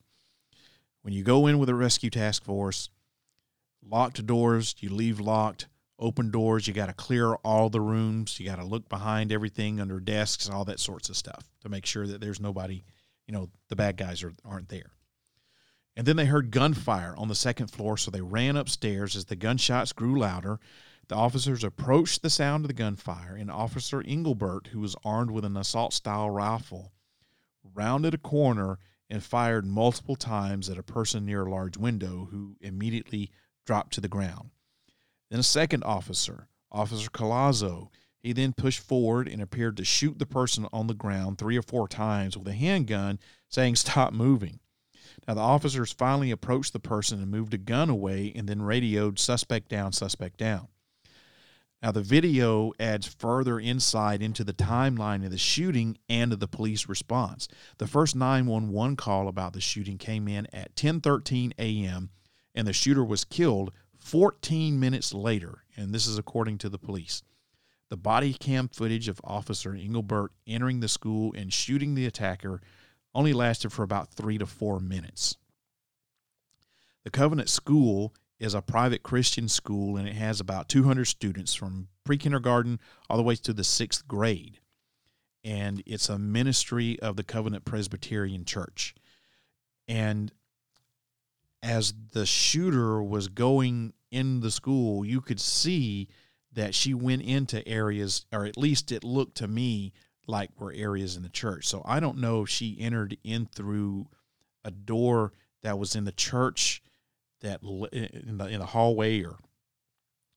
When 1.01 1.13
you 1.13 1.23
go 1.23 1.47
in 1.47 1.57
with 1.57 1.69
a 1.69 1.75
rescue 1.75 2.09
task 2.09 2.43
force, 2.43 2.89
locked 3.83 4.25
doors, 4.25 4.75
you 4.79 4.89
leave 4.89 5.19
locked, 5.19 5.67
open 5.99 6.29
doors, 6.29 6.67
you 6.67 6.73
got 6.73 6.87
to 6.87 6.93
clear 6.93 7.33
all 7.35 7.69
the 7.69 7.81
rooms, 7.81 8.39
you 8.39 8.45
got 8.45 8.57
to 8.57 8.65
look 8.65 8.87
behind 8.89 9.31
everything 9.31 9.79
under 9.79 9.99
desks, 9.99 10.49
all 10.49 10.65
that 10.65 10.79
sorts 10.79 11.09
of 11.09 11.17
stuff 11.17 11.49
to 11.61 11.69
make 11.69 11.85
sure 11.85 12.05
that 12.05 12.21
there's 12.21 12.39
nobody, 12.39 12.83
you 13.25 13.33
know, 13.33 13.49
the 13.69 13.75
bad 13.75 13.97
guys 13.97 14.23
are, 14.23 14.33
aren't 14.45 14.69
there. 14.69 14.91
And 15.95 16.05
then 16.05 16.15
they 16.15 16.25
heard 16.25 16.51
gunfire 16.51 17.15
on 17.17 17.27
the 17.27 17.35
second 17.35 17.71
floor, 17.71 17.97
so 17.97 18.11
they 18.11 18.21
ran 18.21 18.55
upstairs 18.55 19.15
as 19.15 19.25
the 19.25 19.35
gunshots 19.35 19.93
grew 19.93 20.19
louder. 20.19 20.59
The 21.09 21.15
officers 21.15 21.63
approached 21.63 22.21
the 22.21 22.29
sound 22.29 22.65
of 22.65 22.67
the 22.67 22.73
gunfire, 22.73 23.35
and 23.35 23.49
Officer 23.49 24.01
Engelbert, 24.01 24.67
who 24.67 24.81
was 24.81 24.95
armed 25.05 25.31
with 25.31 25.45
an 25.45 25.55
assault 25.55 25.93
style 25.93 26.29
rifle, 26.29 26.91
rounded 27.73 28.13
a 28.13 28.17
corner 28.17 28.77
and 29.09 29.23
fired 29.23 29.65
multiple 29.65 30.17
times 30.17 30.69
at 30.69 30.77
a 30.77 30.83
person 30.83 31.25
near 31.25 31.45
a 31.45 31.49
large 31.49 31.77
window 31.77 32.27
who 32.29 32.57
immediately 32.59 33.31
dropped 33.65 33.93
to 33.93 34.01
the 34.01 34.09
ground. 34.09 34.49
Then 35.29 35.39
a 35.39 35.43
second 35.43 35.83
officer, 35.83 36.49
Officer 36.71 37.09
Collazo, 37.09 37.89
he 38.19 38.33
then 38.33 38.51
pushed 38.51 38.81
forward 38.81 39.29
and 39.29 39.41
appeared 39.41 39.77
to 39.77 39.85
shoot 39.85 40.19
the 40.19 40.25
person 40.25 40.67
on 40.73 40.87
the 40.87 40.93
ground 40.93 41.37
three 41.37 41.57
or 41.57 41.61
four 41.61 41.87
times 41.87 42.37
with 42.37 42.47
a 42.49 42.53
handgun, 42.53 43.19
saying, 43.47 43.77
Stop 43.77 44.11
moving. 44.11 44.59
Now, 45.25 45.35
the 45.35 45.41
officers 45.41 45.93
finally 45.93 46.31
approached 46.31 46.73
the 46.73 46.79
person 46.79 47.21
and 47.21 47.31
moved 47.31 47.53
a 47.53 47.57
gun 47.57 47.89
away 47.89 48.33
and 48.35 48.49
then 48.49 48.61
radioed, 48.61 49.19
Suspect 49.19 49.69
down, 49.69 49.93
suspect 49.93 50.37
down. 50.37 50.67
Now, 51.81 51.91
the 51.91 52.01
video 52.01 52.73
adds 52.79 53.07
further 53.07 53.59
insight 53.59 54.21
into 54.21 54.43
the 54.43 54.53
timeline 54.53 55.23
of 55.23 55.31
the 55.31 55.37
shooting 55.37 55.97
and 56.09 56.33
of 56.33 56.39
the 56.39 56.47
police 56.47 56.89
response. 56.89 57.47
The 57.77 57.87
first 57.87 58.15
911 58.15 58.95
call 58.95 59.27
about 59.27 59.53
the 59.53 59.61
shooting 59.61 59.97
came 59.97 60.27
in 60.27 60.47
at 60.53 60.75
10:13 60.75 61.53
a.m. 61.59 62.09
and 62.55 62.67
the 62.67 62.73
shooter 62.73 63.05
was 63.05 63.23
killed 63.23 63.71
14 63.99 64.79
minutes 64.79 65.13
later, 65.13 65.63
and 65.75 65.93
this 65.93 66.07
is 66.07 66.17
according 66.17 66.57
to 66.59 66.69
the 66.69 66.79
police. 66.79 67.21
The 67.89 67.97
body 67.97 68.33
cam 68.33 68.69
footage 68.69 69.07
of 69.07 69.21
Officer 69.23 69.73
Engelbert 69.73 70.31
entering 70.47 70.79
the 70.79 70.87
school 70.87 71.33
and 71.37 71.53
shooting 71.53 71.93
the 71.93 72.05
attacker 72.05 72.59
only 73.13 73.33
lasted 73.33 73.71
for 73.71 73.83
about 73.83 74.09
3 74.09 74.37
to 74.39 74.45
4 74.45 74.79
minutes. 74.79 75.37
The 77.03 77.11
Covenant 77.11 77.49
School 77.49 78.13
is 78.39 78.53
a 78.53 78.61
private 78.61 79.03
Christian 79.03 79.47
school 79.47 79.97
and 79.97 80.07
it 80.07 80.15
has 80.15 80.39
about 80.39 80.69
200 80.69 81.05
students 81.05 81.53
from 81.53 81.87
pre 82.03 82.17
kindergarten 82.17 82.79
all 83.09 83.17
the 83.17 83.23
way 83.23 83.35
to 83.35 83.53
the 83.53 83.63
sixth 83.63 84.07
grade. 84.07 84.59
And 85.43 85.81
it's 85.85 86.09
a 86.09 86.19
ministry 86.19 86.99
of 86.99 87.15
the 87.15 87.23
Covenant 87.23 87.65
Presbyterian 87.65 88.45
Church. 88.45 88.93
And 89.87 90.31
as 91.63 91.93
the 92.11 92.25
shooter 92.25 93.01
was 93.01 93.27
going 93.27 93.93
in 94.11 94.41
the 94.41 94.51
school, 94.51 95.05
you 95.05 95.21
could 95.21 95.39
see 95.39 96.09
that 96.53 96.75
she 96.75 96.93
went 96.93 97.21
into 97.21 97.65
areas, 97.67 98.25
or 98.31 98.45
at 98.45 98.57
least 98.57 98.91
it 98.91 99.03
looked 99.03 99.37
to 99.37 99.47
me 99.47 99.93
like 100.27 100.49
were 100.59 100.73
areas 100.73 101.15
in 101.15 101.23
the 101.23 101.29
church. 101.29 101.65
So 101.65 101.81
I 101.85 101.99
don't 101.99 102.17
know 102.17 102.43
if 102.43 102.49
she 102.49 102.77
entered 102.79 103.17
in 103.23 103.45
through 103.45 104.07
a 104.65 104.71
door 104.71 105.33
that 105.63 105.79
was 105.79 105.95
in 105.95 106.03
the 106.03 106.11
church 106.11 106.81
that 107.41 107.61
in 107.91 108.37
the 108.37 108.47
in 108.47 108.59
the 108.59 108.65
hallway 108.65 109.23
or 109.23 109.37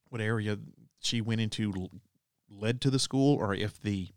what 0.08 0.20
area 0.20 0.58
she 1.00 1.20
went 1.20 1.40
into 1.40 1.88
led 2.48 2.80
to 2.80 2.90
the 2.90 2.98
school 2.98 3.36
or 3.36 3.54
if 3.54 3.80
the 3.80 4.08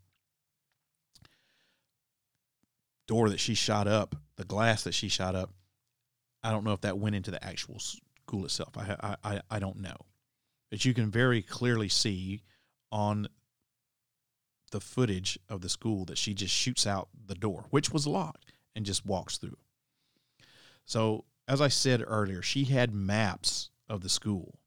door 3.06 3.28
that 3.28 3.40
she 3.40 3.54
shot 3.54 3.86
up, 3.86 4.16
the 4.36 4.44
glass 4.44 4.82
that 4.84 4.94
she 4.94 5.08
shot 5.08 5.34
up, 5.34 5.50
I 6.42 6.50
don't 6.50 6.64
know 6.64 6.72
if 6.72 6.80
that 6.82 6.98
went 6.98 7.16
into 7.16 7.30
the 7.30 7.42
actual 7.44 7.78
school 7.78 8.44
itself. 8.44 8.76
I 8.76 9.16
I 9.22 9.40
I 9.50 9.58
don't 9.58 9.80
know. 9.80 9.96
But 10.70 10.84
you 10.84 10.94
can 10.94 11.10
very 11.10 11.42
clearly 11.42 11.88
see 11.88 12.42
on 12.90 13.28
the 14.72 14.80
footage 14.80 15.38
of 15.48 15.60
the 15.60 15.68
school 15.68 16.04
that 16.06 16.18
she 16.18 16.34
just 16.34 16.52
shoots 16.52 16.86
out 16.86 17.08
the 17.26 17.36
door, 17.36 17.66
which 17.70 17.92
was 17.92 18.08
locked, 18.08 18.52
and 18.74 18.84
just 18.84 19.06
walks 19.06 19.38
through. 19.38 19.56
So, 20.84 21.24
as 21.46 21.60
I 21.60 21.68
said 21.68 22.02
earlier, 22.06 22.42
she 22.42 22.64
had 22.64 22.94
maps 22.94 23.70
of 23.88 24.00
the 24.00 24.08
school. 24.08 24.58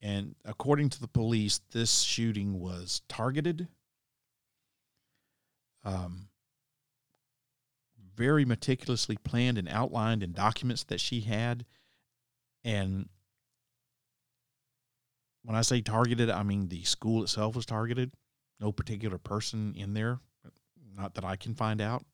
And 0.00 0.34
according 0.44 0.90
to 0.90 1.00
the 1.00 1.08
police, 1.08 1.60
this 1.72 2.02
shooting 2.02 2.60
was 2.60 3.00
targeted, 3.08 3.68
um, 5.82 6.28
very 8.14 8.44
meticulously 8.44 9.16
planned 9.16 9.58
and 9.58 9.68
outlined 9.68 10.22
in 10.22 10.32
documents 10.32 10.84
that 10.84 11.00
she 11.00 11.20
had. 11.22 11.64
And 12.62 13.08
when 15.42 15.56
I 15.56 15.62
say 15.62 15.80
targeted, 15.80 16.30
I 16.30 16.42
mean 16.42 16.68
the 16.68 16.84
school 16.84 17.22
itself 17.22 17.56
was 17.56 17.66
targeted. 17.66 18.12
No 18.60 18.72
particular 18.72 19.18
person 19.18 19.74
in 19.76 19.94
there, 19.94 20.20
not 20.96 21.14
that 21.14 21.24
I 21.24 21.36
can 21.36 21.54
find 21.54 21.80
out, 21.80 22.04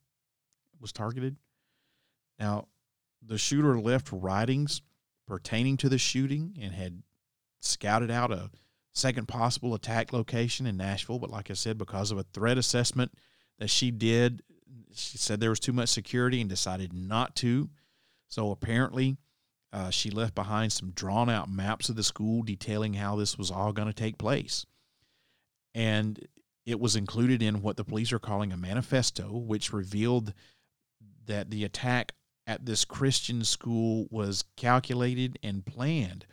was 0.79 0.91
targeted. 0.91 1.35
Now, 2.39 2.67
the 3.21 3.37
shooter 3.37 3.79
left 3.79 4.09
writings 4.11 4.81
pertaining 5.27 5.77
to 5.77 5.89
the 5.89 5.97
shooting 5.97 6.57
and 6.61 6.73
had 6.73 7.03
scouted 7.59 8.11
out 8.11 8.31
a 8.31 8.49
second 8.93 9.27
possible 9.27 9.73
attack 9.73 10.11
location 10.11 10.65
in 10.65 10.77
Nashville. 10.77 11.19
But 11.19 11.29
like 11.29 11.49
I 11.49 11.53
said, 11.53 11.77
because 11.77 12.11
of 12.11 12.17
a 12.17 12.25
threat 12.33 12.57
assessment 12.57 13.13
that 13.59 13.69
she 13.69 13.91
did, 13.91 14.41
she 14.93 15.17
said 15.17 15.39
there 15.39 15.49
was 15.49 15.59
too 15.59 15.73
much 15.73 15.89
security 15.89 16.41
and 16.41 16.49
decided 16.49 16.93
not 16.93 17.35
to. 17.37 17.69
So 18.27 18.51
apparently, 18.51 19.17
uh, 19.73 19.89
she 19.89 20.09
left 20.09 20.35
behind 20.35 20.73
some 20.73 20.91
drawn 20.91 21.29
out 21.29 21.49
maps 21.49 21.89
of 21.89 21.95
the 21.95 22.03
school 22.03 22.43
detailing 22.43 22.93
how 22.95 23.15
this 23.15 23.37
was 23.37 23.51
all 23.51 23.71
going 23.71 23.87
to 23.87 23.93
take 23.93 24.17
place. 24.17 24.65
And 25.73 26.19
it 26.65 26.79
was 26.79 26.95
included 26.95 27.41
in 27.41 27.61
what 27.61 27.77
the 27.77 27.85
police 27.85 28.11
are 28.11 28.19
calling 28.19 28.51
a 28.51 28.57
manifesto, 28.57 29.31
which 29.31 29.71
revealed 29.71 30.33
that 31.25 31.49
the 31.49 31.63
attack 31.63 32.13
at 32.47 32.65
this 32.65 32.85
Christian 32.85 33.43
school 33.43 34.07
was 34.09 34.43
calculated 34.55 35.37
and 35.43 35.65
planned. 35.65 36.25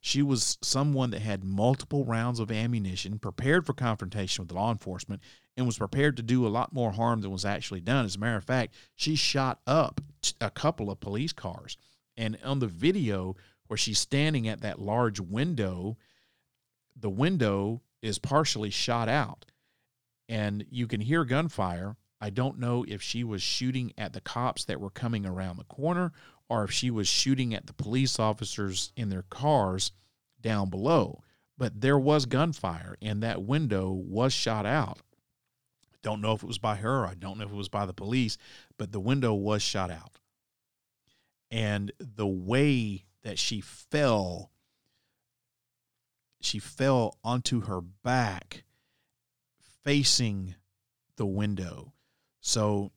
She 0.00 0.22
was 0.22 0.58
someone 0.62 1.10
that 1.10 1.22
had 1.22 1.44
multiple 1.44 2.04
rounds 2.04 2.40
of 2.40 2.50
ammunition, 2.50 3.18
prepared 3.18 3.64
for 3.64 3.72
confrontation 3.72 4.44
with 4.44 4.52
law 4.52 4.72
enforcement, 4.72 5.22
and 5.56 5.64
was 5.64 5.78
prepared 5.78 6.16
to 6.16 6.22
do 6.22 6.46
a 6.46 6.48
lot 6.48 6.72
more 6.72 6.92
harm 6.92 7.20
than 7.20 7.30
was 7.30 7.44
actually 7.44 7.80
done. 7.80 8.04
As 8.04 8.16
a 8.16 8.18
matter 8.18 8.36
of 8.36 8.44
fact, 8.44 8.74
she 8.96 9.14
shot 9.14 9.60
up 9.66 10.00
a 10.40 10.50
couple 10.50 10.90
of 10.90 11.00
police 11.00 11.32
cars. 11.32 11.76
And 12.16 12.36
on 12.44 12.58
the 12.58 12.66
video 12.66 13.36
where 13.68 13.76
she's 13.76 13.98
standing 13.98 14.48
at 14.48 14.60
that 14.62 14.80
large 14.80 15.20
window, 15.20 15.96
the 16.96 17.10
window 17.10 17.80
is 18.02 18.18
partially 18.18 18.70
shot 18.70 19.08
out 19.08 19.46
and 20.28 20.64
you 20.70 20.86
can 20.86 21.00
hear 21.00 21.24
gunfire. 21.24 21.96
I 22.22 22.30
don't 22.30 22.60
know 22.60 22.84
if 22.86 23.02
she 23.02 23.24
was 23.24 23.42
shooting 23.42 23.92
at 23.98 24.12
the 24.12 24.20
cops 24.20 24.64
that 24.66 24.80
were 24.80 24.90
coming 24.90 25.26
around 25.26 25.56
the 25.56 25.64
corner 25.64 26.12
or 26.48 26.64
if 26.64 26.70
she 26.70 26.90
was 26.90 27.08
shooting 27.08 27.52
at 27.52 27.66
the 27.66 27.72
police 27.72 28.20
officers 28.20 28.92
in 28.96 29.08
their 29.08 29.24
cars 29.28 29.90
down 30.40 30.70
below. 30.70 31.22
But 31.58 31.80
there 31.80 31.98
was 31.98 32.26
gunfire 32.26 32.96
and 33.02 33.22
that 33.22 33.42
window 33.42 33.90
was 33.90 34.32
shot 34.32 34.64
out. 34.64 35.00
Don't 36.00 36.20
know 36.20 36.32
if 36.32 36.44
it 36.44 36.46
was 36.46 36.58
by 36.58 36.76
her. 36.76 37.02
Or 37.02 37.06
I 37.06 37.14
don't 37.14 37.38
know 37.38 37.44
if 37.44 37.50
it 37.50 37.56
was 37.56 37.68
by 37.68 37.86
the 37.86 37.92
police, 37.92 38.38
but 38.78 38.92
the 38.92 39.00
window 39.00 39.34
was 39.34 39.60
shot 39.60 39.90
out 39.90 40.20
and 41.52 41.92
the 41.98 42.26
way 42.26 43.04
that 43.22 43.38
she 43.38 43.60
fell 43.60 44.50
she 46.40 46.58
fell 46.58 47.18
onto 47.22 47.60
her 47.60 47.80
back 47.80 48.64
facing 49.84 50.56
the 51.16 51.26
window 51.26 51.92
so 52.42 52.92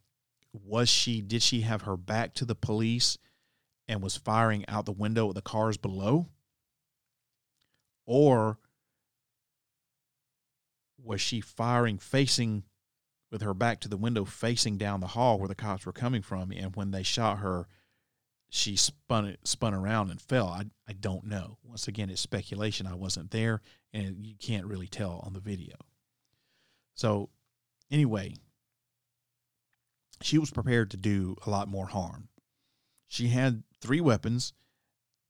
was 0.52 0.89
she 0.89 1.22
did 1.22 1.41
she 1.41 1.62
have 1.62 1.84
her 1.84 1.96
back 1.96 2.34
to 2.34 2.43
the 2.43 2.56
police 2.56 3.18
and 3.88 4.02
was 4.02 4.18
firing 4.18 4.66
out 4.68 4.86
the 4.86 4.91
window 4.91 5.30
of 5.30 5.36
the 5.36 5.41
cars 5.41 5.78
below 5.78 6.28
or 8.06 8.58
was 11.02 11.22
she 11.22 11.39
firing 11.39 11.98
facing 11.98 12.64
with 13.32 13.41
her 13.41 13.54
back 13.54 13.80
to 13.80 13.88
the 13.88 13.98
window 13.98 14.26
facing 14.26 14.78
down 14.78 15.00
the 15.00 15.08
hall 15.08 15.39
where 15.39 15.48
the 15.48 15.56
cops 15.56 15.86
were 15.86 15.93
coming 15.93 16.22
from 16.22 16.52
and 16.52 16.76
when 16.76 16.91
they 16.91 17.04
shot 17.04 17.38
her 17.38 17.68
she 18.50 18.76
spun 18.76 19.36
spun 19.43 19.74
around 19.74 20.12
and 20.12 20.22
fell. 20.22 20.48
I 20.48 20.66
I 20.88 20.93
don't 20.93 21.26
know. 21.26 21.58
Once 21.64 21.88
again, 21.88 22.10
it's 22.10 22.22
speculation. 22.22 22.88
I 22.88 22.96
wasn't 22.96 23.32
there, 23.32 23.62
and 23.93 24.26
you 24.26 24.36
can't 24.39 24.66
really 24.66 24.88
tell 24.88 25.22
on 25.26 25.34
the 25.34 25.39
video. 25.39 25.76
So, 26.93 27.30
anyway, 27.91 28.36
she 30.22 30.38
was 30.38 30.51
prepared 30.51 30.91
to 30.91 30.97
do 30.97 31.36
a 31.45 31.49
lot 31.49 31.68
more 31.68 31.88
harm. 31.88 32.30
She 33.07 33.30
had 33.30 33.63
three 33.80 34.01
weapons: 34.01 34.53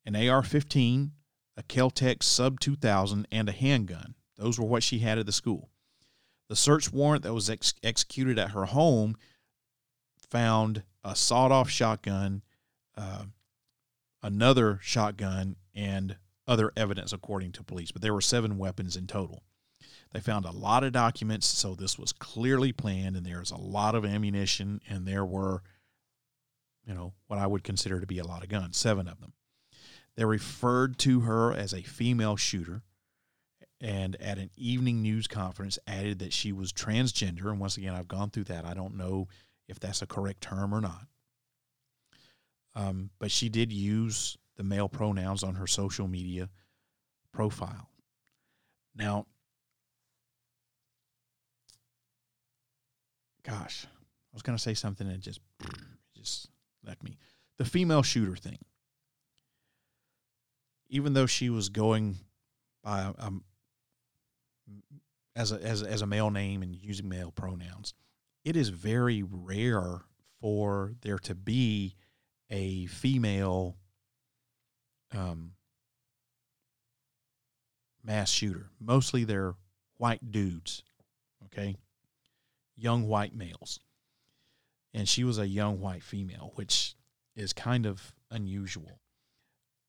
an 0.05 0.15
AR-15, 0.15 1.11
a 1.57 1.63
Kel-Tec 1.63 2.23
Sub 2.23 2.59
2000, 2.59 3.27
and 3.31 3.49
a 3.49 3.53
handgun. 3.53 4.15
Those 4.37 4.59
were 4.59 4.65
what 4.65 4.83
she 4.83 4.99
had 4.99 5.17
at 5.17 5.25
the 5.25 5.31
school. 5.31 5.69
The 6.49 6.55
search 6.55 6.91
warrant 6.91 7.23
that 7.23 7.33
was 7.33 7.49
ex- 7.49 7.73
executed 7.83 8.37
at 8.37 8.51
her 8.51 8.65
home 8.65 9.15
found 10.29 10.83
a 11.03 11.15
sawed-off 11.15 11.69
shotgun 11.69 12.43
uh, 12.97 13.25
another 14.25 14.79
shotgun, 14.81 15.55
and 15.73 16.17
other 16.47 16.71
evidence, 16.75 17.13
according 17.13 17.51
to 17.53 17.63
police. 17.63 17.91
But 17.91 18.01
there 18.01 18.13
were 18.13 18.21
seven 18.21 18.57
weapons 18.57 18.95
in 18.95 19.07
total. 19.07 19.43
They 20.11 20.19
found 20.21 20.45
a 20.45 20.51
lot 20.51 20.83
of 20.83 20.93
documents, 20.93 21.45
so 21.45 21.75
this 21.75 21.99
was 21.99 22.13
clearly 22.13 22.71
planned, 22.71 23.17
and 23.17 23.25
there's 23.25 23.51
a 23.51 23.57
lot 23.57 23.95
of 23.95 24.05
ammunition, 24.05 24.79
and 24.87 25.05
there 25.05 25.25
were, 25.25 25.61
you 26.87 26.93
know, 26.93 27.13
what 27.27 27.39
I 27.39 27.47
would 27.47 27.63
consider 27.63 27.99
to 27.99 28.07
be 28.07 28.19
a 28.19 28.25
lot 28.25 28.43
of 28.43 28.49
guns, 28.49 28.77
seven 28.77 29.07
of 29.07 29.19
them. 29.19 29.33
They 30.15 30.23
referred 30.23 30.97
to 30.99 31.21
her 31.21 31.51
as 31.51 31.73
a 31.73 31.81
female 31.81 32.37
shooter, 32.37 32.83
and 33.81 34.15
at 34.21 34.37
an 34.37 34.51
evening 34.55 35.01
news 35.01 35.27
conference 35.27 35.77
added 35.85 36.19
that 36.19 36.31
she 36.31 36.53
was 36.53 36.71
transgender. 36.71 37.51
And 37.51 37.59
once 37.59 37.75
again, 37.75 37.93
I've 37.93 38.07
gone 38.07 38.29
through 38.29 38.45
that. 38.45 38.65
I 38.65 38.73
don't 38.73 38.95
know 38.95 39.27
if 39.67 39.79
that's 39.79 40.01
a 40.01 40.07
correct 40.07 40.41
term 40.41 40.73
or 40.73 40.79
not. 40.79 41.07
Um, 42.73 43.09
but 43.19 43.31
she 43.31 43.49
did 43.49 43.73
use 43.73 44.37
the 44.55 44.63
male 44.63 44.87
pronouns 44.87 45.43
on 45.43 45.55
her 45.55 45.67
social 45.67 46.07
media 46.07 46.49
profile. 47.33 47.89
Now, 48.95 49.25
gosh, 53.45 53.85
I 53.85 54.33
was 54.33 54.41
going 54.41 54.57
to 54.57 54.61
say 54.61 54.73
something 54.73 55.07
and 55.07 55.21
just 55.21 55.39
just 56.15 56.49
left 56.83 57.03
me. 57.03 57.17
The 57.57 57.65
female 57.65 58.03
shooter 58.03 58.35
thing. 58.35 58.57
Even 60.89 61.13
though 61.13 61.25
she 61.25 61.49
was 61.49 61.69
going 61.69 62.17
by 62.83 63.11
um, 63.17 63.43
as 65.35 65.51
a, 65.51 65.55
as 65.61 65.83
as 65.83 66.01
a 66.01 66.07
male 66.07 66.31
name 66.31 66.61
and 66.63 66.75
using 66.75 67.09
male 67.09 67.31
pronouns, 67.31 67.93
it 68.43 68.55
is 68.55 68.69
very 68.69 69.23
rare 69.23 70.01
for 70.41 70.93
there 71.01 71.19
to 71.19 71.35
be 71.35 71.95
a 72.49 72.85
female 72.87 73.77
um, 75.15 75.51
mass 78.03 78.29
shooter. 78.29 78.69
Mostly 78.79 79.23
they're 79.23 79.55
white 79.97 80.31
dudes, 80.31 80.83
okay? 81.45 81.75
Young 82.75 83.07
white 83.07 83.35
males. 83.35 83.79
And 84.93 85.07
she 85.07 85.23
was 85.23 85.37
a 85.37 85.47
young 85.47 85.79
white 85.79 86.03
female, 86.03 86.53
which 86.55 86.95
is 87.35 87.53
kind 87.53 87.85
of 87.85 88.13
unusual. 88.31 88.99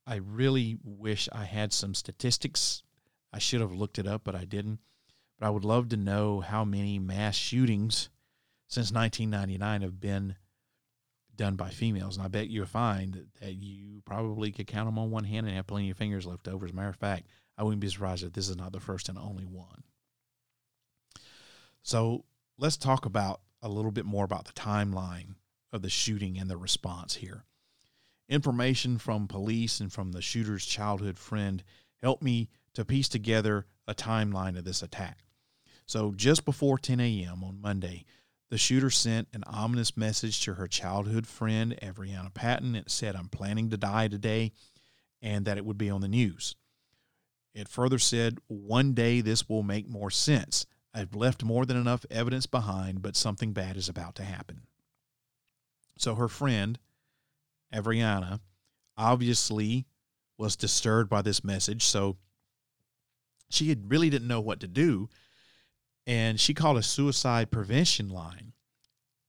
I 0.06 0.16
really 0.16 0.78
wish 0.84 1.28
I 1.32 1.44
had 1.44 1.72
some 1.72 1.94
statistics. 1.94 2.82
I 3.32 3.38
should 3.38 3.60
have 3.60 3.72
looked 3.72 3.98
it 3.98 4.06
up, 4.06 4.22
but 4.24 4.34
I 4.34 4.44
didn't. 4.44 4.80
But 5.38 5.46
I 5.46 5.50
would 5.50 5.64
love 5.64 5.88
to 5.90 5.96
know 5.96 6.40
how 6.40 6.64
many 6.64 6.98
mass 6.98 7.34
shootings 7.34 8.08
since 8.68 8.92
1999 8.92 9.82
have 9.82 10.00
been 10.00 10.36
done 11.34 11.56
by 11.56 11.70
females. 11.70 12.16
And 12.16 12.24
I 12.24 12.28
bet 12.28 12.48
you'll 12.48 12.66
find 12.66 13.26
that 13.40 13.54
you 13.54 14.02
probably 14.04 14.52
could 14.52 14.66
count 14.66 14.86
them 14.88 14.98
on 14.98 15.10
one 15.10 15.24
hand 15.24 15.46
and 15.46 15.54
have 15.54 15.66
plenty 15.66 15.90
of 15.90 15.96
fingers 15.96 16.26
left 16.26 16.48
over. 16.48 16.66
As 16.66 16.72
a 16.72 16.74
matter 16.74 16.88
of 16.88 16.96
fact, 16.96 17.26
I 17.58 17.62
wouldn't 17.62 17.80
be 17.80 17.88
surprised 17.88 18.24
if 18.24 18.32
this 18.32 18.48
is 18.48 18.56
not 18.56 18.72
the 18.72 18.80
first 18.80 19.08
and 19.08 19.18
only 19.18 19.44
one. 19.44 19.82
So 21.82 22.24
let's 22.58 22.76
talk 22.76 23.04
about 23.04 23.40
a 23.62 23.68
little 23.68 23.90
bit 23.90 24.04
more 24.04 24.24
about 24.24 24.46
the 24.46 24.52
timeline 24.52 25.34
of 25.72 25.82
the 25.82 25.90
shooting 25.90 26.38
and 26.38 26.48
the 26.48 26.56
response 26.56 27.16
here. 27.16 27.44
Information 28.28 28.98
from 28.98 29.28
police 29.28 29.80
and 29.80 29.92
from 29.92 30.12
the 30.12 30.22
shooter's 30.22 30.64
childhood 30.64 31.18
friend 31.18 31.62
helped 32.02 32.22
me 32.22 32.48
to 32.74 32.84
piece 32.84 33.08
together 33.08 33.66
a 33.86 33.94
timeline 33.94 34.58
of 34.58 34.64
this 34.64 34.82
attack. 34.82 35.20
So, 35.86 36.12
just 36.16 36.44
before 36.44 36.78
10 36.78 36.98
a.m. 36.98 37.44
on 37.44 37.60
Monday, 37.60 38.04
the 38.50 38.58
shooter 38.58 38.90
sent 38.90 39.28
an 39.32 39.44
ominous 39.46 39.96
message 39.96 40.42
to 40.44 40.54
her 40.54 40.66
childhood 40.66 41.26
friend, 41.26 41.78
Averianna 41.80 42.34
Patton. 42.34 42.74
It 42.74 42.90
said, 42.90 43.14
I'm 43.14 43.28
planning 43.28 43.70
to 43.70 43.76
die 43.76 44.08
today, 44.08 44.52
and 45.22 45.44
that 45.44 45.58
it 45.58 45.64
would 45.64 45.78
be 45.78 45.90
on 45.90 46.00
the 46.00 46.08
news. 46.08 46.56
It 47.54 47.68
further 47.68 47.98
said, 47.98 48.38
One 48.48 48.92
day 48.94 49.20
this 49.20 49.48
will 49.48 49.62
make 49.62 49.88
more 49.88 50.10
sense. 50.10 50.66
I've 50.96 51.14
left 51.14 51.44
more 51.44 51.66
than 51.66 51.76
enough 51.76 52.06
evidence 52.10 52.46
behind, 52.46 53.02
but 53.02 53.16
something 53.16 53.52
bad 53.52 53.76
is 53.76 53.90
about 53.90 54.14
to 54.14 54.24
happen. 54.24 54.62
So 55.98 56.14
her 56.14 56.28
friend, 56.28 56.78
Averianna, 57.72 58.40
obviously 58.96 59.84
was 60.38 60.56
disturbed 60.56 61.10
by 61.10 61.20
this 61.20 61.44
message. 61.44 61.84
So 61.84 62.16
she 63.50 63.68
had 63.68 63.90
really 63.90 64.08
didn't 64.08 64.26
know 64.26 64.40
what 64.40 64.60
to 64.60 64.66
do. 64.66 65.10
And 66.06 66.40
she 66.40 66.54
called 66.54 66.78
a 66.78 66.82
suicide 66.82 67.50
prevention 67.50 68.08
line. 68.08 68.54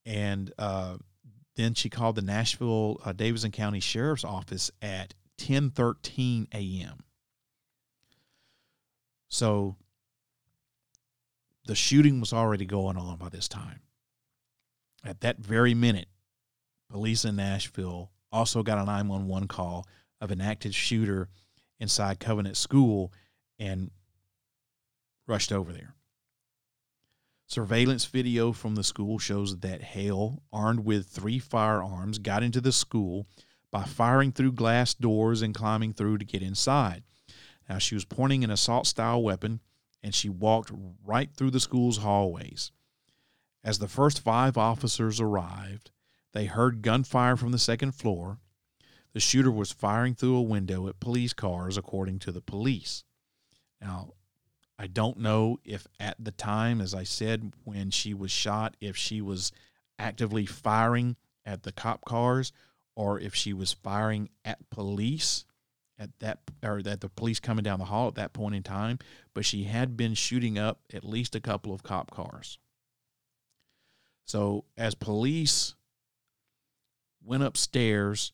And 0.05 0.53
uh, 0.57 0.97
then 1.57 1.73
she 1.73 1.89
called 1.89 2.15
the 2.15 2.21
Nashville 2.21 3.01
uh, 3.03 3.11
Davidson 3.11 3.51
County 3.51 3.81
Sheriff's 3.81 4.23
Office 4.23 4.71
at 4.81 5.13
10:13 5.37 6.47
a.m. 6.53 7.03
So 9.27 9.75
the 11.67 11.75
shooting 11.75 12.19
was 12.19 12.33
already 12.33 12.65
going 12.65 12.97
on 12.97 13.17
by 13.17 13.29
this 13.29 13.47
time. 13.47 13.81
At 15.03 15.21
that 15.21 15.37
very 15.37 15.73
minute, 15.73 16.07
police 16.89 17.25
in 17.25 17.35
Nashville 17.35 18.11
also 18.31 18.63
got 18.63 18.77
a 18.77 18.85
911 18.85 19.47
call 19.47 19.85
of 20.19 20.31
an 20.31 20.41
active 20.41 20.75
shooter 20.75 21.29
inside 21.79 22.19
Covenant 22.19 22.57
School 22.57 23.13
and 23.59 23.91
rushed 25.27 25.51
over 25.51 25.71
there. 25.71 25.93
Surveillance 27.47 28.05
video 28.05 28.51
from 28.51 28.75
the 28.75 28.83
school 28.83 29.19
shows 29.19 29.57
that 29.59 29.81
Hale, 29.81 30.41
armed 30.51 30.81
with 30.81 31.07
three 31.07 31.39
firearms, 31.39 32.17
got 32.17 32.43
into 32.43 32.59
the 32.59 32.73
school 32.73 33.25
by 33.71 33.83
firing 33.83 34.31
through 34.31 34.51
glass 34.51 34.93
doors 34.93 35.41
and 35.41 35.55
climbing 35.55 35.93
through 35.93 36.17
to 36.17 36.25
get 36.25 36.41
inside. 36.41 37.03
Now, 37.69 37.77
she 37.77 37.95
was 37.95 38.05
pointing 38.05 38.43
an 38.43 38.51
assault 38.51 38.87
style 38.87 39.21
weapon 39.21 39.61
and 40.07 40.15
she 40.15 40.29
walked 40.29 40.71
right 41.05 41.31
through 41.35 41.51
the 41.51 41.59
school's 41.59 41.97
hallways. 41.97 42.71
As 43.61 43.79
the 43.79 43.89
first 43.89 44.21
five 44.21 44.57
officers 44.57 45.19
arrived, 45.19 45.91
they 46.31 46.45
heard 46.45 46.81
gunfire 46.81 47.35
from 47.35 47.51
the 47.51 47.59
second 47.59 47.91
floor. 47.91 48.37
The 49.11 49.19
shooter 49.19 49.51
was 49.51 49.73
firing 49.73 50.15
through 50.15 50.37
a 50.37 50.41
window 50.41 50.87
at 50.87 51.01
police 51.01 51.33
cars, 51.33 51.75
according 51.75 52.19
to 52.19 52.31
the 52.31 52.39
police. 52.39 53.03
Now, 53.81 54.13
I 54.79 54.87
don't 54.87 55.19
know 55.19 55.59
if 55.65 55.87
at 55.99 56.15
the 56.17 56.31
time, 56.31 56.79
as 56.79 56.93
I 56.93 57.03
said, 57.03 57.51
when 57.65 57.91
she 57.91 58.13
was 58.13 58.31
shot, 58.31 58.77
if 58.79 58.95
she 58.95 59.19
was 59.19 59.51
actively 59.99 60.45
firing 60.45 61.17
at 61.45 61.63
the 61.63 61.73
cop 61.73 62.05
cars 62.05 62.53
or 62.95 63.19
if 63.19 63.35
she 63.35 63.51
was 63.51 63.73
firing 63.73 64.29
at 64.45 64.69
police 64.69 65.43
at 65.99 66.17
that 66.19 66.39
or 66.63 66.81
that 66.83 67.01
the 67.01 67.09
police 67.09 67.39
coming 67.39 67.63
down 67.63 67.79
the 67.79 67.85
hall 67.85 68.07
at 68.07 68.15
that 68.15 68.33
point 68.33 68.55
in 68.55 68.63
time, 68.63 68.99
but 69.33 69.45
she 69.45 69.63
had 69.63 69.97
been 69.97 70.13
shooting 70.13 70.57
up 70.57 70.81
at 70.93 71.03
least 71.03 71.35
a 71.35 71.39
couple 71.39 71.73
of 71.73 71.83
cop 71.83 72.11
cars. 72.11 72.57
So 74.25 74.65
as 74.77 74.93
police 74.95 75.75
went 77.27 77.43
upstairs. 77.43 78.31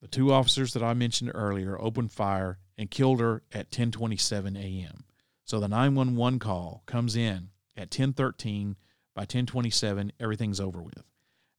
The 0.00 0.08
two 0.08 0.32
officers 0.32 0.72
that 0.74 0.82
I 0.82 0.94
mentioned 0.94 1.32
earlier 1.34 1.78
opened 1.80 2.12
fire 2.12 2.58
and 2.78 2.90
killed 2.90 3.20
her 3.20 3.42
at 3.52 3.70
10:27 3.70 4.56
a.m. 4.56 5.04
So 5.44 5.60
the 5.60 5.68
911 5.68 6.38
call 6.38 6.82
comes 6.86 7.16
in 7.16 7.50
at 7.76 7.90
10:13. 7.90 8.76
By 9.14 9.26
10:27, 9.26 10.10
everything's 10.18 10.60
over 10.60 10.82
with. 10.82 11.04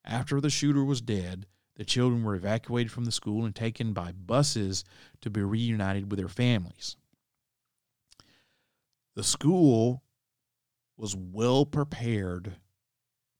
After 0.03 0.41
the 0.41 0.49
shooter 0.49 0.83
was 0.83 1.01
dead, 1.01 1.47
the 1.75 1.85
children 1.85 2.23
were 2.23 2.35
evacuated 2.35 2.91
from 2.91 3.05
the 3.05 3.11
school 3.11 3.45
and 3.45 3.55
taken 3.55 3.93
by 3.93 4.11
buses 4.11 4.83
to 5.21 5.29
be 5.29 5.41
reunited 5.41 6.09
with 6.09 6.19
their 6.19 6.29
families. 6.29 6.95
The 9.15 9.23
school 9.23 10.03
was 10.97 11.15
well 11.15 11.65
prepared 11.65 12.55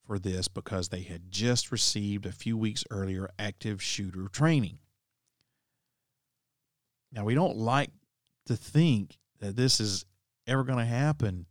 for 0.06 0.20
this 0.20 0.48
because 0.48 0.90
they 0.90 1.02
had 1.02 1.32
just 1.32 1.72
received 1.72 2.26
a 2.26 2.32
few 2.32 2.58
weeks 2.58 2.84
earlier 2.92 3.30
active 3.40 3.82
shooter 3.82 4.28
training. 4.28 4.80
Now, 7.12 7.24
we 7.24 7.34
don't 7.34 7.58
like 7.58 7.92
to 8.46 8.56
think 8.56 9.18
that 9.40 9.56
this 9.56 9.80
is 9.80 10.06
ever 10.48 10.64
going 10.64 10.80
to 10.80 10.86
happen 10.86 11.46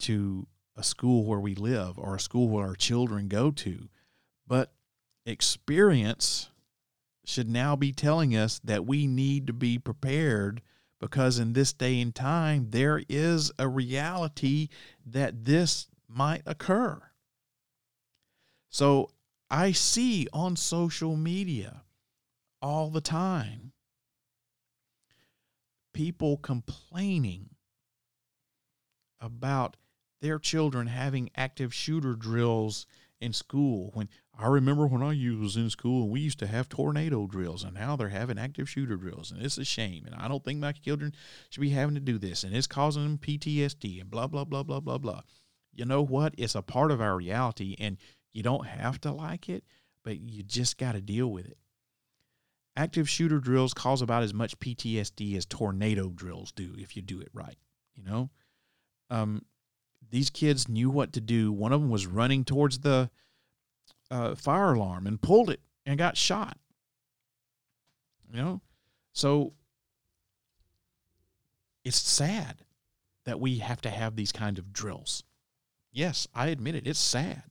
to 0.00 0.46
a 0.76 0.82
school 0.82 1.24
where 1.24 1.38
we 1.40 1.54
live 1.54 1.98
or 1.98 2.14
a 2.14 2.20
school 2.20 2.48
where 2.48 2.66
our 2.66 2.74
children 2.74 3.28
go 3.28 3.50
to, 3.50 3.88
but 4.46 4.72
experience 5.30 6.50
should 7.24 7.48
now 7.48 7.76
be 7.76 7.92
telling 7.92 8.36
us 8.36 8.60
that 8.64 8.86
we 8.86 9.06
need 9.06 9.46
to 9.46 9.52
be 9.52 9.78
prepared 9.78 10.62
because 11.00 11.38
in 11.38 11.54
this 11.54 11.72
day 11.72 12.00
and 12.00 12.14
time, 12.14 12.66
there 12.70 13.02
is 13.08 13.50
a 13.58 13.66
reality 13.66 14.68
that 15.06 15.44
this 15.44 15.88
might 16.06 16.42
occur. 16.44 17.00
So 18.68 19.10
I 19.50 19.72
see 19.72 20.28
on 20.32 20.56
social 20.56 21.16
media 21.16 21.82
all 22.60 22.90
the 22.90 23.00
time 23.00 23.72
people 25.92 26.36
complaining 26.36 27.50
about 29.20 29.76
their 30.20 30.38
children 30.38 30.86
having 30.86 31.30
active 31.36 31.74
shooter 31.74 32.14
drills 32.14 32.86
in 33.20 33.32
school 33.32 33.90
when 33.94 34.08
I 34.40 34.46
remember 34.46 34.86
when 34.86 35.02
I 35.02 35.14
was 35.38 35.56
in 35.56 35.68
school 35.70 36.02
and 36.02 36.10
we 36.10 36.20
used 36.20 36.38
to 36.38 36.46
have 36.46 36.68
tornado 36.68 37.26
drills 37.26 37.62
and 37.62 37.74
now 37.74 37.96
they're 37.96 38.08
having 38.08 38.38
active 38.38 38.68
shooter 38.68 38.96
drills 38.96 39.30
and 39.30 39.42
it's 39.42 39.58
a 39.58 39.64
shame 39.64 40.04
and 40.06 40.14
I 40.14 40.28
don't 40.28 40.44
think 40.44 40.58
my 40.60 40.72
children 40.72 41.14
should 41.50 41.60
be 41.60 41.70
having 41.70 41.94
to 41.94 42.00
do 42.00 42.18
this 42.18 42.42
and 42.42 42.54
it's 42.54 42.66
causing 42.66 43.02
them 43.02 43.18
PTSD 43.18 44.00
and 44.00 44.10
blah 44.10 44.26
blah 44.26 44.44
blah 44.44 44.62
blah 44.62 44.80
blah 44.80 44.98
blah 44.98 45.22
you 45.72 45.84
know 45.84 46.02
what? 46.02 46.34
It's 46.36 46.54
a 46.54 46.62
part 46.62 46.90
of 46.90 47.00
our 47.00 47.16
reality, 47.16 47.76
and 47.78 47.96
you 48.32 48.42
don't 48.42 48.66
have 48.66 49.00
to 49.02 49.12
like 49.12 49.48
it, 49.48 49.64
but 50.04 50.20
you 50.20 50.42
just 50.42 50.78
got 50.78 50.92
to 50.92 51.00
deal 51.00 51.28
with 51.28 51.46
it. 51.46 51.58
Active 52.76 53.08
shooter 53.08 53.40
drills 53.40 53.74
cause 53.74 54.02
about 54.02 54.22
as 54.22 54.32
much 54.32 54.58
PTSD 54.58 55.36
as 55.36 55.46
tornado 55.46 56.08
drills 56.08 56.52
do 56.52 56.74
if 56.78 56.96
you 56.96 57.02
do 57.02 57.20
it 57.20 57.28
right. 57.32 57.56
You 57.94 58.04
know, 58.04 58.30
um, 59.10 59.44
these 60.08 60.30
kids 60.30 60.68
knew 60.68 60.88
what 60.88 61.12
to 61.14 61.20
do. 61.20 61.52
One 61.52 61.72
of 61.72 61.80
them 61.80 61.90
was 61.90 62.06
running 62.06 62.44
towards 62.44 62.80
the 62.80 63.10
uh, 64.10 64.34
fire 64.34 64.74
alarm 64.74 65.06
and 65.06 65.20
pulled 65.20 65.50
it 65.50 65.60
and 65.86 65.98
got 65.98 66.16
shot. 66.16 66.56
You 68.32 68.36
know, 68.36 68.60
so 69.12 69.54
it's 71.84 71.98
sad 71.98 72.62
that 73.24 73.40
we 73.40 73.58
have 73.58 73.80
to 73.82 73.90
have 73.90 74.16
these 74.16 74.32
kind 74.32 74.58
of 74.58 74.72
drills. 74.72 75.24
Yes, 75.92 76.28
I 76.34 76.48
admit 76.48 76.76
it. 76.76 76.86
It's 76.86 77.00
sad. 77.00 77.42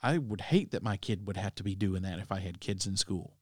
I 0.00 0.18
would 0.18 0.40
hate 0.40 0.70
that 0.72 0.82
my 0.82 0.96
kid 0.96 1.26
would 1.26 1.36
have 1.36 1.54
to 1.56 1.62
be 1.62 1.74
doing 1.74 2.02
that 2.02 2.18
if 2.18 2.30
I 2.32 2.40
had 2.40 2.60
kids 2.60 2.86
in 2.86 2.96
school. 2.96 3.36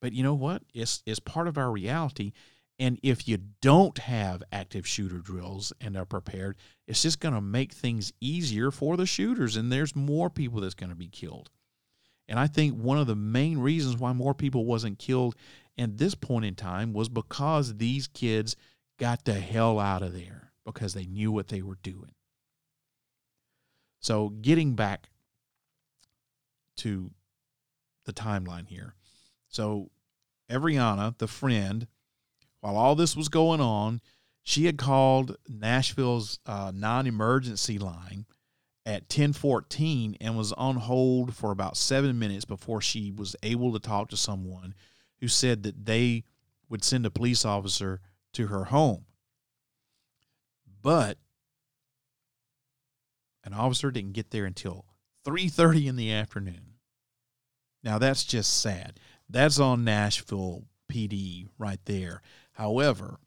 But 0.00 0.12
you 0.12 0.22
know 0.22 0.34
what? 0.34 0.62
It's 0.74 1.02
it's 1.06 1.20
part 1.20 1.48
of 1.48 1.58
our 1.58 1.70
reality. 1.70 2.32
And 2.78 3.00
if 3.02 3.26
you 3.26 3.38
don't 3.62 3.96
have 3.98 4.42
active 4.52 4.86
shooter 4.86 5.18
drills 5.18 5.72
and 5.80 5.96
are 5.96 6.04
prepared, 6.04 6.58
it's 6.86 7.02
just 7.02 7.20
going 7.20 7.34
to 7.34 7.40
make 7.40 7.72
things 7.72 8.12
easier 8.20 8.70
for 8.70 8.98
the 8.98 9.06
shooters. 9.06 9.56
And 9.56 9.72
there's 9.72 9.96
more 9.96 10.28
people 10.28 10.60
that's 10.60 10.74
going 10.74 10.90
to 10.90 10.96
be 10.96 11.08
killed. 11.08 11.48
And 12.28 12.38
I 12.38 12.46
think 12.46 12.74
one 12.74 12.98
of 12.98 13.06
the 13.06 13.16
main 13.16 13.58
reasons 13.58 13.96
why 13.96 14.12
more 14.12 14.34
people 14.34 14.64
wasn't 14.64 14.98
killed 14.98 15.36
at 15.78 15.98
this 15.98 16.14
point 16.14 16.44
in 16.44 16.54
time 16.54 16.92
was 16.92 17.08
because 17.08 17.76
these 17.76 18.08
kids 18.08 18.56
got 18.98 19.24
the 19.24 19.34
hell 19.34 19.78
out 19.78 20.02
of 20.02 20.12
there 20.14 20.52
because 20.64 20.94
they 20.94 21.06
knew 21.06 21.30
what 21.30 21.48
they 21.48 21.62
were 21.62 21.78
doing. 21.82 22.12
So, 24.00 24.30
getting 24.30 24.74
back 24.74 25.08
to 26.78 27.10
the 28.04 28.12
timeline 28.12 28.68
here. 28.68 28.94
So, 29.48 29.90
Averianna, 30.50 31.16
the 31.18 31.26
friend, 31.26 31.86
while 32.60 32.76
all 32.76 32.94
this 32.94 33.16
was 33.16 33.28
going 33.28 33.60
on, 33.60 34.00
she 34.42 34.66
had 34.66 34.78
called 34.78 35.36
Nashville's 35.48 36.38
uh, 36.46 36.72
non-emergency 36.74 37.78
line 37.78 38.26
at 38.86 39.02
1014 39.02 40.16
and 40.20 40.38
was 40.38 40.52
on 40.52 40.76
hold 40.76 41.34
for 41.34 41.50
about 41.50 41.76
seven 41.76 42.18
minutes 42.18 42.44
before 42.44 42.80
she 42.80 43.10
was 43.10 43.34
able 43.42 43.72
to 43.72 43.80
talk 43.80 44.08
to 44.08 44.16
someone 44.16 44.72
who 45.20 45.26
said 45.26 45.64
that 45.64 45.84
they 45.86 46.22
would 46.68 46.84
send 46.84 47.04
a 47.04 47.10
police 47.10 47.44
officer 47.44 48.00
to 48.32 48.46
her 48.46 48.66
home. 48.66 49.04
But 50.82 51.18
an 53.42 53.52
officer 53.54 53.90
didn't 53.90 54.12
get 54.12 54.30
there 54.30 54.44
until 54.44 54.86
3:30 55.24 55.88
in 55.88 55.96
the 55.96 56.12
afternoon. 56.12 56.74
Now 57.82 57.98
that's 57.98 58.24
just 58.24 58.60
sad. 58.60 59.00
That's 59.28 59.58
on 59.58 59.84
Nashville 59.84 60.68
PD 60.88 61.48
right 61.58 61.84
there. 61.86 62.22
However, 62.52 63.18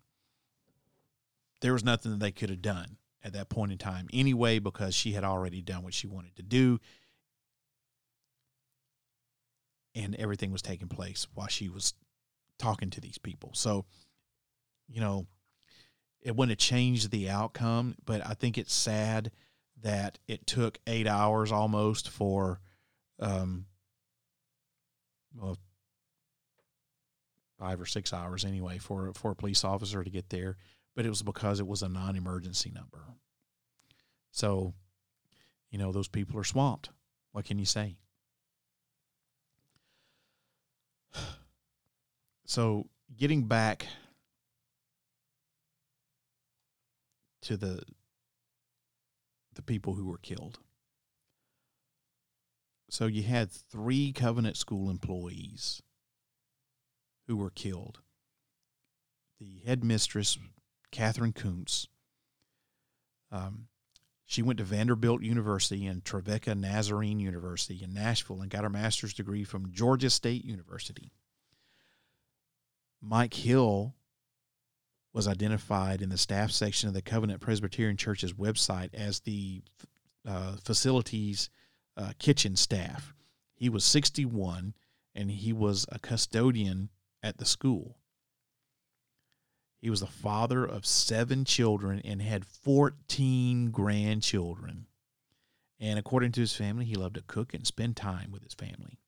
there 1.59 1.73
was 1.73 1.83
nothing 1.83 2.11
that 2.11 2.19
they 2.19 2.31
could 2.31 2.49
have 2.49 2.61
done 2.61 2.98
at 3.23 3.33
that 3.33 3.49
point 3.49 3.71
in 3.71 3.77
time 3.77 4.07
anyway 4.13 4.59
because 4.59 4.95
she 4.95 5.11
had 5.11 5.23
already 5.23 5.61
done 5.61 5.83
what 5.83 5.93
she 5.93 6.07
wanted 6.07 6.35
to 6.35 6.43
do 6.43 6.79
and 9.95 10.15
everything 10.15 10.51
was 10.51 10.61
taking 10.61 10.87
place 10.87 11.27
while 11.33 11.47
she 11.47 11.69
was 11.69 11.93
talking 12.57 12.89
to 12.91 13.01
these 13.01 13.17
people. 13.17 13.51
So, 13.53 13.85
you 14.87 15.01
know, 15.01 15.27
it 16.21 16.35
wouldn't 16.35 16.51
have 16.51 16.65
changed 16.65 17.11
the 17.11 17.29
outcome, 17.29 17.95
but 18.05 18.25
I 18.25 18.33
think 18.33 18.57
it's 18.57 18.73
sad 18.73 19.31
that 19.81 20.19
it 20.27 20.45
took 20.45 20.79
eight 20.87 21.07
hours 21.07 21.51
almost 21.51 22.09
for, 22.09 22.59
um, 23.19 23.65
well, 25.35 25.57
five 27.57 27.79
or 27.79 27.85
six 27.85 28.13
hours 28.13 28.45
anyway 28.45 28.77
for 28.77 29.13
for 29.13 29.31
a 29.31 29.35
police 29.35 29.63
officer 29.63 30.03
to 30.03 30.09
get 30.09 30.29
there, 30.29 30.57
but 30.99 31.05
it 31.05 31.09
was 31.09 31.21
because 31.21 31.61
it 31.61 31.65
was 31.65 31.81
a 31.81 31.87
non-emergency 31.87 32.69
number. 32.75 32.99
So, 34.33 34.73
you 35.71 35.77
know, 35.77 35.93
those 35.93 36.09
people 36.09 36.37
are 36.37 36.43
swamped. 36.43 36.89
What 37.31 37.45
can 37.45 37.57
you 37.57 37.63
say? 37.63 37.95
So, 42.45 42.89
getting 43.15 43.43
back 43.43 43.85
to 47.43 47.55
the 47.55 47.81
the 49.53 49.61
people 49.61 49.93
who 49.93 50.05
were 50.05 50.17
killed. 50.17 50.59
So 52.89 53.05
you 53.05 53.23
had 53.23 53.49
three 53.51 54.11
Covenant 54.11 54.57
School 54.57 54.89
employees 54.89 55.81
who 57.25 57.37
were 57.37 57.51
killed. 57.51 57.99
The 59.39 59.61
headmistress, 59.65 60.37
Katherine 60.91 61.33
Koonce, 61.33 61.87
um, 63.31 63.67
she 64.25 64.41
went 64.43 64.57
to 64.59 64.63
Vanderbilt 64.63 65.23
University 65.23 65.87
and 65.87 66.03
Trevecca 66.03 66.53
Nazarene 66.53 67.19
University 67.19 67.83
in 67.83 67.93
Nashville 67.93 68.41
and 68.41 68.49
got 68.51 68.63
her 68.63 68.69
master's 68.69 69.13
degree 69.13 69.43
from 69.43 69.71
Georgia 69.71 70.09
State 70.09 70.45
University. 70.45 71.11
Mike 73.01 73.33
Hill 73.33 73.95
was 75.13 75.27
identified 75.27 76.01
in 76.01 76.09
the 76.09 76.17
staff 76.17 76.51
section 76.51 76.87
of 76.87 76.93
the 76.93 77.01
Covenant 77.01 77.41
Presbyterian 77.41 77.97
Church's 77.97 78.33
website 78.33 78.93
as 78.93 79.21
the 79.21 79.61
uh, 80.27 80.57
facilities 80.63 81.49
uh, 81.97 82.11
kitchen 82.19 82.55
staff. 82.55 83.13
He 83.55 83.69
was 83.69 83.83
61 83.83 84.75
and 85.15 85.31
he 85.31 85.51
was 85.51 85.85
a 85.91 85.99
custodian 85.99 86.89
at 87.23 87.37
the 87.37 87.45
school. 87.45 87.97
He 89.81 89.89
was 89.89 90.01
the 90.01 90.07
father 90.07 90.65
of 90.65 90.85
seven 90.85 91.45
children 91.45 92.01
and 92.03 92.21
had 92.21 92.45
14 92.45 93.71
grandchildren. 93.71 94.87
And 95.79 95.97
according 95.97 96.33
to 96.33 96.41
his 96.41 96.53
family, 96.53 96.85
he 96.85 96.95
loved 96.95 97.15
to 97.15 97.21
cook 97.21 97.53
and 97.53 97.65
spend 97.65 97.95
time 97.95 98.31
with 98.31 98.43
his 98.43 98.53
family. 98.53 98.99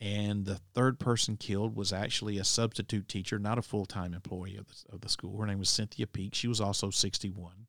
And 0.00 0.46
the 0.46 0.60
third 0.74 0.98
person 0.98 1.36
killed 1.36 1.76
was 1.76 1.92
actually 1.92 2.38
a 2.38 2.44
substitute 2.44 3.08
teacher, 3.08 3.38
not 3.38 3.58
a 3.58 3.62
full 3.62 3.84
time 3.84 4.14
employee 4.14 4.56
of 4.56 4.68
the, 4.68 4.94
of 4.94 5.00
the 5.02 5.08
school. 5.08 5.38
Her 5.38 5.46
name 5.46 5.58
was 5.58 5.68
Cynthia 5.68 6.06
Peak. 6.06 6.34
She 6.34 6.48
was 6.48 6.60
also 6.60 6.90
61. 6.90 7.66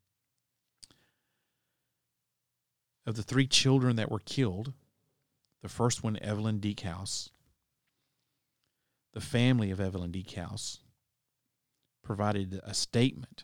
Of 3.06 3.16
the 3.16 3.24
three 3.24 3.48
children 3.48 3.96
that 3.96 4.12
were 4.12 4.20
killed, 4.20 4.74
the 5.64 5.70
first 5.70 6.04
one, 6.04 6.18
Evelyn 6.22 6.60
Dieckhaus, 6.60 7.32
the 9.14 9.22
family 9.22 9.72
of 9.72 9.82
Evelyn 9.82 10.12
Dieckhaus 10.12 10.78
provided 12.04 12.60
a 12.64 12.74
statement 12.74 13.44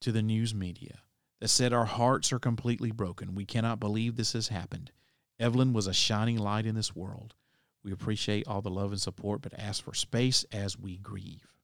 to 0.00 0.12
the 0.12 0.22
news 0.22 0.54
media 0.54 1.00
that 1.40 1.48
said, 1.48 1.72
Our 1.72 1.86
hearts 1.86 2.32
are 2.32 2.38
completely 2.38 2.90
broken. 2.90 3.34
We 3.34 3.44
cannot 3.44 3.80
believe 3.80 4.16
this 4.16 4.32
has 4.32 4.48
happened. 4.48 4.92
Evelyn 5.38 5.72
was 5.72 5.86
a 5.86 5.94
shining 5.94 6.38
light 6.38 6.66
in 6.66 6.74
this 6.74 6.94
world. 6.94 7.34
We 7.82 7.92
appreciate 7.92 8.46
all 8.46 8.60
the 8.60 8.70
love 8.70 8.92
and 8.92 9.00
support, 9.00 9.40
but 9.40 9.58
ask 9.58 9.82
for 9.82 9.94
space 9.94 10.44
as 10.52 10.78
we 10.78 10.98
grieve. 10.98 11.54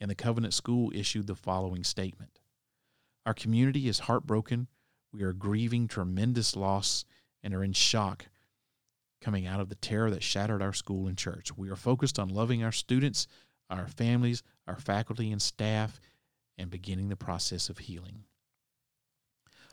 And 0.00 0.10
the 0.10 0.14
Covenant 0.14 0.54
School 0.54 0.90
issued 0.94 1.26
the 1.26 1.34
following 1.34 1.84
statement 1.84 2.40
Our 3.26 3.34
community 3.34 3.88
is 3.88 4.00
heartbroken. 4.00 4.68
We 5.12 5.22
are 5.22 5.32
grieving 5.32 5.88
tremendous 5.88 6.56
loss 6.56 7.04
and 7.42 7.54
are 7.54 7.64
in 7.64 7.72
shock 7.72 8.26
coming 9.20 9.46
out 9.46 9.60
of 9.60 9.68
the 9.68 9.74
terror 9.74 10.10
that 10.10 10.22
shattered 10.22 10.62
our 10.62 10.72
school 10.72 11.06
and 11.06 11.18
church. 11.18 11.56
We 11.56 11.68
are 11.68 11.76
focused 11.76 12.18
on 12.18 12.28
loving 12.28 12.64
our 12.64 12.72
students, 12.72 13.26
our 13.78 13.88
families, 13.88 14.42
our 14.66 14.78
faculty 14.78 15.30
and 15.30 15.40
staff, 15.40 16.00
and 16.58 16.70
beginning 16.70 17.08
the 17.08 17.16
process 17.16 17.68
of 17.68 17.78
healing. 17.78 18.24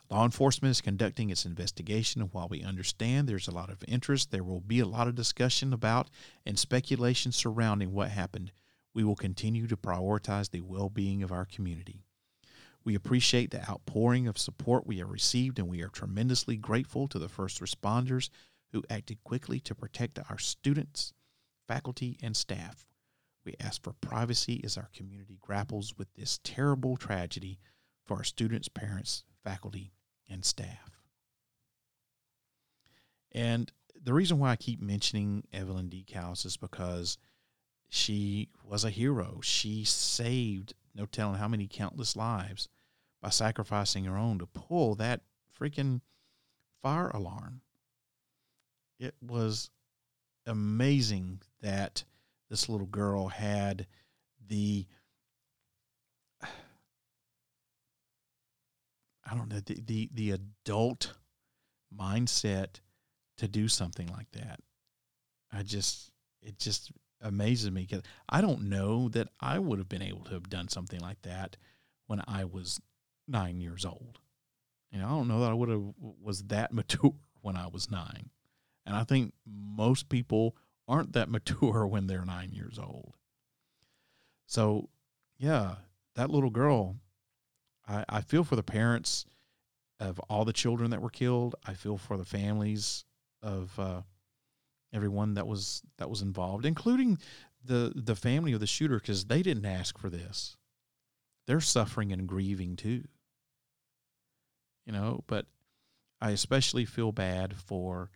Law 0.09 0.23
enforcement 0.23 0.71
is 0.71 0.79
conducting 0.79 1.29
its 1.29 1.45
investigation, 1.45 2.21
and 2.21 2.31
while 2.31 2.47
we 2.47 2.63
understand 2.63 3.27
there's 3.27 3.49
a 3.49 3.53
lot 3.53 3.69
of 3.69 3.83
interest, 3.87 4.31
there 4.31 4.43
will 4.43 4.61
be 4.61 4.79
a 4.79 4.85
lot 4.85 5.07
of 5.07 5.15
discussion 5.15 5.73
about 5.73 6.09
and 6.45 6.57
speculation 6.57 7.33
surrounding 7.33 7.91
what 7.91 8.09
happened. 8.09 8.53
We 8.93 9.03
will 9.03 9.17
continue 9.17 9.67
to 9.67 9.75
prioritize 9.75 10.49
the 10.49 10.61
well 10.61 10.89
being 10.89 11.23
of 11.23 11.31
our 11.31 11.45
community. 11.45 12.03
We 12.85 12.95
appreciate 12.95 13.51
the 13.51 13.69
outpouring 13.69 14.29
of 14.29 14.37
support 14.37 14.87
we 14.87 14.99
have 14.99 15.09
received, 15.09 15.59
and 15.59 15.67
we 15.67 15.81
are 15.81 15.89
tremendously 15.89 16.55
grateful 16.55 17.09
to 17.09 17.19
the 17.19 17.27
first 17.27 17.59
responders 17.59 18.29
who 18.71 18.85
acted 18.89 19.21
quickly 19.25 19.59
to 19.59 19.75
protect 19.75 20.19
our 20.29 20.37
students, 20.37 21.11
faculty, 21.67 22.17
and 22.21 22.35
staff. 22.35 22.87
We 23.47 23.55
ask 23.61 23.81
for 23.81 23.93
privacy 23.93 24.59
as 24.65 24.75
our 24.75 24.89
community 24.93 25.37
grapples 25.39 25.93
with 25.97 26.13
this 26.15 26.41
terrible 26.43 26.97
tragedy 26.97 27.59
for 28.05 28.17
our 28.17 28.23
students, 28.25 28.67
parents, 28.67 29.23
faculty, 29.41 29.93
and 30.29 30.43
staff. 30.43 30.99
And 33.31 33.71
the 34.03 34.13
reason 34.13 34.39
why 34.39 34.51
I 34.51 34.57
keep 34.57 34.81
mentioning 34.81 35.45
Evelyn 35.53 35.89
Dieckhaus 35.89 36.45
is 36.45 36.57
because 36.57 37.17
she 37.87 38.49
was 38.65 38.83
a 38.83 38.89
hero. 38.89 39.39
She 39.41 39.85
saved 39.85 40.73
no 40.93 41.05
telling 41.05 41.39
how 41.39 41.47
many 41.47 41.69
countless 41.69 42.17
lives 42.17 42.67
by 43.21 43.29
sacrificing 43.29 44.03
her 44.03 44.17
own 44.17 44.39
to 44.39 44.45
pull 44.45 44.95
that 44.95 45.21
freaking 45.57 46.01
fire 46.81 47.11
alarm. 47.13 47.61
It 48.99 49.15
was 49.21 49.69
amazing 50.45 51.43
that 51.61 52.03
this 52.49 52.69
little 52.69 52.87
girl 52.87 53.27
had 53.27 53.87
the 54.47 54.85
I 59.29 59.35
don't 59.35 59.49
know 59.49 59.59
the, 59.59 59.81
the 59.85 60.09
the 60.13 60.31
adult 60.31 61.13
mindset 61.95 62.79
to 63.37 63.47
do 63.47 63.67
something 63.67 64.07
like 64.07 64.31
that. 64.31 64.59
I 65.51 65.63
just 65.63 66.11
it 66.41 66.59
just 66.59 66.91
amazes 67.21 67.71
me 67.71 67.81
because 67.81 68.03
I 68.29 68.41
don't 68.41 68.69
know 68.69 69.09
that 69.09 69.27
I 69.39 69.59
would 69.59 69.79
have 69.79 69.89
been 69.89 70.01
able 70.01 70.23
to 70.25 70.33
have 70.33 70.49
done 70.49 70.69
something 70.69 70.99
like 70.99 71.21
that 71.23 71.57
when 72.05 72.21
I 72.27 72.45
was 72.45 72.79
nine 73.27 73.59
years 73.59 73.83
old. 73.85 74.19
You 74.91 74.99
know, 74.99 75.05
I 75.05 75.09
don't 75.09 75.27
know 75.27 75.41
that 75.41 75.51
I 75.51 75.55
would 75.55 75.69
have 75.69 75.83
was 75.99 76.43
that 76.43 76.73
mature 76.73 77.13
when 77.41 77.57
I 77.57 77.67
was 77.67 77.91
nine, 77.91 78.29
and 78.85 78.95
I 78.95 79.03
think 79.03 79.33
most 79.45 80.09
people 80.09 80.55
aren't 80.87 81.13
that 81.13 81.29
mature 81.29 81.85
when 81.85 82.07
they're 82.07 82.25
nine 82.25 82.51
years 82.51 82.79
old. 82.79 83.15
So, 84.45 84.89
yeah, 85.37 85.75
that 86.15 86.29
little 86.29 86.49
girl 86.49 86.97
I, 87.87 88.05
I 88.09 88.21
feel 88.21 88.43
for 88.43 88.55
the 88.55 88.63
parents 88.63 89.25
of 89.99 90.19
all 90.29 90.45
the 90.45 90.53
children 90.53 90.91
that 90.91 91.01
were 91.01 91.09
killed. 91.09 91.55
I 91.65 91.73
feel 91.73 91.97
for 91.97 92.17
the 92.17 92.25
families 92.25 93.05
of 93.41 93.77
uh, 93.79 94.01
everyone 94.93 95.35
that 95.35 95.47
was 95.47 95.81
that 95.97 96.09
was 96.09 96.21
involved, 96.21 96.65
including 96.65 97.17
the 97.63 97.93
the 97.95 98.15
family 98.15 98.53
of 98.53 98.59
the 98.59 98.67
shooter, 98.67 98.99
because 98.99 99.25
they 99.25 99.41
didn't 99.41 99.65
ask 99.65 99.97
for 99.97 100.09
this. 100.09 100.57
They're 101.47 101.61
suffering 101.61 102.11
and 102.11 102.27
grieving 102.27 102.75
too. 102.75 103.03
You 104.85 104.93
know, 104.93 105.23
but 105.27 105.45
I 106.21 106.31
especially 106.31 106.85
feel 106.85 107.11
bad 107.11 107.55
for 107.55 108.09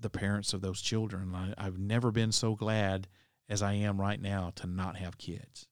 the 0.00 0.10
parents 0.10 0.52
of 0.52 0.60
those 0.60 0.80
children. 0.80 1.34
I, 1.34 1.54
I've 1.56 1.78
never 1.78 2.10
been 2.10 2.32
so 2.32 2.54
glad 2.54 3.08
as 3.48 3.62
I 3.62 3.74
am 3.74 4.00
right 4.00 4.20
now 4.20 4.52
to 4.56 4.66
not 4.66 4.96
have 4.96 5.18
kids. 5.18 5.66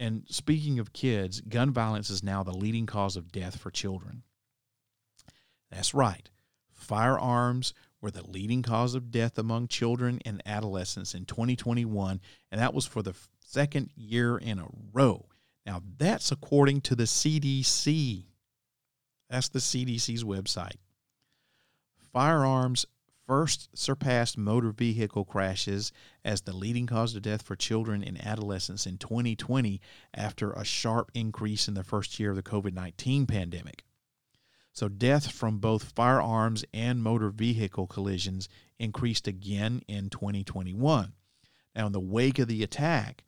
And 0.00 0.24
speaking 0.28 0.78
of 0.78 0.92
kids, 0.92 1.40
gun 1.40 1.72
violence 1.72 2.10
is 2.10 2.22
now 2.22 2.42
the 2.42 2.52
leading 2.52 2.86
cause 2.86 3.16
of 3.16 3.32
death 3.32 3.58
for 3.58 3.70
children. 3.70 4.22
That's 5.70 5.92
right. 5.92 6.30
Firearms 6.72 7.74
were 8.00 8.12
the 8.12 8.28
leading 8.28 8.62
cause 8.62 8.94
of 8.94 9.10
death 9.10 9.38
among 9.38 9.68
children 9.68 10.20
and 10.24 10.40
adolescents 10.46 11.14
in 11.14 11.24
2021, 11.24 12.20
and 12.52 12.60
that 12.60 12.72
was 12.72 12.86
for 12.86 13.02
the 13.02 13.14
second 13.40 13.90
year 13.96 14.38
in 14.38 14.60
a 14.60 14.68
row. 14.92 15.26
Now, 15.66 15.82
that's 15.98 16.30
according 16.30 16.82
to 16.82 16.94
the 16.94 17.04
CDC. 17.04 18.24
That's 19.28 19.48
the 19.48 19.58
CDC's 19.58 20.24
website. 20.24 20.76
Firearms 22.18 22.84
first 23.28 23.68
surpassed 23.78 24.36
motor 24.36 24.72
vehicle 24.72 25.24
crashes 25.24 25.92
as 26.24 26.40
the 26.40 26.52
leading 26.52 26.84
cause 26.84 27.14
of 27.14 27.22
death 27.22 27.42
for 27.42 27.54
children 27.54 28.02
and 28.02 28.20
adolescents 28.26 28.88
in 28.88 28.98
2020 28.98 29.80
after 30.12 30.50
a 30.50 30.64
sharp 30.64 31.12
increase 31.14 31.68
in 31.68 31.74
the 31.74 31.84
first 31.84 32.18
year 32.18 32.30
of 32.30 32.36
the 32.36 32.42
COVID 32.42 32.72
19 32.72 33.28
pandemic. 33.28 33.84
So, 34.72 34.88
death 34.88 35.30
from 35.30 35.60
both 35.60 35.92
firearms 35.92 36.64
and 36.74 37.04
motor 37.04 37.30
vehicle 37.30 37.86
collisions 37.86 38.48
increased 38.80 39.28
again 39.28 39.82
in 39.86 40.10
2021. 40.10 41.12
Now, 41.76 41.86
in 41.86 41.92
the 41.92 42.00
wake 42.00 42.40
of 42.40 42.48
the 42.48 42.64
attack, 42.64 43.22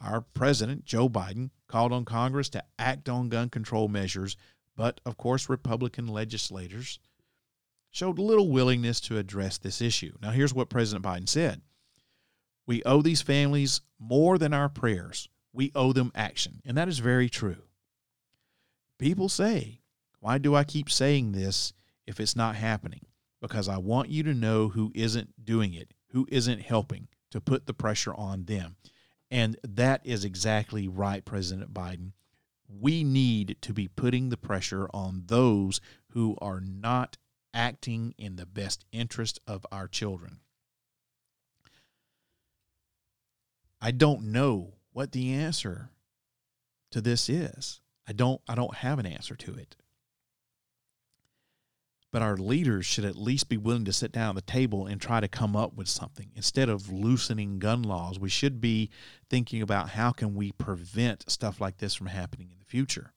our 0.00 0.20
president, 0.20 0.84
Joe 0.84 1.08
Biden, 1.08 1.50
called 1.68 1.92
on 1.92 2.04
Congress 2.04 2.48
to 2.48 2.64
act 2.76 3.08
on 3.08 3.28
gun 3.28 3.50
control 3.50 3.86
measures, 3.86 4.36
but 4.74 5.00
of 5.06 5.16
course, 5.16 5.48
Republican 5.48 6.08
legislators 6.08 6.98
showed 7.92 8.18
little 8.18 8.48
willingness 8.50 9.00
to 9.02 9.18
address 9.18 9.58
this 9.58 9.80
issue. 9.80 10.14
Now, 10.20 10.30
here's 10.30 10.54
what 10.54 10.70
President 10.70 11.04
Biden 11.04 11.28
said 11.28 11.60
We 12.66 12.82
owe 12.82 13.02
these 13.02 13.22
families 13.22 13.82
more 14.00 14.38
than 14.38 14.52
our 14.52 14.68
prayers, 14.68 15.28
we 15.52 15.70
owe 15.76 15.92
them 15.92 16.10
action. 16.14 16.60
And 16.64 16.76
that 16.76 16.88
is 16.88 16.98
very 16.98 17.28
true. 17.28 17.62
People 18.98 19.28
say, 19.28 19.80
Why 20.18 20.38
do 20.38 20.56
I 20.56 20.64
keep 20.64 20.90
saying 20.90 21.32
this 21.32 21.72
if 22.06 22.18
it's 22.18 22.34
not 22.34 22.56
happening? 22.56 23.06
Because 23.40 23.68
I 23.68 23.76
want 23.76 24.08
you 24.08 24.22
to 24.24 24.34
know 24.34 24.68
who 24.68 24.90
isn't 24.94 25.44
doing 25.44 25.74
it, 25.74 25.92
who 26.08 26.26
isn't 26.30 26.62
helping 26.62 27.08
to 27.30 27.40
put 27.40 27.66
the 27.66 27.74
pressure 27.74 28.14
on 28.14 28.44
them. 28.44 28.76
And 29.30 29.56
that 29.64 30.02
is 30.04 30.24
exactly 30.24 30.86
right, 30.88 31.24
President 31.24 31.74
Biden. 31.74 32.12
We 32.68 33.02
need 33.02 33.56
to 33.62 33.72
be 33.72 33.88
putting 33.88 34.28
the 34.28 34.36
pressure 34.36 34.88
on 34.94 35.24
those 35.26 35.80
who 36.10 36.36
are 36.40 36.60
not 36.60 37.16
acting 37.54 38.14
in 38.18 38.36
the 38.36 38.46
best 38.46 38.84
interest 38.92 39.40
of 39.46 39.66
our 39.70 39.88
children. 39.88 40.40
I 43.80 43.90
don't 43.90 44.32
know 44.32 44.74
what 44.92 45.12
the 45.12 45.32
answer 45.32 45.90
to 46.92 47.00
this 47.00 47.28
is. 47.28 47.80
I 48.06 48.12
don't 48.12 48.40
I 48.48 48.54
don't 48.54 48.76
have 48.76 48.98
an 48.98 49.06
answer 49.06 49.34
to 49.34 49.54
it. 49.54 49.76
But 52.12 52.22
our 52.22 52.36
leaders 52.36 52.84
should 52.84 53.06
at 53.06 53.16
least 53.16 53.48
be 53.48 53.56
willing 53.56 53.86
to 53.86 53.92
sit 53.92 54.12
down 54.12 54.36
at 54.36 54.46
the 54.46 54.52
table 54.52 54.86
and 54.86 55.00
try 55.00 55.20
to 55.20 55.28
come 55.28 55.56
up 55.56 55.74
with 55.74 55.88
something. 55.88 56.30
Instead 56.36 56.68
of 56.68 56.92
loosening 56.92 57.58
gun 57.58 57.82
laws, 57.82 58.18
we 58.18 58.28
should 58.28 58.60
be 58.60 58.90
thinking 59.30 59.62
about 59.62 59.90
how 59.90 60.12
can 60.12 60.34
we 60.34 60.52
prevent 60.52 61.30
stuff 61.30 61.58
like 61.58 61.78
this 61.78 61.94
from 61.94 62.08
happening 62.08 62.50
in 62.52 62.58
the 62.58 62.66
future. 62.66 63.14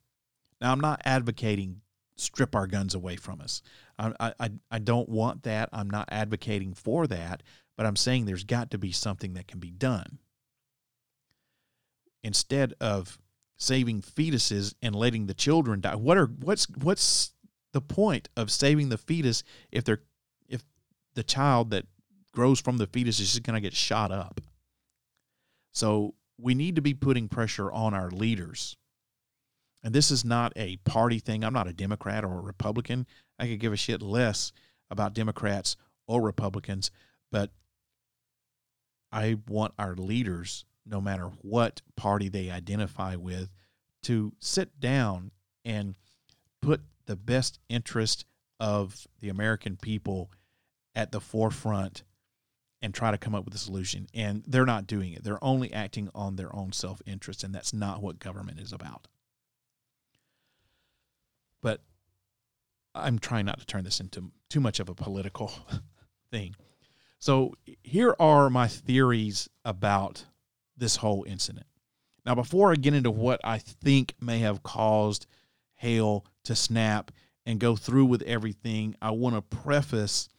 Now, 0.62 0.72
I'm 0.72 0.80
not 0.80 1.02
advocating 1.04 1.82
strip 2.16 2.56
our 2.56 2.68
guns 2.68 2.96
away 2.96 3.18
from 3.18 3.42
us. 3.42 3.62
I, 3.98 4.34
I, 4.40 4.50
I 4.70 4.80
don't 4.80 5.10
want 5.10 5.44
that. 5.44 5.70
I'm 5.72 5.90
not 5.90 6.10
advocating 6.12 6.74
for 6.74 7.08
that, 7.08 7.44
but 7.78 7.86
I'm 7.86 7.96
saying 7.96 8.26
there's 8.26 8.44
got 8.44 8.72
to 8.72 8.78
be 8.78 8.92
something 8.92 9.34
that 9.34 9.48
can 9.48 9.60
be 9.60 9.72
done. 9.72 10.20
Instead 12.24 12.74
of 12.82 13.20
saving 13.58 14.02
fetuses 14.02 14.74
and 14.82 14.96
letting 14.96 15.28
the 15.28 15.34
children 15.34 15.82
die, 15.82 15.96
what 15.96 16.18
are 16.18 16.26
what's 16.26 16.68
what's 16.82 17.34
the 17.72 17.82
point 17.82 18.30
of 18.36 18.52
saving 18.52 18.90
the 18.90 18.98
fetus 18.98 19.44
if 19.72 19.84
they're 19.84 20.02
if 20.50 20.64
the 21.14 21.24
child 21.24 21.70
that 21.70 21.86
grows 22.34 22.60
from 22.60 22.78
the 22.78 22.88
fetus 22.88 23.20
is 23.20 23.32
just 23.32 23.44
going 23.44 23.56
to 23.56 23.62
get 23.62 23.76
shot 23.76 24.12
up? 24.12 24.42
So 25.72 26.16
we 26.38 26.56
need 26.56 26.76
to 26.76 26.82
be 26.82 26.94
putting 26.94 27.30
pressure 27.30 27.72
on 27.72 27.94
our 27.94 28.10
leaders 28.10 28.76
and 29.86 29.94
this 29.94 30.10
is 30.10 30.26
not 30.26 30.52
a 30.56 30.78
party 30.78 31.20
thing. 31.20 31.44
I'm 31.44 31.54
not 31.54 31.68
a 31.68 31.74
Democrat 31.74 32.26
or 32.26 32.40
a 32.40 32.42
Republican. 32.42 33.06
I 33.40 33.48
could 33.48 33.60
give 33.60 33.74
a 33.74 33.78
shit 33.78 34.02
less 34.02 34.52
about 34.90 35.14
Democrats 35.14 35.76
or 36.08 36.22
Republicans, 36.22 36.92
but 37.32 37.52
I 39.12 39.38
want 39.48 39.74
our 39.80 39.96
leaders, 39.96 40.66
no 40.86 41.02
matter 41.02 41.32
what 41.42 41.82
party 41.96 42.30
they 42.30 42.52
identify 42.52 43.16
with, 43.16 43.50
to 44.04 44.34
sit 44.40 44.80
down 44.80 45.32
and 45.64 45.96
put 46.62 46.82
the 47.06 47.16
best 47.16 47.60
interest 47.70 48.26
of 48.60 49.08
the 49.20 49.30
American 49.30 49.78
people 49.78 50.32
at 50.94 51.12
the 51.12 51.20
forefront 51.20 52.04
and 52.82 52.94
try 52.94 53.12
to 53.12 53.18
come 53.18 53.34
up 53.34 53.46
with 53.46 53.56
a 53.56 53.60
solution. 53.60 54.08
And 54.14 54.44
they're 54.48 54.66
not 54.66 54.88
doing 54.88 55.14
it. 55.14 55.24
They're 55.24 55.44
only 55.44 55.74
acting 55.74 56.10
on 56.14 56.36
their 56.36 56.56
own 56.56 56.72
self 56.72 57.02
interest, 57.06 57.44
and 57.44 57.54
that's 57.54 57.74
not 57.74 58.02
what 58.02 58.20
government 58.20 58.60
is 58.60 58.72
about. 58.72 59.08
But 61.62 61.82
I'm 62.96 63.20
trying 63.20 63.46
not 63.46 63.60
to 63.60 63.66
turn 63.66 63.84
this 63.84 64.00
into 64.00 64.32
too 64.50 64.60
much 64.60 64.80
of 64.80 64.90
a 64.90 64.96
political 64.96 65.52
thing. 66.32 66.56
So 67.20 67.54
here 67.84 68.16
are 68.20 68.50
my 68.50 68.68
theories 68.68 69.50
about 69.64 70.26
this 70.78 70.98
whole 70.98 71.26
incident. 71.28 71.66
Now, 72.26 72.36
before 72.36 72.72
I 72.72 72.76
get 72.76 72.94
into 72.94 73.12
what 73.12 73.40
I 73.44 73.60
think 73.60 74.16
may 74.20 74.40
have 74.40 74.64
caused 74.64 75.28
Hale 75.76 76.26
to 76.46 76.56
snap 76.56 77.12
and 77.46 77.60
go 77.60 77.76
through 77.76 78.06
with 78.06 78.24
everything, 78.24 78.96
I 79.02 79.12
want 79.12 79.36
to 79.36 79.42
preface 79.42 80.30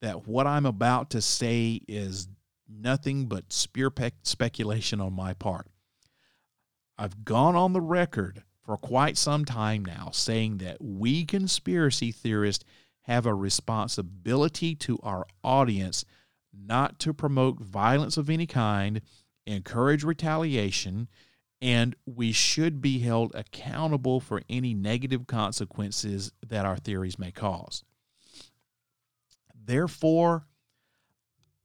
that 0.00 0.26
what 0.26 0.46
I'm 0.46 0.66
about 0.66 1.10
to 1.10 1.20
say 1.20 1.80
is 1.86 2.28
nothing 2.68 3.26
but 3.26 3.52
spear 3.52 3.92
speculation 4.22 5.00
on 5.00 5.12
my 5.12 5.34
part. 5.34 5.66
I've 6.96 7.24
gone 7.24 7.56
on 7.56 7.72
the 7.72 7.80
record 7.80 8.42
for 8.64 8.76
quite 8.76 9.16
some 9.16 9.44
time 9.44 9.84
now 9.84 10.08
saying 10.12 10.58
that 10.58 10.78
we 10.80 11.24
conspiracy 11.24 12.10
theorists 12.10 12.64
have 13.02 13.26
a 13.26 13.34
responsibility 13.34 14.74
to 14.74 14.98
our 15.02 15.26
audience 15.42 16.04
not 16.52 16.98
to 17.00 17.12
promote 17.12 17.60
violence 17.60 18.16
of 18.16 18.30
any 18.30 18.46
kind, 18.46 19.02
encourage 19.46 20.02
retaliation, 20.02 21.08
and 21.60 21.94
we 22.06 22.32
should 22.32 22.80
be 22.80 23.00
held 23.00 23.34
accountable 23.34 24.20
for 24.20 24.40
any 24.48 24.72
negative 24.72 25.26
consequences 25.26 26.32
that 26.46 26.64
our 26.64 26.76
theories 26.76 27.18
may 27.18 27.30
cause. 27.30 27.84
Therefore, 29.54 30.46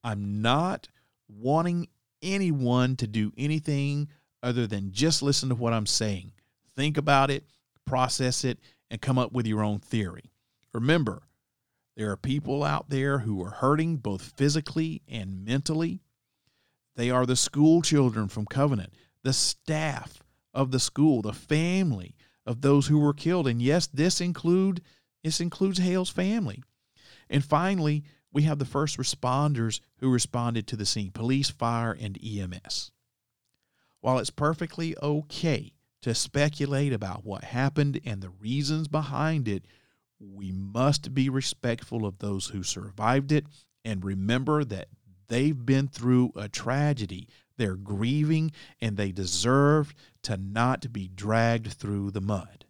I'm 0.04 0.41
not 0.41 0.88
wanting 1.30 1.88
anyone 2.22 2.95
to 2.97 3.08
do 3.08 3.32
anything 3.38 4.10
other 4.41 4.68
than 4.68 4.91
just 4.91 5.22
listen 5.22 5.50
to 5.50 5.56
what 5.56 5.74
I'm 5.74 5.86
saying 5.86 6.32
think 6.80 6.97
about 6.97 7.30
it, 7.30 7.43
process 7.86 8.45
it, 8.45 8.57
and 8.89 9.01
come 9.01 9.17
up 9.17 9.34
with 9.34 9.45
your 9.45 9.61
own 9.61 9.80
theory. 9.80 10.32
Remember, 10.73 11.23
there 11.97 12.09
are 12.09 12.15
people 12.15 12.63
out 12.63 12.89
there 12.89 13.19
who 13.19 13.43
are 13.43 13.49
hurting 13.49 13.97
both 13.97 14.32
physically 14.38 15.01
and 15.05 15.43
mentally. 15.43 15.99
They 16.95 17.09
are 17.09 17.25
the 17.25 17.36
school 17.36 17.82
children 17.82 18.30
from 18.30 18.45
Covenant, 18.45 18.93
the 19.23 19.34
staff 19.34 20.23
of 20.53 20.71
the 20.71 20.80
school, 20.80 21.21
the 21.21 21.34
family 21.34 22.15
of 22.45 22.61
those 22.61 22.88
who 22.88 22.99
were 22.99 23.13
killed. 23.13 23.47
And 23.47 23.61
yes, 23.61 23.88
this 23.88 24.21
include 24.21 24.82
this 25.21 25.41
includes 25.41 25.80
Hale's 25.80 26.09
family. 26.09 26.63
And 27.30 27.43
finally, 27.43 28.05
we 28.32 28.43
have 28.43 28.57
the 28.57 28.63
first 28.63 28.97
responders 28.97 29.82
who 29.97 30.09
responded 30.09 30.65
to 30.67 30.77
the 30.77 30.86
scene, 30.86 31.11
police, 31.11 31.49
fire, 31.49 31.91
and 31.99 32.17
EMS. 32.23 32.91
While 33.99 34.19
it's 34.19 34.30
perfectly 34.30 34.95
okay 35.03 35.73
to 36.02 36.16
speculate 36.16 36.93
about 36.93 37.26
what 37.26 37.43
happened 37.43 38.00
and 38.06 38.22
the 38.22 38.30
reasons 38.30 38.88
behind 38.88 39.47
it, 39.47 39.66
we 40.20 40.52
must 40.52 41.14
be 41.14 41.30
respectful 41.30 42.06
of 42.06 42.20
those 42.20 42.47
who 42.47 42.64
survived 42.64 43.32
it 43.32 43.45
and 43.86 44.04
remember 44.04 44.64
that 44.64 44.89
they've 45.28 45.66
been 45.66 45.88
through 45.88 46.32
a 46.36 46.50
tragedy. 46.50 47.28
They're 47.58 47.76
grieving 47.76 48.52
and 48.82 48.97
they 48.97 49.12
deserve 49.12 49.93
to 50.24 50.38
not 50.38 50.91
be 50.91 51.08
dragged 51.08 51.74
through 51.74 52.12
the 52.12 52.22
mud. 52.22 52.66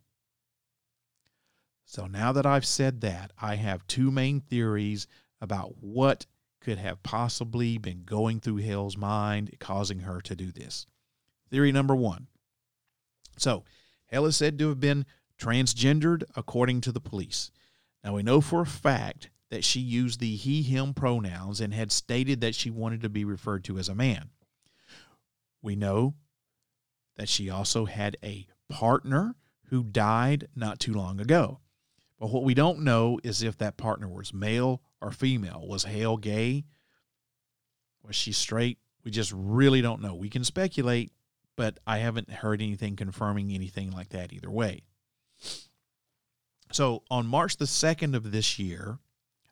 So 1.86 2.06
now 2.06 2.32
that 2.34 2.46
I've 2.46 2.66
said 2.66 3.02
that, 3.02 3.32
I 3.42 3.56
have 3.56 3.88
two 3.88 4.12
main 4.12 4.42
theories 4.42 5.08
about 5.42 5.82
what 5.82 6.28
could 6.62 6.78
have 6.78 7.02
possibly 7.02 7.78
been 7.78 8.04
going 8.04 8.40
through 8.40 8.58
Hale's 8.58 8.98
mind, 8.98 9.56
causing 9.60 10.00
her 10.00 10.22
to 10.22 10.36
do 10.36 10.52
this. 10.52 10.86
Theory 11.50 11.72
number 11.72 11.96
one 11.96 12.28
so, 13.42 13.64
Hale 14.08 14.26
is 14.26 14.36
said 14.36 14.58
to 14.60 14.70
have 14.70 14.80
been 14.80 15.06
transgendered 15.40 16.24
according 16.36 16.82
to 16.82 16.92
the 16.92 17.00
police. 17.00 17.52
Now, 18.04 18.16
we 18.16 18.24
know 18.24 18.42
for 18.42 18.62
a 18.62 18.66
fact 18.66 19.30
that 19.50 19.64
she 19.64 19.80
used 19.80 20.20
the 20.20 20.36
he, 20.36 20.62
him 20.62 20.94
pronouns 20.94 21.60
and 21.60 21.74
had 21.74 21.92
stated 21.92 22.42
that 22.42 22.56
she 22.56 22.70
wanted 22.70 23.02
to 23.02 23.10
be 23.10 23.26
referred 23.26 23.64
to 23.66 23.78
as 23.78 23.90
a 23.90 23.96
man. 23.96 24.30
We 25.62 25.76
know 25.76 26.16
that 27.18 27.30
she 27.30 27.50
also 27.50 27.86
had 27.86 28.18
a 28.24 28.48
partner 28.70 29.36
who 29.66 29.84
died 29.84 30.48
not 30.56 30.80
too 30.80 30.94
long 30.94 31.20
ago. 31.20 31.60
But 32.20 32.32
what 32.32 32.44
we 32.44 32.54
don't 32.54 32.82
know 32.82 33.20
is 33.24 33.44
if 33.44 33.58
that 33.58 33.78
partner 33.78 34.08
was 34.08 34.34
male 34.34 34.82
or 35.02 35.12
female. 35.12 35.66
Was 35.68 35.84
Hale 35.86 36.18
gay? 36.18 36.66
Was 38.04 38.16
she 38.16 38.32
straight? 38.32 38.78
We 39.04 39.12
just 39.12 39.32
really 39.34 39.82
don't 39.82 40.02
know. 40.02 40.14
We 40.14 40.30
can 40.30 40.44
speculate, 40.44 41.12
but 41.60 41.78
I 41.86 41.97
haven't 41.97 42.32
heard 42.32 42.62
anything 42.62 42.95
confirming 42.95 43.51
anything 43.51 43.91
like 43.91 44.12
that 44.12 44.32
either 44.32 44.49
way. 44.49 44.84
So 46.72 47.03
on 47.12 47.28
March 47.28 47.57
the 47.57 47.66
2nd 47.66 48.16
of 48.16 48.32
this 48.32 48.57
year, 48.57 48.99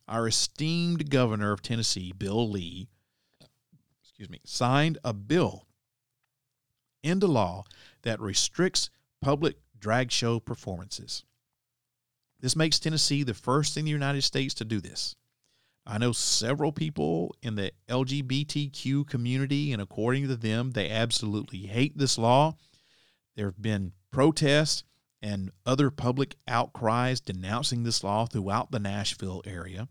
our 0.08 0.26
esteemed 0.26 1.10
governor 1.10 1.52
of 1.52 1.62
Tennessee, 1.62 2.14
Bill 2.18 2.50
Lee, 2.50 2.88
excuse 4.02 4.30
me, 4.30 4.40
signed 4.46 4.98
a 5.04 5.12
bill 5.12 5.68
into 7.04 7.28
law 7.28 7.66
that 8.04 8.22
restricts 8.22 8.90
public 9.20 9.58
drag 9.78 10.10
show 10.10 10.40
performances. 10.40 11.26
This 12.40 12.56
makes 12.56 12.80
Tennessee 12.80 13.24
the 13.24 13.34
first 13.34 13.76
in 13.76 13.84
the 13.84 13.92
United 13.92 14.22
States 14.22 14.54
to 14.54 14.64
do 14.64 14.80
this. 14.80 15.18
I 15.90 15.98
know 15.98 16.12
several 16.12 16.74
people 16.74 17.34
in 17.42 17.56
the 17.56 17.72
LGBTQ 17.88 19.08
community, 19.08 19.72
and 19.72 19.82
according 19.82 20.28
to 20.28 20.36
them, 20.36 20.72
they 20.72 20.90
absolutely 20.90 21.60
hate 21.60 21.98
this 21.98 22.18
law. 22.18 22.58
There 23.38 23.46
have 23.46 23.62
been 23.62 23.94
protests 24.12 24.84
and 25.22 25.50
other 25.66 25.90
public 25.90 26.36
outcries 26.46 27.22
denouncing 27.22 27.84
this 27.84 28.04
law 28.04 28.26
throughout 28.26 28.72
the 28.72 28.80
Nashville 28.80 29.42
area. 29.46 29.88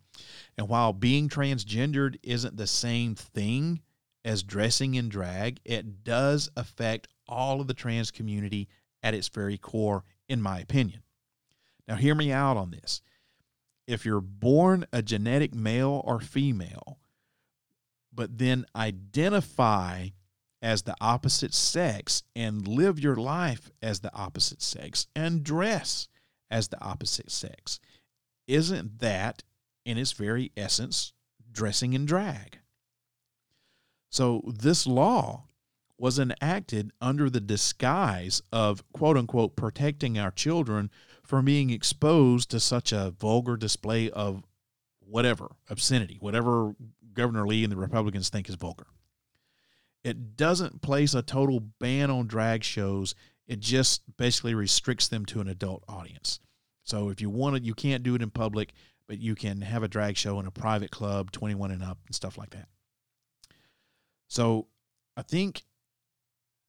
And 0.59 0.68
while 0.68 0.92
being 0.92 1.30
transgendered 1.30 2.16
isn't 2.22 2.59
the 2.59 2.66
same 2.66 3.14
thing 3.14 3.80
as 4.24 4.42
dressing 4.42 4.94
in 4.94 5.09
drag, 5.09 5.61
it 5.64 6.05
does 6.05 6.51
affect 6.57 7.09
all 7.26 7.61
of 7.61 7.68
the 7.68 7.74
trans 7.74 8.11
community 8.11 8.68
at 9.03 9.14
its 9.14 9.28
very 9.28 9.57
core, 9.57 10.05
in 10.28 10.42
my 10.42 10.61
opinion. 10.61 11.03
Now, 11.88 11.94
hear 11.94 12.14
me 12.14 12.32
out 12.32 12.57
on 12.57 12.70
this. 12.70 13.01
If 13.87 14.05
you're 14.05 14.20
born 14.20 14.87
a 14.93 15.03
genetic 15.03 15.55
male 15.55 16.03
or 16.05 16.20
female, 16.20 16.99
but 18.12 18.39
then 18.39 18.66
identify 18.74 20.09
as 20.62 20.82
the 20.82 20.97
opposite 21.01 21.55
sex 21.55 22.22
and 22.34 22.66
live 22.66 22.99
your 22.99 23.16
life 23.16 23.70
as 23.82 24.01
the 24.01 24.12
opposite 24.14 24.62
sex 24.62 25.07
and 25.14 25.45
dress 25.45 26.09
as 26.51 26.68
the 26.68 26.82
opposite 26.82 27.30
sex, 27.30 27.78
isn't 28.47 28.99
that, 29.01 29.43
in 29.84 29.99
its 29.99 30.12
very 30.12 30.51
essence, 30.57 31.12
dressing 31.53 31.93
in 31.93 32.07
drag? 32.07 32.59
So, 34.11 34.43
this 34.47 34.87
law 34.87 35.45
was 35.99 36.18
enacted 36.18 36.91
under 37.01 37.30
the 37.30 37.41
disguise 37.41 38.43
of 38.53 38.84
quote 38.93 39.16
unquote 39.16 39.57
protecting 39.57 40.18
our 40.18 40.30
children 40.30 40.91
from 41.26 41.44
being 41.44 41.70
exposed 41.70 42.50
to 42.50 42.60
such 42.60 42.92
a 42.92 43.14
vulgar 43.18 43.56
display 43.56 44.10
of 44.10 44.42
whatever 45.00 45.52
obscenity, 45.68 46.16
whatever 46.20 46.74
Governor 47.12 47.46
Lee 47.46 47.64
and 47.64 47.72
the 47.72 47.76
Republicans 47.76 48.28
think 48.28 48.48
is 48.48 48.54
vulgar. 48.54 48.86
It 50.04 50.36
doesn't 50.36 50.82
place 50.82 51.14
a 51.14 51.22
total 51.22 51.60
ban 51.60 52.10
on 52.10 52.26
drag 52.26 52.62
shows. 52.62 53.14
It 53.46 53.60
just 53.60 54.02
basically 54.16 54.54
restricts 54.54 55.08
them 55.08 55.24
to 55.26 55.40
an 55.40 55.48
adult 55.48 55.82
audience. 55.88 56.40
So 56.84 57.08
if 57.08 57.20
you 57.20 57.30
want 57.30 57.56
it, 57.56 57.64
you 57.64 57.74
can't 57.74 58.04
do 58.04 58.14
it 58.14 58.22
in 58.22 58.30
public, 58.30 58.72
but 59.08 59.18
you 59.18 59.34
can 59.34 59.62
have 59.62 59.82
a 59.82 59.88
drag 59.88 60.16
show 60.16 60.38
in 60.38 60.46
a 60.46 60.50
private 60.52 60.90
club, 60.90 61.32
21 61.32 61.72
and 61.72 61.82
up, 61.82 61.98
and 62.06 62.14
stuff 62.14 62.38
like 62.38 62.50
that. 62.50 62.68
So 64.28 64.68
I 65.16 65.22
think 65.22 65.64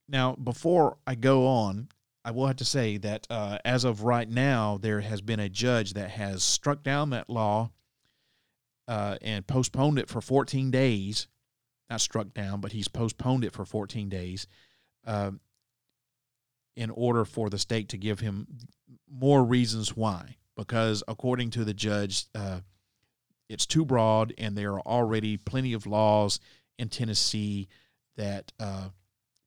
now, 0.10 0.36
before 0.36 0.98
I 1.06 1.16
go 1.16 1.46
on, 1.46 1.90
I 2.28 2.32
will 2.32 2.48
have 2.48 2.58
to 2.58 2.66
say 2.66 2.98
that 2.98 3.26
uh, 3.30 3.58
as 3.64 3.86
of 3.86 4.04
right 4.04 4.30
now, 4.30 4.78
there 4.82 5.00
has 5.00 5.22
been 5.22 5.40
a 5.40 5.48
judge 5.48 5.94
that 5.94 6.10
has 6.10 6.44
struck 6.44 6.84
down 6.84 7.12
that 7.12 7.30
law 7.30 7.72
uh, 8.86 9.16
and 9.22 9.48
postponed 9.48 9.98
it 9.98 10.10
for 10.10 10.20
14 10.20 10.70
days. 10.70 11.30
Not 11.90 12.02
struck 12.02 12.34
down, 12.34 12.60
but 12.60 12.74
he's 12.74 12.90
postponed 12.90 13.46
it 13.46 13.54
for 13.54 13.64
14 13.64 14.10
days 14.10 14.46
uh, 15.06 15.32
in 16.76 16.90
order 16.90 17.24
for 17.24 17.50
the 17.50 17.58
state 17.58 17.88
to 17.90 17.98
give 17.98 18.20
him 18.20 18.46
more 19.10 19.42
reasons 19.46 19.96
why. 19.96 20.36
Because 20.58 21.06
according 21.08 21.52
to 21.52 21.64
the 21.64 21.74
judge, 21.74 22.26
uh, 22.36 22.60
it's 23.48 23.66
too 23.66 23.86
broad, 23.86 24.34
and 24.38 24.58
there 24.58 24.74
are 24.74 24.82
already 24.82 25.38
plenty 25.38 25.72
of 25.72 25.88
laws 25.88 26.42
in 26.78 26.90
Tennessee 26.90 27.70
that 28.18 28.52
uh, 28.60 28.90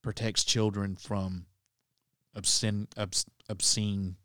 protects 0.02 0.44
children 0.44 0.96
from 0.96 1.44
obscene 2.34 2.88
obs, 2.96 3.26
obscene 3.48 4.16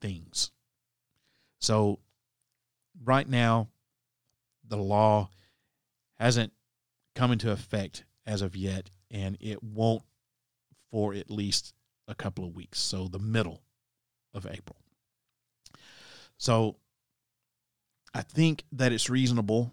things. 0.00 0.50
So 1.60 2.00
right 3.04 3.28
now 3.28 3.68
the 4.66 4.76
law 4.76 5.30
hasn't 6.18 6.52
come 7.14 7.32
into 7.32 7.50
effect 7.50 8.04
as 8.26 8.42
of 8.42 8.56
yet 8.56 8.90
and 9.10 9.36
it 9.40 9.62
won't 9.62 10.02
for 10.90 11.14
at 11.14 11.30
least 11.30 11.74
a 12.08 12.14
couple 12.14 12.44
of 12.44 12.54
weeks. 12.54 12.78
So 12.80 13.08
the 13.08 13.18
middle 13.18 13.62
of 14.34 14.46
April. 14.46 14.76
So 16.36 16.76
I 18.14 18.22
think 18.22 18.64
that 18.72 18.92
it's 18.92 19.10
reasonable 19.10 19.72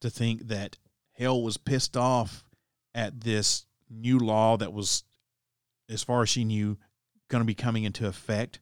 to 0.00 0.10
think 0.10 0.48
that 0.48 0.76
Hale 1.12 1.42
was 1.42 1.56
pissed 1.56 1.96
off 1.96 2.44
at 2.94 3.20
this 3.22 3.66
new 3.90 4.18
law 4.18 4.56
that 4.56 4.72
was, 4.72 5.02
as 5.88 6.02
far 6.02 6.22
as 6.22 6.28
she 6.28 6.44
knew, 6.44 6.78
going 7.28 7.42
to 7.42 7.46
be 7.46 7.54
coming 7.54 7.84
into 7.84 8.06
effect 8.06 8.60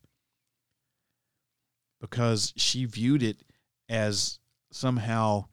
because 2.00 2.52
she 2.56 2.84
viewed 2.84 3.22
it 3.22 3.42
as 3.88 4.38
somehow 4.70 5.44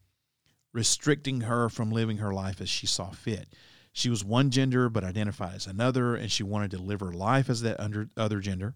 restricting 0.72 1.42
her 1.42 1.68
from 1.68 1.90
living 1.90 2.18
her 2.18 2.32
life 2.32 2.60
as 2.60 2.68
she 2.68 2.86
saw 2.86 3.10
fit. 3.10 3.48
She 3.92 4.10
was 4.10 4.24
one 4.24 4.50
gender 4.50 4.88
but 4.88 5.04
identified 5.04 5.54
as 5.54 5.66
another, 5.66 6.16
and 6.16 6.30
she 6.30 6.42
wanted 6.42 6.72
to 6.72 6.78
live 6.78 7.00
her 7.00 7.12
life 7.12 7.48
as 7.48 7.62
that 7.62 7.78
under, 7.78 8.08
other 8.16 8.40
gender. 8.40 8.74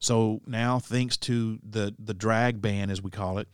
So 0.00 0.40
now, 0.46 0.80
thanks 0.80 1.16
to 1.18 1.60
the 1.62 1.94
the 1.96 2.12
drag 2.12 2.60
ban, 2.60 2.90
as 2.90 3.00
we 3.00 3.12
call 3.12 3.38
it, 3.38 3.46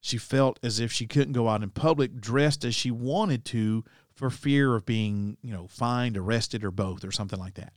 she 0.00 0.16
felt 0.16 0.58
as 0.62 0.80
if 0.80 0.90
she 0.90 1.06
couldn't 1.06 1.34
go 1.34 1.48
out 1.48 1.62
in 1.62 1.68
public 1.68 2.18
dressed 2.18 2.64
as 2.64 2.74
she 2.74 2.90
wanted 2.90 3.44
to 3.46 3.84
for 4.14 4.30
fear 4.30 4.74
of 4.74 4.86
being, 4.86 5.36
you 5.42 5.52
know, 5.52 5.66
fined, 5.66 6.16
arrested, 6.16 6.64
or 6.64 6.70
both, 6.70 7.04
or 7.04 7.12
something 7.12 7.38
like 7.38 7.54
that. 7.54 7.74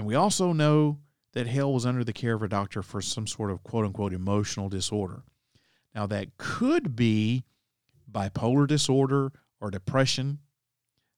And 0.00 0.06
we 0.06 0.14
also 0.14 0.54
know 0.54 0.96
that 1.34 1.46
Hale 1.46 1.74
was 1.74 1.84
under 1.84 2.02
the 2.02 2.14
care 2.14 2.32
of 2.32 2.42
a 2.42 2.48
doctor 2.48 2.82
for 2.82 3.02
some 3.02 3.26
sort 3.26 3.50
of 3.50 3.62
quote 3.62 3.84
unquote 3.84 4.14
emotional 4.14 4.70
disorder. 4.70 5.24
Now, 5.94 6.06
that 6.06 6.38
could 6.38 6.96
be 6.96 7.44
bipolar 8.10 8.66
disorder 8.66 9.30
or 9.60 9.70
depression. 9.70 10.38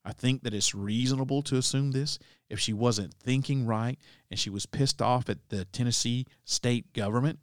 I 0.04 0.12
think 0.12 0.42
that 0.42 0.52
it's 0.52 0.74
reasonable 0.74 1.42
to 1.42 1.58
assume 1.58 1.92
this. 1.92 2.18
If 2.50 2.58
she 2.58 2.72
wasn't 2.72 3.14
thinking 3.14 3.66
right 3.66 4.00
and 4.32 4.40
she 4.40 4.50
was 4.50 4.66
pissed 4.66 5.00
off 5.00 5.30
at 5.30 5.48
the 5.48 5.64
Tennessee 5.66 6.26
state 6.44 6.92
government, 6.92 7.38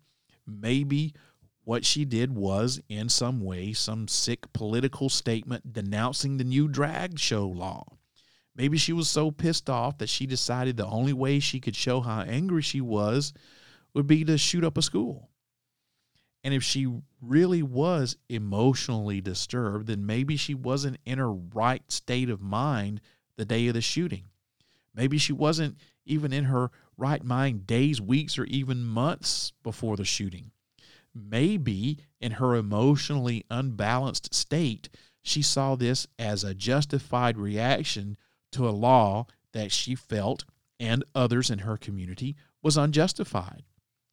maybe 0.46 1.14
what 1.64 1.86
she 1.86 2.04
did 2.04 2.36
was, 2.36 2.82
in 2.90 3.08
some 3.08 3.40
way, 3.40 3.72
some 3.72 4.10
sick 4.10 4.52
political 4.52 5.08
statement 5.08 5.72
denouncing 5.72 6.36
the 6.36 6.44
new 6.44 6.68
drag 6.68 7.18
show 7.18 7.48
law. 7.48 7.86
Maybe 8.60 8.78
she 8.78 8.92
was 8.92 9.08
so 9.08 9.32
pissed 9.32 9.70
off 9.70 10.00
that 10.00 10.10
she 10.10 10.26
decided 10.26 10.76
the 10.76 10.86
only 10.86 11.14
way 11.14 11.40
she 11.40 11.62
could 11.62 11.78
show 11.78 12.02
how 12.02 12.24
angry 12.24 12.62
she 12.62 12.82
was 12.82 13.32
would 13.94 14.06
be 14.06 14.26
to 14.26 14.38
shoot 14.38 14.66
up 14.66 14.78
a 14.78 14.82
school. 14.82 15.30
And 16.44 16.54
if 16.54 16.62
she 16.62 16.92
really 17.22 17.64
was 17.64 18.18
emotionally 18.28 19.22
disturbed, 19.22 19.88
then 19.88 20.06
maybe 20.06 20.36
she 20.36 20.54
wasn't 20.54 20.98
in 21.06 21.20
her 21.20 21.32
right 21.32 21.90
state 21.90 22.30
of 22.30 22.42
mind 22.42 23.00
the 23.38 23.46
day 23.46 23.66
of 23.68 23.76
the 23.76 23.82
shooting. 23.82 24.26
Maybe 24.94 25.18
she 25.18 25.32
wasn't 25.32 25.78
even 26.06 26.34
in 26.34 26.44
her 26.44 26.70
right 26.98 27.24
mind 27.24 27.66
days, 27.66 28.02
weeks, 28.02 28.38
or 28.38 28.44
even 28.44 28.84
months 28.84 29.54
before 29.64 29.96
the 29.96 30.04
shooting. 30.04 30.52
Maybe 31.16 32.00
in 32.20 32.34
her 32.34 32.56
emotionally 32.56 33.46
unbalanced 33.50 34.34
state, 34.34 34.90
she 35.22 35.42
saw 35.42 35.76
this 35.76 36.08
as 36.20 36.44
a 36.44 36.54
justified 36.54 37.38
reaction 37.38 38.18
to 38.52 38.68
a 38.68 38.72
law 38.72 39.28
that 39.54 39.72
she 39.72 39.96
felt 39.96 40.46
and 40.80 41.04
others 41.14 41.50
in 41.50 41.60
her 41.60 41.78
community 41.78 42.36
was 42.62 42.78
unjustified. 42.78 43.64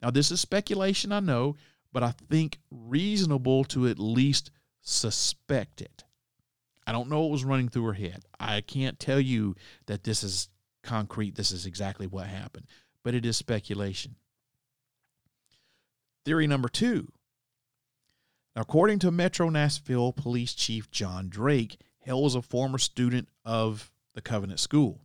Now, 0.03 0.11
this 0.11 0.31
is 0.31 0.41
speculation, 0.41 1.13
I 1.13 1.21
know, 1.21 1.57
but 1.93 2.03
I 2.03 2.13
think 2.29 2.59
reasonable 2.71 3.65
to 3.65 3.87
at 3.87 3.99
least 3.99 4.51
suspect 4.83 5.81
it. 5.81 6.05
I 6.87 6.93
don't 6.93 7.09
know 7.09 7.23
what 7.23 7.31
was 7.31 7.45
running 7.45 7.69
through 7.69 7.87
her 7.87 7.93
head. 7.95 8.25
I 8.39 8.61
can't 8.61 8.99
tell 8.99 9.21
you 9.21 9.57
that 9.87 10.05
this 10.05 10.23
is 10.23 10.49
concrete, 10.83 11.35
this 11.35 11.51
is 11.51 11.67
exactly 11.67 12.07
what 12.07 12.27
happened, 12.27 12.67
but 13.03 13.15
it 13.15 13.27
is 13.27 13.37
speculation 13.37 14.17
Theory 16.27 16.49
number 16.49 16.69
two. 16.69 17.13
According 18.57 18.99
to 18.99 19.13
Metro 19.13 19.49
Nashville 19.49 20.13
Police 20.13 20.55
Chief 20.55 20.91
John 20.91 21.29
Drake, 21.29 21.81
Hale 22.01 22.21
was 22.21 22.35
a 22.35 22.43
former 22.43 22.79
student 22.79 23.29
of 23.45 23.93
the 24.17 24.23
Covenant 24.23 24.59
School. 24.59 25.03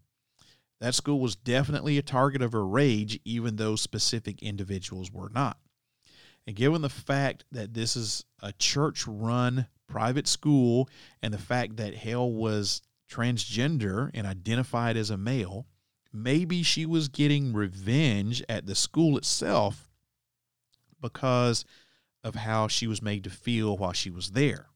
That 0.80 0.96
school 0.96 1.20
was 1.20 1.36
definitely 1.36 2.00
a 2.00 2.02
target 2.02 2.42
of 2.42 2.54
her 2.54 2.66
rage, 2.66 3.20
even 3.24 3.58
though 3.58 3.76
specific 3.76 4.42
individuals 4.42 5.12
were 5.12 5.30
not. 5.30 5.58
And 6.48 6.56
given 6.56 6.82
the 6.82 6.90
fact 6.90 7.44
that 7.52 7.76
this 7.76 7.96
is 7.96 8.26
a 8.42 8.52
church 8.54 9.06
run 9.06 9.68
private 9.88 10.28
school 10.28 10.90
and 11.22 11.32
the 11.32 11.38
fact 11.38 11.78
that 11.78 11.94
Hale 11.94 12.32
was 12.32 12.82
transgender 13.12 14.10
and 14.16 14.26
identified 14.26 14.98
as 14.98 15.12
a 15.12 15.18
male, 15.18 15.68
maybe 16.12 16.64
she 16.64 16.88
was 16.88 17.10
getting 17.10 17.54
revenge 17.54 18.42
at 18.50 18.66
the 18.66 18.74
school 18.74 19.18
itself 19.18 19.92
because 21.00 21.64
of 22.24 22.36
how 22.36 22.68
she 22.68 22.88
was 22.88 23.04
made 23.04 23.24
to 23.26 23.30
feel 23.30 23.78
while 23.78 23.94
she 23.94 24.10
was 24.10 24.32
there. 24.32 24.71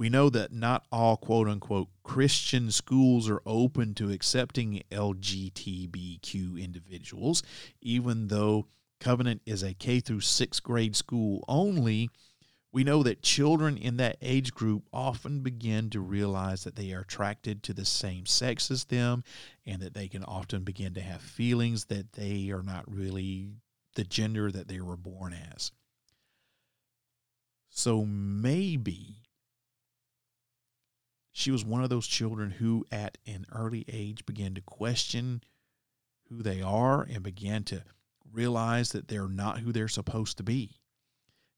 We 0.00 0.08
know 0.08 0.30
that 0.30 0.50
not 0.50 0.86
all 0.90 1.18
quote 1.18 1.46
unquote 1.46 1.88
Christian 2.02 2.70
schools 2.70 3.28
are 3.28 3.42
open 3.44 3.92
to 3.96 4.10
accepting 4.10 4.82
LGBTQ 4.90 6.58
individuals, 6.58 7.42
even 7.82 8.28
though 8.28 8.66
Covenant 8.98 9.42
is 9.44 9.62
a 9.62 9.74
K 9.74 10.00
through 10.00 10.20
6th 10.20 10.62
grade 10.62 10.96
school 10.96 11.44
only. 11.46 12.08
We 12.72 12.82
know 12.82 13.02
that 13.02 13.20
children 13.20 13.76
in 13.76 13.98
that 13.98 14.16
age 14.22 14.54
group 14.54 14.84
often 14.90 15.40
begin 15.40 15.90
to 15.90 16.00
realize 16.00 16.64
that 16.64 16.76
they 16.76 16.94
are 16.94 17.00
attracted 17.00 17.62
to 17.64 17.74
the 17.74 17.84
same 17.84 18.24
sex 18.24 18.70
as 18.70 18.84
them 18.84 19.22
and 19.66 19.82
that 19.82 19.92
they 19.92 20.08
can 20.08 20.24
often 20.24 20.64
begin 20.64 20.94
to 20.94 21.02
have 21.02 21.20
feelings 21.20 21.84
that 21.84 22.14
they 22.14 22.48
are 22.48 22.62
not 22.62 22.90
really 22.90 23.50
the 23.96 24.04
gender 24.04 24.50
that 24.50 24.66
they 24.66 24.80
were 24.80 24.96
born 24.96 25.34
as. 25.34 25.72
So 27.68 28.06
maybe 28.06 29.19
she 31.40 31.50
was 31.50 31.64
one 31.64 31.82
of 31.82 31.90
those 31.90 32.06
children 32.06 32.50
who, 32.50 32.86
at 32.92 33.18
an 33.26 33.46
early 33.52 33.84
age, 33.88 34.26
began 34.26 34.54
to 34.54 34.60
question 34.60 35.42
who 36.28 36.42
they 36.42 36.60
are 36.60 37.02
and 37.02 37.22
began 37.22 37.64
to 37.64 37.82
realize 38.32 38.92
that 38.92 39.08
they're 39.08 39.28
not 39.28 39.60
who 39.60 39.72
they're 39.72 39.88
supposed 39.88 40.36
to 40.36 40.42
be. 40.42 40.76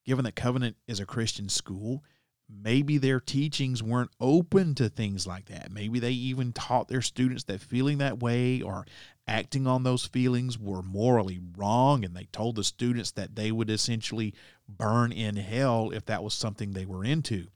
Given 0.04 0.24
that 0.24 0.36
Covenant 0.36 0.76
is 0.86 1.00
a 1.00 1.06
Christian 1.06 1.48
school, 1.48 2.02
maybe 2.48 2.98
their 2.98 3.20
teachings 3.20 3.82
weren't 3.82 4.10
open 4.20 4.74
to 4.76 4.88
things 4.88 5.26
like 5.26 5.46
that. 5.46 5.70
Maybe 5.70 5.98
they 5.98 6.12
even 6.12 6.52
taught 6.52 6.88
their 6.88 7.02
students 7.02 7.44
that 7.44 7.60
feeling 7.60 7.98
that 7.98 8.20
way 8.20 8.62
or 8.62 8.86
acting 9.26 9.66
on 9.66 9.82
those 9.82 10.06
feelings 10.06 10.58
were 10.58 10.82
morally 10.82 11.40
wrong, 11.56 12.04
and 12.04 12.16
they 12.16 12.28
told 12.32 12.56
the 12.56 12.64
students 12.64 13.12
that 13.12 13.36
they 13.36 13.52
would 13.52 13.70
essentially 13.70 14.34
burn 14.68 15.12
in 15.12 15.36
hell 15.36 15.90
if 15.90 16.04
that 16.06 16.22
was 16.22 16.34
something 16.34 16.72
they 16.72 16.86
were 16.86 17.04
into. 17.04 17.48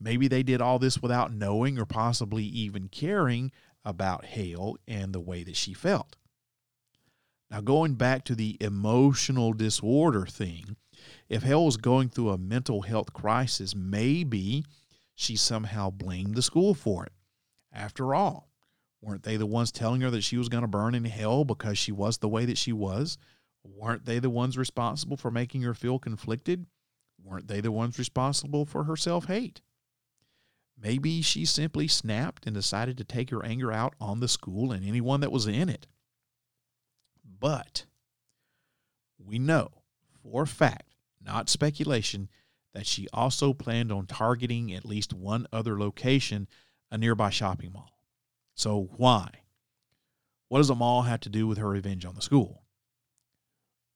Maybe 0.00 0.28
they 0.28 0.42
did 0.42 0.60
all 0.60 0.78
this 0.78 1.02
without 1.02 1.32
knowing 1.32 1.78
or 1.78 1.84
possibly 1.84 2.44
even 2.44 2.88
caring 2.88 3.50
about 3.84 4.24
Hale 4.24 4.76
and 4.86 5.12
the 5.12 5.20
way 5.20 5.42
that 5.42 5.56
she 5.56 5.72
felt. 5.72 6.16
Now, 7.50 7.60
going 7.60 7.94
back 7.94 8.24
to 8.24 8.34
the 8.34 8.56
emotional 8.60 9.52
disorder 9.54 10.26
thing, 10.26 10.76
if 11.28 11.42
Hale 11.42 11.64
was 11.64 11.76
going 11.76 12.10
through 12.10 12.30
a 12.30 12.38
mental 12.38 12.82
health 12.82 13.12
crisis, 13.12 13.74
maybe 13.74 14.64
she 15.14 15.36
somehow 15.36 15.90
blamed 15.90 16.34
the 16.34 16.42
school 16.42 16.74
for 16.74 17.06
it. 17.06 17.12
After 17.72 18.14
all, 18.14 18.50
weren't 19.00 19.22
they 19.22 19.36
the 19.36 19.46
ones 19.46 19.72
telling 19.72 20.00
her 20.02 20.10
that 20.10 20.22
she 20.22 20.36
was 20.36 20.48
going 20.48 20.62
to 20.62 20.68
burn 20.68 20.94
in 20.94 21.04
hell 21.04 21.44
because 21.44 21.78
she 21.78 21.92
was 21.92 22.18
the 22.18 22.28
way 22.28 22.44
that 22.44 22.58
she 22.58 22.72
was? 22.72 23.16
Weren't 23.64 24.04
they 24.04 24.18
the 24.18 24.30
ones 24.30 24.58
responsible 24.58 25.16
for 25.16 25.30
making 25.30 25.62
her 25.62 25.74
feel 25.74 25.98
conflicted? 25.98 26.66
Weren't 27.22 27.48
they 27.48 27.60
the 27.60 27.72
ones 27.72 27.98
responsible 27.98 28.64
for 28.64 28.84
her 28.84 28.96
self 28.96 29.26
hate? 29.26 29.60
Maybe 30.80 31.22
she 31.22 31.44
simply 31.44 31.88
snapped 31.88 32.46
and 32.46 32.54
decided 32.54 32.96
to 32.98 33.04
take 33.04 33.30
her 33.30 33.44
anger 33.44 33.72
out 33.72 33.94
on 34.00 34.20
the 34.20 34.28
school 34.28 34.70
and 34.70 34.86
anyone 34.86 35.20
that 35.20 35.32
was 35.32 35.46
in 35.46 35.68
it. 35.68 35.86
But 37.40 37.86
we 39.18 39.38
know 39.38 39.70
for 40.22 40.42
a 40.42 40.46
fact, 40.46 40.94
not 41.20 41.48
speculation, 41.48 42.28
that 42.74 42.86
she 42.86 43.08
also 43.12 43.52
planned 43.52 43.90
on 43.90 44.06
targeting 44.06 44.72
at 44.72 44.84
least 44.84 45.12
one 45.12 45.46
other 45.52 45.78
location, 45.78 46.46
a 46.90 46.98
nearby 46.98 47.30
shopping 47.30 47.72
mall. 47.72 48.04
So, 48.54 48.90
why? 48.96 49.30
What 50.48 50.58
does 50.58 50.70
a 50.70 50.74
mall 50.74 51.02
have 51.02 51.20
to 51.20 51.28
do 51.28 51.46
with 51.46 51.58
her 51.58 51.68
revenge 51.68 52.04
on 52.04 52.14
the 52.14 52.22
school? 52.22 52.62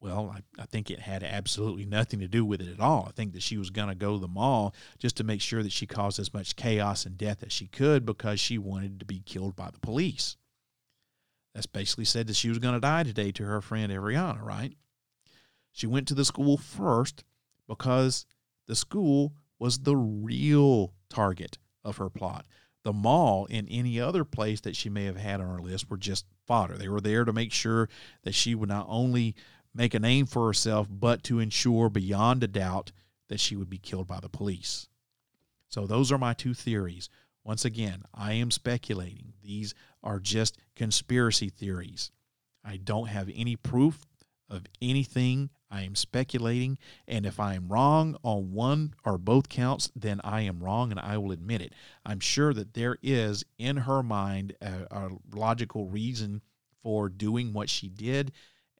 Well, 0.02 0.34
I, 0.34 0.60
I 0.60 0.66
think 0.66 0.90
it 0.90 0.98
had 0.98 1.22
absolutely 1.22 1.84
nothing 1.84 2.18
to 2.18 2.26
do 2.26 2.44
with 2.44 2.60
it 2.60 2.66
at 2.66 2.80
all. 2.80 3.06
I 3.08 3.12
think 3.12 3.34
that 3.34 3.42
she 3.42 3.56
was 3.56 3.70
going 3.70 3.88
to 3.88 3.94
go 3.94 4.14
to 4.14 4.20
the 4.20 4.26
mall 4.26 4.74
just 4.98 5.16
to 5.18 5.24
make 5.24 5.40
sure 5.40 5.62
that 5.62 5.70
she 5.70 5.86
caused 5.86 6.18
as 6.18 6.34
much 6.34 6.56
chaos 6.56 7.06
and 7.06 7.16
death 7.16 7.44
as 7.44 7.52
she 7.52 7.68
could 7.68 8.04
because 8.04 8.40
she 8.40 8.58
wanted 8.58 8.98
to 8.98 9.06
be 9.06 9.22
killed 9.24 9.54
by 9.54 9.70
the 9.70 9.78
police. 9.78 10.36
That's 11.54 11.66
basically 11.66 12.04
said 12.04 12.26
that 12.26 12.34
she 12.34 12.48
was 12.48 12.58
going 12.58 12.74
to 12.74 12.80
die 12.80 13.04
today 13.04 13.30
to 13.30 13.44
her 13.44 13.60
friend 13.60 13.92
Averianna, 13.92 14.42
right? 14.42 14.74
She 15.70 15.86
went 15.86 16.08
to 16.08 16.14
the 16.14 16.24
school 16.24 16.56
first 16.56 17.22
because 17.68 18.26
the 18.66 18.74
school 18.74 19.34
was 19.60 19.78
the 19.78 19.96
real 19.96 20.94
target 21.10 21.58
of 21.84 21.98
her 21.98 22.10
plot. 22.10 22.44
The 22.82 22.92
mall 22.92 23.46
and 23.48 23.68
any 23.70 24.00
other 24.00 24.24
place 24.24 24.60
that 24.62 24.74
she 24.74 24.90
may 24.90 25.04
have 25.04 25.16
had 25.16 25.40
on 25.40 25.46
her 25.46 25.62
list 25.62 25.88
were 25.88 25.96
just 25.96 26.26
fodder. 26.44 26.76
They 26.76 26.88
were 26.88 27.00
there 27.00 27.24
to 27.24 27.32
make 27.32 27.52
sure 27.52 27.88
that 28.24 28.34
she 28.34 28.56
would 28.56 28.68
not 28.68 28.86
only 28.88 29.36
make 29.74 29.94
a 29.94 30.00
name 30.00 30.26
for 30.26 30.46
herself, 30.46 30.86
but 30.90 31.22
to 31.24 31.38
ensure 31.38 31.88
beyond 31.88 32.42
a 32.42 32.48
doubt 32.48 32.92
that 33.28 33.40
she 33.40 33.56
would 33.56 33.70
be 33.70 33.78
killed 33.78 34.06
by 34.06 34.20
the 34.20 34.28
police. 34.28 34.88
So, 35.68 35.86
those 35.86 36.12
are 36.12 36.18
my 36.18 36.34
two 36.34 36.54
theories. 36.54 37.08
Once 37.44 37.64
again, 37.64 38.02
I 38.14 38.34
am 38.34 38.50
speculating. 38.50 39.32
These 39.42 39.74
are 40.02 40.20
just 40.20 40.58
conspiracy 40.76 41.48
theories. 41.48 42.10
I 42.64 42.76
don't 42.76 43.08
have 43.08 43.30
any 43.34 43.56
proof 43.56 44.04
of 44.48 44.66
anything. 44.80 45.50
I 45.70 45.82
am 45.82 45.94
speculating. 45.94 46.78
And 47.08 47.24
if 47.24 47.40
I 47.40 47.54
am 47.54 47.68
wrong 47.68 48.16
on 48.22 48.52
one 48.52 48.94
or 49.04 49.18
both 49.18 49.48
counts, 49.48 49.90
then 49.96 50.20
I 50.22 50.42
am 50.42 50.62
wrong 50.62 50.90
and 50.90 51.00
I 51.00 51.16
will 51.16 51.32
admit 51.32 51.62
it. 51.62 51.72
I'm 52.04 52.20
sure 52.20 52.52
that 52.52 52.74
there 52.74 52.98
is 53.02 53.44
in 53.58 53.78
her 53.78 54.02
mind 54.02 54.54
a, 54.60 54.86
a 54.90 55.10
logical 55.34 55.86
reason 55.86 56.42
for 56.82 57.08
doing 57.08 57.52
what 57.52 57.70
she 57.70 57.88
did 57.88 58.32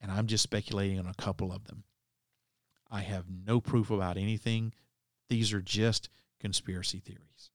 and 0.03 0.11
I'm 0.11 0.27
just 0.27 0.43
speculating 0.43 0.99
on 0.99 1.07
a 1.07 1.15
couple 1.15 1.53
of 1.53 1.65
them. 1.65 1.85
I 2.91 3.01
have 3.01 3.25
no 3.31 3.61
proof 3.61 3.91
about 3.91 4.19
anything. 4.19 4.75
These 5.31 5.53
are 5.55 5.63
just 5.63 6.11
conspiracy 6.41 6.99
theories. 6.99 7.51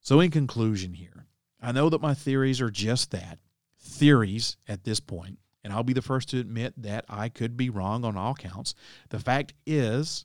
So, 0.00 0.20
in 0.20 0.30
conclusion, 0.30 0.94
here, 0.94 1.26
I 1.60 1.72
know 1.72 1.90
that 1.90 2.00
my 2.00 2.14
theories 2.14 2.60
are 2.60 2.70
just 2.70 3.10
that 3.10 3.38
theories 3.78 4.56
at 4.66 4.84
this 4.84 4.98
point, 4.98 5.38
and 5.62 5.72
I'll 5.72 5.84
be 5.84 5.92
the 5.92 6.02
first 6.02 6.30
to 6.30 6.40
admit 6.40 6.74
that 6.82 7.04
I 7.08 7.28
could 7.28 7.56
be 7.56 7.70
wrong 7.70 8.04
on 8.04 8.16
all 8.16 8.34
counts. 8.34 8.74
The 9.10 9.18
fact 9.18 9.52
is 9.66 10.24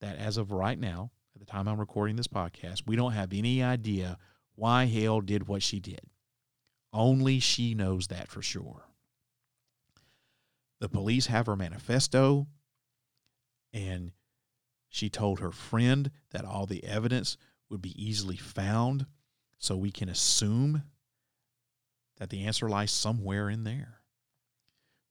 that 0.00 0.16
as 0.16 0.36
of 0.36 0.50
right 0.50 0.78
now, 0.78 1.10
at 1.34 1.40
the 1.40 1.46
time 1.46 1.68
I'm 1.68 1.80
recording 1.80 2.16
this 2.16 2.28
podcast, 2.28 2.82
we 2.86 2.96
don't 2.96 3.12
have 3.12 3.32
any 3.32 3.62
idea 3.62 4.18
why 4.54 4.86
Hale 4.86 5.20
did 5.20 5.46
what 5.46 5.62
she 5.62 5.80
did. 5.80 6.02
Only 6.92 7.38
she 7.38 7.74
knows 7.74 8.08
that 8.08 8.28
for 8.28 8.42
sure. 8.42 8.84
The 10.82 10.88
police 10.88 11.26
have 11.26 11.46
her 11.46 11.54
manifesto, 11.54 12.48
and 13.72 14.10
she 14.88 15.08
told 15.08 15.38
her 15.38 15.52
friend 15.52 16.10
that 16.32 16.44
all 16.44 16.66
the 16.66 16.82
evidence 16.82 17.36
would 17.70 17.80
be 17.80 17.94
easily 18.04 18.36
found, 18.36 19.06
so 19.58 19.76
we 19.76 19.92
can 19.92 20.08
assume 20.08 20.82
that 22.16 22.30
the 22.30 22.46
answer 22.46 22.68
lies 22.68 22.90
somewhere 22.90 23.48
in 23.48 23.62
there. 23.62 24.00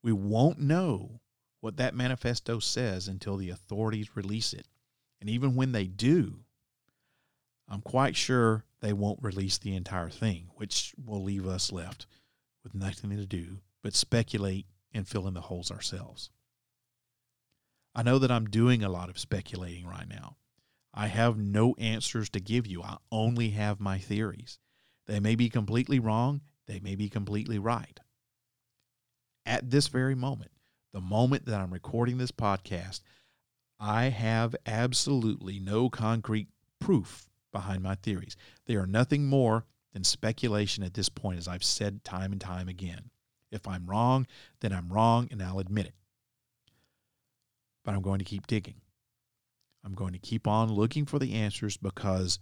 We 0.02 0.12
won't 0.12 0.58
know 0.58 1.22
what 1.60 1.78
that 1.78 1.94
manifesto 1.94 2.58
says 2.58 3.08
until 3.08 3.38
the 3.38 3.48
authorities 3.48 4.14
release 4.14 4.52
it. 4.52 4.68
And 5.22 5.30
even 5.30 5.54
when 5.56 5.72
they 5.72 5.86
do, 5.86 6.40
I'm 7.66 7.80
quite 7.80 8.14
sure 8.14 8.66
they 8.82 8.92
won't 8.92 9.22
release 9.22 9.56
the 9.56 9.74
entire 9.74 10.10
thing, 10.10 10.50
which 10.56 10.94
will 11.02 11.22
leave 11.22 11.46
us 11.46 11.72
left 11.72 12.06
with 12.62 12.74
nothing 12.74 13.16
to 13.16 13.24
do 13.24 13.60
but 13.82 13.94
speculate 13.94 14.66
and 14.92 15.06
fill 15.06 15.26
in 15.26 15.34
the 15.34 15.42
holes 15.42 15.70
ourselves. 15.70 16.30
I 17.94 18.02
know 18.02 18.18
that 18.18 18.30
I'm 18.30 18.46
doing 18.46 18.82
a 18.82 18.88
lot 18.88 19.10
of 19.10 19.18
speculating 19.18 19.86
right 19.86 20.08
now. 20.08 20.36
I 20.94 21.06
have 21.06 21.38
no 21.38 21.74
answers 21.78 22.28
to 22.30 22.40
give 22.40 22.66
you. 22.66 22.82
I 22.82 22.96
only 23.10 23.50
have 23.50 23.80
my 23.80 23.98
theories. 23.98 24.58
They 25.06 25.20
may 25.20 25.34
be 25.34 25.48
completely 25.48 25.98
wrong, 25.98 26.42
they 26.66 26.80
may 26.80 26.94
be 26.94 27.08
completely 27.08 27.58
right. 27.58 27.98
At 29.44 29.70
this 29.70 29.88
very 29.88 30.14
moment, 30.14 30.52
the 30.92 31.00
moment 31.00 31.46
that 31.46 31.60
I'm 31.60 31.72
recording 31.72 32.18
this 32.18 32.30
podcast, 32.30 33.00
I 33.80 34.04
have 34.04 34.54
absolutely 34.64 35.58
no 35.58 35.90
concrete 35.90 36.48
proof 36.78 37.28
behind 37.50 37.82
my 37.82 37.96
theories. 37.96 38.36
They 38.66 38.76
are 38.76 38.86
nothing 38.86 39.26
more 39.26 39.66
than 39.92 40.04
speculation 40.04 40.84
at 40.84 40.94
this 40.94 41.08
point, 41.08 41.38
as 41.38 41.48
I've 41.48 41.64
said 41.64 42.04
time 42.04 42.32
and 42.32 42.40
time 42.40 42.68
again. 42.68 43.10
If 43.52 43.68
I'm 43.68 43.86
wrong, 43.86 44.26
then 44.60 44.72
I'm 44.72 44.92
wrong 44.92 45.28
and 45.30 45.42
I'll 45.42 45.60
admit 45.60 45.86
it. 45.86 45.94
but 47.84 47.94
I'm 47.94 48.02
going 48.02 48.18
to 48.18 48.24
keep 48.24 48.46
digging. 48.46 48.80
I'm 49.84 49.94
going 49.94 50.12
to 50.12 50.18
keep 50.18 50.46
on 50.46 50.72
looking 50.72 51.06
for 51.06 51.18
the 51.18 51.34
answers 51.34 51.76
because 51.76 52.38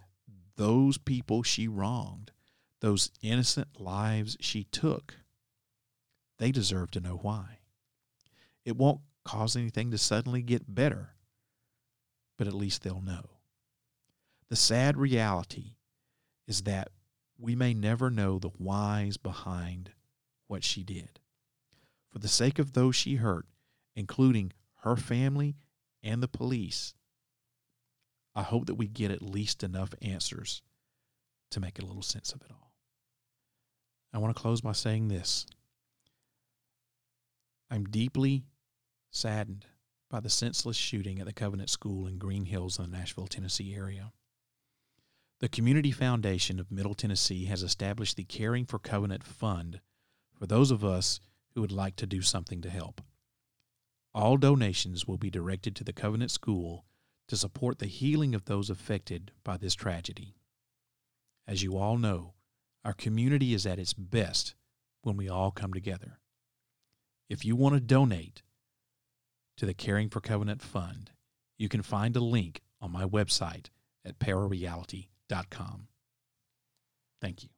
those 0.56 0.98
people 0.98 1.42
she 1.42 1.68
wronged, 1.68 2.32
those 2.80 3.10
innocent 3.22 3.80
lives 3.80 4.36
she 4.40 4.64
took, 4.64 5.16
they 6.38 6.50
deserve 6.52 6.90
to 6.92 7.00
know 7.00 7.18
why. 7.22 7.58
It 8.64 8.76
won't 8.76 9.00
cause 9.24 9.56
anything 9.56 9.90
to 9.90 9.98
suddenly 9.98 10.42
get 10.42 10.74
better, 10.74 11.14
but 12.36 12.46
at 12.46 12.54
least 12.54 12.82
they'll 12.82 13.00
know. 13.00 13.30
The 14.48 14.56
sad 14.56 14.96
reality 14.98 15.76
is 16.46 16.62
that 16.62 16.88
we 17.38 17.54
may 17.54 17.72
never 17.72 18.10
know 18.10 18.38
the 18.38 18.48
whys 18.48 19.16
behind 19.16 19.92
what 20.50 20.64
she 20.64 20.82
did. 20.82 21.20
For 22.10 22.18
the 22.18 22.28
sake 22.28 22.58
of 22.58 22.72
those 22.72 22.96
she 22.96 23.16
hurt, 23.16 23.46
including 23.94 24.52
her 24.82 24.96
family 24.96 25.56
and 26.02 26.22
the 26.22 26.28
police, 26.28 26.94
I 28.34 28.42
hope 28.42 28.66
that 28.66 28.74
we 28.74 28.88
get 28.88 29.10
at 29.10 29.22
least 29.22 29.62
enough 29.62 29.94
answers 30.02 30.62
to 31.52 31.60
make 31.60 31.78
a 31.78 31.84
little 31.84 32.02
sense 32.02 32.32
of 32.32 32.42
it 32.42 32.50
all. 32.50 32.72
I 34.12 34.18
want 34.18 34.34
to 34.34 34.40
close 34.40 34.60
by 34.60 34.72
saying 34.72 35.08
this 35.08 35.46
I'm 37.70 37.84
deeply 37.84 38.44
saddened 39.12 39.66
by 40.10 40.18
the 40.18 40.30
senseless 40.30 40.76
shooting 40.76 41.20
at 41.20 41.26
the 41.26 41.32
Covenant 41.32 41.70
School 41.70 42.08
in 42.08 42.18
Green 42.18 42.46
Hills 42.46 42.78
in 42.78 42.90
the 42.90 42.96
Nashville, 42.96 43.28
Tennessee 43.28 43.74
area. 43.74 44.12
The 45.38 45.48
Community 45.48 45.92
Foundation 45.92 46.58
of 46.58 46.72
Middle 46.72 46.94
Tennessee 46.94 47.44
has 47.44 47.62
established 47.62 48.16
the 48.16 48.24
Caring 48.24 48.66
for 48.66 48.80
Covenant 48.80 49.22
Fund 49.22 49.80
for 50.40 50.46
those 50.46 50.70
of 50.70 50.82
us 50.82 51.20
who 51.54 51.60
would 51.60 51.70
like 51.70 51.96
to 51.96 52.06
do 52.06 52.22
something 52.22 52.62
to 52.62 52.70
help. 52.70 53.02
All 54.14 54.38
donations 54.38 55.06
will 55.06 55.18
be 55.18 55.30
directed 55.30 55.76
to 55.76 55.84
the 55.84 55.92
Covenant 55.92 56.30
School 56.30 56.86
to 57.28 57.36
support 57.36 57.78
the 57.78 57.86
healing 57.86 58.34
of 58.34 58.46
those 58.46 58.70
affected 58.70 59.32
by 59.44 59.58
this 59.58 59.74
tragedy. 59.74 60.34
As 61.46 61.62
you 61.62 61.76
all 61.76 61.98
know, 61.98 62.32
our 62.84 62.94
community 62.94 63.52
is 63.52 63.66
at 63.66 63.78
its 63.78 63.92
best 63.92 64.54
when 65.02 65.18
we 65.18 65.28
all 65.28 65.50
come 65.50 65.74
together. 65.74 66.18
If 67.28 67.44
you 67.44 67.54
want 67.54 67.74
to 67.74 67.80
donate 67.80 68.42
to 69.58 69.66
the 69.66 69.74
Caring 69.74 70.08
for 70.08 70.22
Covenant 70.22 70.62
Fund, 70.62 71.10
you 71.58 71.68
can 71.68 71.82
find 71.82 72.16
a 72.16 72.20
link 72.20 72.62
on 72.80 72.90
my 72.90 73.04
website 73.04 73.66
at 74.06 74.18
parareality.com. 74.18 75.88
Thank 77.20 77.42
you. 77.42 77.50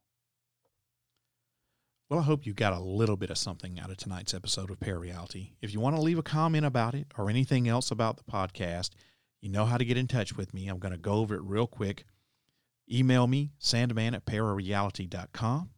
Well, 2.12 2.20
I 2.20 2.24
hope 2.24 2.44
you 2.44 2.52
got 2.52 2.74
a 2.74 2.78
little 2.78 3.16
bit 3.16 3.30
of 3.30 3.38
something 3.38 3.80
out 3.80 3.88
of 3.88 3.96
tonight's 3.96 4.34
episode 4.34 4.68
of 4.68 4.78
Parareality. 4.78 5.52
If 5.62 5.72
you 5.72 5.80
want 5.80 5.96
to 5.96 6.02
leave 6.02 6.18
a 6.18 6.22
comment 6.22 6.66
about 6.66 6.94
it 6.94 7.06
or 7.16 7.30
anything 7.30 7.66
else 7.68 7.90
about 7.90 8.18
the 8.18 8.22
podcast, 8.30 8.90
you 9.40 9.48
know 9.48 9.64
how 9.64 9.78
to 9.78 9.84
get 9.86 9.96
in 9.96 10.08
touch 10.08 10.36
with 10.36 10.52
me. 10.52 10.68
I'm 10.68 10.78
going 10.78 10.92
to 10.92 10.98
go 10.98 11.14
over 11.14 11.36
it 11.36 11.42
real 11.42 11.66
quick. 11.66 12.04
Email 12.92 13.26
me, 13.26 13.52
sandman 13.58 14.14
at 14.14 14.26
parareality.com. 14.26 15.70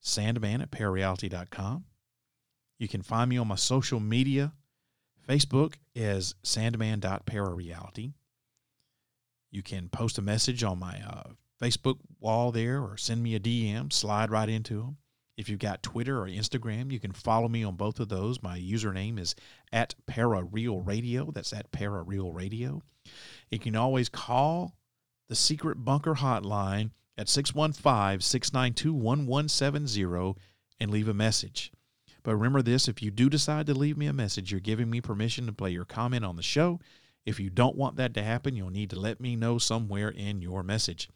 Sandman 0.00 0.60
at 0.60 0.72
parareality.com. 0.72 1.84
You 2.80 2.88
can 2.88 3.02
find 3.02 3.30
me 3.30 3.38
on 3.38 3.46
my 3.46 3.54
social 3.54 4.00
media. 4.00 4.52
Facebook 5.28 5.74
is 5.94 6.34
sandman.parareality. 6.42 8.14
You 9.52 9.62
can 9.62 9.88
post 9.88 10.18
a 10.18 10.22
message 10.22 10.64
on 10.64 10.80
my 10.80 11.00
uh, 11.00 11.30
Facebook 11.62 11.98
wall 12.18 12.50
there 12.50 12.80
or 12.80 12.96
send 12.96 13.22
me 13.22 13.36
a 13.36 13.40
DM, 13.40 13.92
slide 13.92 14.32
right 14.32 14.48
into 14.48 14.78
them. 14.78 14.96
If 15.36 15.48
you've 15.48 15.58
got 15.58 15.82
Twitter 15.82 16.20
or 16.20 16.26
Instagram, 16.26 16.92
you 16.92 17.00
can 17.00 17.12
follow 17.12 17.48
me 17.48 17.64
on 17.64 17.76
both 17.76 18.00
of 18.00 18.08
those. 18.08 18.42
My 18.42 18.58
username 18.58 19.18
is 19.18 19.34
at 19.72 19.94
Parareal 20.06 20.86
Radio. 20.86 21.30
That's 21.30 21.52
at 21.52 21.72
Parareal 21.72 22.34
Radio. 22.34 22.82
You 23.50 23.58
can 23.58 23.74
always 23.74 24.08
call 24.08 24.74
the 25.28 25.34
Secret 25.34 25.84
Bunker 25.84 26.14
Hotline 26.14 26.90
at 27.16 27.28
615 27.28 28.20
692 28.20 28.92
1170 28.92 30.40
and 30.80 30.90
leave 30.90 31.08
a 31.08 31.14
message. 31.14 31.72
But 32.22 32.34
remember 32.34 32.62
this 32.62 32.86
if 32.86 33.02
you 33.02 33.10
do 33.10 33.28
decide 33.28 33.66
to 33.66 33.74
leave 33.74 33.96
me 33.96 34.06
a 34.06 34.12
message, 34.12 34.50
you're 34.50 34.60
giving 34.60 34.90
me 34.90 35.00
permission 35.00 35.46
to 35.46 35.52
play 35.52 35.70
your 35.70 35.84
comment 35.84 36.24
on 36.24 36.36
the 36.36 36.42
show. 36.42 36.80
If 37.24 37.40
you 37.40 37.50
don't 37.50 37.76
want 37.76 37.96
that 37.96 38.14
to 38.14 38.22
happen, 38.22 38.56
you'll 38.56 38.70
need 38.70 38.90
to 38.90 39.00
let 39.00 39.20
me 39.20 39.36
know 39.36 39.58
somewhere 39.58 40.08
in 40.08 40.42
your 40.42 40.62
message. 40.62 41.08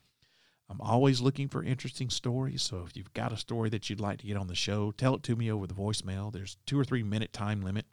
I'm 0.69 0.81
always 0.81 1.21
looking 1.21 1.49
for 1.49 1.63
interesting 1.63 2.11
stories. 2.11 2.63
So 2.63 2.85
if 2.87 2.97
you've 2.97 3.13
got 3.13 3.33
a 3.33 3.37
story 3.37 3.71
that 3.71 3.89
you'd 3.89 4.01
like 4.01 4.19
to 4.19 4.27
get 4.27 4.37
on 4.37 4.49
the 4.49 4.55
show, 4.55 4.91
tell 4.93 5.15
it 5.15 5.23
to 5.25 5.37
me 5.37 5.51
over 5.51 5.67
the 5.67 5.75
voicemail. 5.75 6.33
There's 6.33 6.57
two 6.67 6.79
or 6.79 6.85
three 6.85 7.03
minute 7.03 7.33
time 7.33 7.63
limit. 7.63 7.87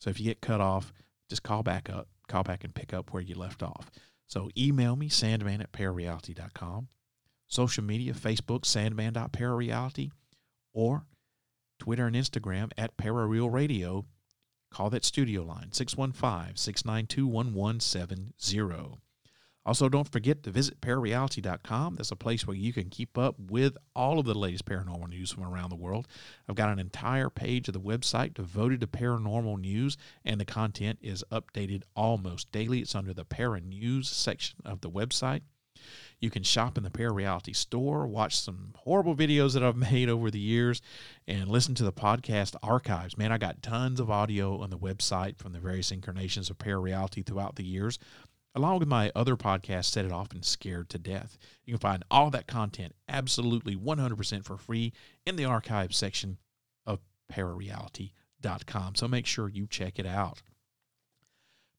So 0.00 0.10
if 0.10 0.18
you 0.18 0.26
get 0.26 0.40
cut 0.40 0.60
off, 0.60 0.92
just 1.28 1.42
call 1.42 1.62
back 1.62 1.90
up, 1.90 2.08
call 2.28 2.42
back 2.42 2.64
and 2.64 2.74
pick 2.74 2.94
up 2.94 3.12
where 3.12 3.22
you 3.22 3.34
left 3.34 3.62
off. 3.62 3.90
So 4.26 4.50
email 4.56 4.96
me, 4.96 5.08
sandman 5.08 5.60
at 5.60 5.72
parareality.com. 5.72 6.88
Social 7.46 7.84
media, 7.84 8.14
Facebook, 8.14 8.64
sandman.parareality, 8.64 10.10
or 10.72 11.04
Twitter 11.78 12.06
and 12.06 12.16
Instagram 12.16 12.72
at 12.78 12.96
Parareal 12.96 13.52
Radio. 13.52 14.06
Call 14.70 14.90
that 14.90 15.04
studio 15.04 15.42
line, 15.42 15.72
615 15.72 16.56
692 16.56 17.26
1170. 17.26 19.03
Also, 19.66 19.88
don't 19.88 20.10
forget 20.10 20.42
to 20.42 20.50
visit 20.50 20.80
parareality.com. 20.80 21.96
That's 21.96 22.10
a 22.10 22.16
place 22.16 22.46
where 22.46 22.56
you 22.56 22.72
can 22.72 22.90
keep 22.90 23.16
up 23.16 23.36
with 23.38 23.76
all 23.96 24.18
of 24.18 24.26
the 24.26 24.34
latest 24.34 24.66
paranormal 24.66 25.08
news 25.08 25.32
from 25.32 25.44
around 25.44 25.70
the 25.70 25.76
world. 25.76 26.06
I've 26.48 26.54
got 26.54 26.68
an 26.68 26.78
entire 26.78 27.30
page 27.30 27.68
of 27.68 27.74
the 27.74 27.80
website 27.80 28.34
devoted 28.34 28.80
to 28.80 28.86
paranormal 28.86 29.58
news, 29.58 29.96
and 30.24 30.40
the 30.40 30.44
content 30.44 30.98
is 31.00 31.24
updated 31.32 31.82
almost 31.96 32.52
daily. 32.52 32.80
It's 32.80 32.94
under 32.94 33.14
the 33.14 33.24
Para 33.24 33.60
News 33.60 34.10
section 34.10 34.58
of 34.64 34.82
the 34.82 34.90
website. 34.90 35.42
You 36.20 36.30
can 36.30 36.42
shop 36.42 36.78
in 36.78 36.84
the 36.84 36.90
Parareality 36.90 37.54
store, 37.54 38.06
watch 38.06 38.36
some 38.38 38.72
horrible 38.76 39.14
videos 39.14 39.54
that 39.54 39.62
I've 39.62 39.76
made 39.92 40.08
over 40.08 40.30
the 40.30 40.38
years, 40.38 40.80
and 41.26 41.48
listen 41.48 41.74
to 41.76 41.84
the 41.84 41.92
podcast 41.92 42.54
archives. 42.62 43.18
Man, 43.18 43.32
I 43.32 43.38
got 43.38 43.62
tons 43.62 44.00
of 44.00 44.10
audio 44.10 44.60
on 44.60 44.70
the 44.70 44.78
website 44.78 45.36
from 45.36 45.52
the 45.52 45.58
various 45.58 45.90
incarnations 45.90 46.50
of 46.50 46.58
Parareality 46.58 47.24
throughout 47.24 47.56
the 47.56 47.64
years 47.64 47.98
along 48.54 48.78
with 48.78 48.88
my 48.88 49.10
other 49.14 49.36
podcast, 49.36 49.86
Set 49.86 50.04
It 50.04 50.12
Off 50.12 50.32
and 50.32 50.44
Scared 50.44 50.88
to 50.90 50.98
Death. 50.98 51.36
You 51.64 51.74
can 51.74 51.80
find 51.80 52.04
all 52.10 52.30
that 52.30 52.46
content 52.46 52.94
absolutely 53.08 53.76
100% 53.76 54.44
for 54.44 54.56
free 54.56 54.92
in 55.26 55.36
the 55.36 55.44
archive 55.44 55.94
section 55.94 56.38
of 56.86 57.00
parareality.com. 57.32 58.94
So 58.94 59.08
make 59.08 59.26
sure 59.26 59.48
you 59.48 59.66
check 59.66 59.98
it 59.98 60.06
out. 60.06 60.42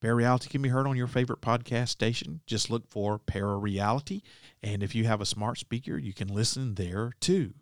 Parareality 0.03 0.49
can 0.49 0.61
be 0.61 0.69
heard 0.69 0.87
on 0.87 0.97
your 0.97 1.07
favorite 1.07 1.41
podcast 1.41 1.87
station. 1.89 2.41
Just 2.45 2.69
look 2.69 2.87
for 2.87 3.17
Parareality. 3.17 4.21
And 4.61 4.83
if 4.83 4.93
you 4.93 5.05
have 5.05 5.21
a 5.21 5.25
smart 5.25 5.57
speaker, 5.57 5.97
you 5.97 6.13
can 6.13 6.27
listen 6.27 6.75
there 6.75 7.13
too. 7.19 7.53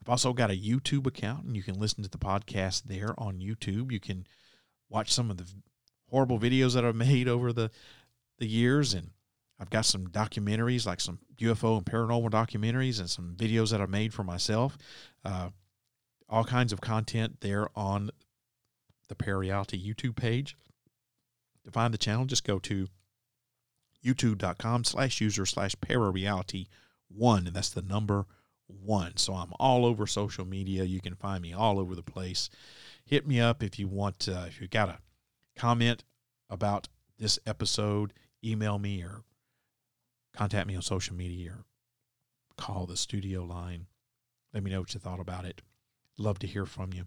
I've 0.00 0.08
also 0.08 0.32
got 0.32 0.50
a 0.50 0.60
YouTube 0.60 1.06
account, 1.06 1.44
and 1.44 1.56
you 1.56 1.62
can 1.62 1.78
listen 1.78 2.02
to 2.02 2.10
the 2.10 2.18
podcast 2.18 2.84
there 2.84 3.14
on 3.16 3.38
YouTube. 3.38 3.92
You 3.92 4.00
can 4.00 4.26
watch 4.90 5.12
some 5.12 5.30
of 5.30 5.38
the 5.38 5.46
horrible 6.10 6.38
videos 6.38 6.74
that 6.74 6.84
I've 6.84 6.94
made 6.96 7.28
over 7.28 7.52
the 7.52 7.70
the 8.38 8.46
years 8.46 8.94
and 8.94 9.10
I've 9.58 9.70
got 9.70 9.86
some 9.86 10.08
documentaries 10.08 10.86
like 10.86 11.00
some 11.00 11.20
UFO 11.38 11.76
and 11.76 11.86
paranormal 11.86 12.30
documentaries 12.30 12.98
and 12.98 13.08
some 13.08 13.34
videos 13.36 13.70
that 13.70 13.80
I've 13.80 13.90
made 13.90 14.12
for 14.12 14.24
myself. 14.24 14.76
Uh, 15.24 15.50
all 16.28 16.44
kinds 16.44 16.72
of 16.72 16.80
content 16.80 17.40
there 17.40 17.68
on 17.76 18.10
the 19.08 19.14
Parareality 19.14 19.82
YouTube 19.82 20.16
page. 20.16 20.56
To 21.64 21.70
find 21.70 21.94
the 21.94 21.98
channel, 21.98 22.26
just 22.26 22.44
go 22.44 22.58
to 22.58 22.88
youtube.com 24.04 24.84
slash 24.84 25.20
user 25.20 25.46
slash 25.46 25.74
parareality 25.76 26.66
one, 27.08 27.46
and 27.46 27.56
that's 27.56 27.70
the 27.70 27.80
number 27.80 28.26
one. 28.66 29.16
So 29.16 29.34
I'm 29.34 29.52
all 29.58 29.86
over 29.86 30.06
social 30.06 30.44
media. 30.44 30.84
You 30.84 31.00
can 31.00 31.14
find 31.14 31.40
me 31.40 31.52
all 31.52 31.78
over 31.78 31.94
the 31.94 32.02
place. 32.02 32.50
Hit 33.06 33.26
me 33.26 33.40
up 33.40 33.62
if 33.62 33.78
you 33.78 33.88
want, 33.88 34.28
uh, 34.28 34.44
if 34.46 34.60
you 34.60 34.68
got 34.68 34.88
a 34.88 34.98
comment 35.56 36.04
about 36.50 36.88
this 37.18 37.38
episode 37.46 38.12
email 38.44 38.78
me 38.78 39.02
or 39.02 39.22
contact 40.34 40.66
me 40.66 40.76
on 40.76 40.82
social 40.82 41.16
media 41.16 41.50
or 41.50 41.64
call 42.56 42.86
the 42.86 42.96
studio 42.96 43.44
line. 43.44 43.86
Let 44.52 44.62
me 44.62 44.70
know 44.70 44.80
what 44.80 44.94
you 44.94 45.00
thought 45.00 45.20
about 45.20 45.44
it. 45.44 45.62
Love 46.18 46.38
to 46.40 46.46
hear 46.46 46.66
from 46.66 46.92
you. 46.92 47.04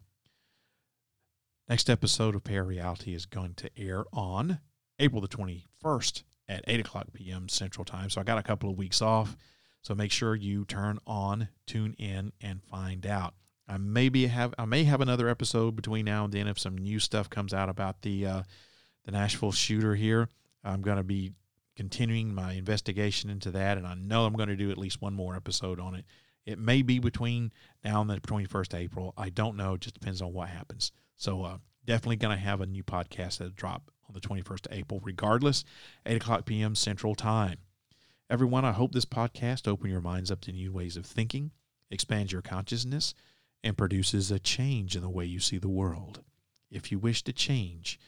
Next 1.70 1.90
episode 1.90 2.36
of 2.36 2.44
Parareality 2.44 3.14
is 3.14 3.26
going 3.26 3.54
to 3.56 3.70
air 3.78 4.06
on 4.14 4.60
April 5.00 5.22
the 5.22 5.28
21st 5.28 6.24
at 6.48 6.64
8 6.68 6.80
o'clock 6.80 7.08
p.m. 7.14 7.50
Central 7.50 7.86
Time. 7.86 8.10
So 8.10 8.22
I 8.22 8.24
got 8.24 8.38
a 8.38 8.44
couple 8.44 8.70
of 8.70 8.78
weeks 8.78 9.02
off. 9.02 9.36
So 9.82 9.94
make 9.94 10.12
sure 10.12 10.36
you 10.36 10.66
turn 10.66 11.00
on, 11.06 11.50
tune 11.66 11.96
in, 11.98 12.32
and 12.42 12.64
find 12.64 13.06
out. 13.06 13.34
I 13.68 13.78
maybe 13.78 14.28
have 14.28 14.54
I 14.58 14.66
may 14.66 14.86
have 14.86 15.02
another 15.02 15.28
episode 15.28 15.76
between 15.76 16.06
now 16.06 16.24
and 16.26 16.34
then 16.34 16.48
if 16.48 16.58
some 16.58 16.78
new 16.78 17.00
stuff 17.00 17.30
comes 17.30 17.54
out 17.54 17.68
about 17.70 18.02
the 18.02 18.26
uh, 18.26 18.44
the 19.06 19.12
Nashville 19.12 19.52
shooter 19.52 19.96
here. 19.96 20.30
I'm 20.68 20.82
going 20.82 20.98
to 20.98 21.04
be 21.04 21.32
continuing 21.76 22.34
my 22.34 22.54
investigation 22.54 23.30
into 23.30 23.52
that, 23.52 23.78
and 23.78 23.88
I 23.88 23.94
know 23.94 24.26
I'm 24.26 24.34
going 24.34 24.50
to 24.50 24.56
do 24.56 24.72
at 24.72 24.78
least 24.78 25.02
one 25.02 25.14
more 25.14 25.36
episode 25.36 25.80
on 25.80 25.96
it. 25.96 26.06
It 26.46 26.60
may 26.60 26.82
be 26.82 27.00
between 27.00 27.52
now 27.84 28.02
and 28.02 28.10
the 28.10 28.20
21st 28.20 28.74
of 28.74 28.80
April. 28.80 29.14
I 29.18 29.30
don't 29.30 29.56
know. 29.56 29.76
It 29.76 29.82
just 29.82 29.94
depends 29.94 30.22
on 30.22 30.34
what 30.34 30.50
happens. 30.50 30.92
So, 31.16 31.44
uh, 31.44 31.58
definitely 31.86 32.18
going 32.18 32.36
to 32.36 32.44
have 32.44 32.62
a 32.62 32.66
new 32.66 32.84
podcast 32.84 33.38
that 33.38 33.56
drop 33.56 33.92
on 34.08 34.14
the 34.14 34.20
21st 34.20 34.68
of 34.68 34.74
April, 34.74 35.00
regardless, 35.04 35.64
8 36.06 36.18
o'clock 36.18 36.46
p.m. 36.46 36.76
Central 36.76 37.16
Time. 37.16 37.60
Everyone, 38.30 38.66
I 38.66 38.72
hope 38.74 38.92
this 38.92 39.06
podcast 39.06 39.68
open 39.68 39.90
your 39.90 40.02
minds 40.02 40.32
up 40.32 40.42
to 40.42 40.52
new 40.52 40.72
ways 40.72 40.98
of 40.98 41.06
thinking, 41.06 41.52
expands 41.90 42.32
your 42.32 42.42
consciousness, 42.42 43.14
and 43.64 43.78
produces 43.78 44.32
a 44.32 44.40
change 44.40 44.96
in 44.96 45.02
the 45.02 45.10
way 45.10 45.26
you 45.26 45.40
see 45.40 45.58
the 45.58 45.70
world. 45.70 46.24
If 46.70 46.92
you 46.92 47.00
wish 47.00 47.24
to 47.24 47.34
change, 47.34 48.00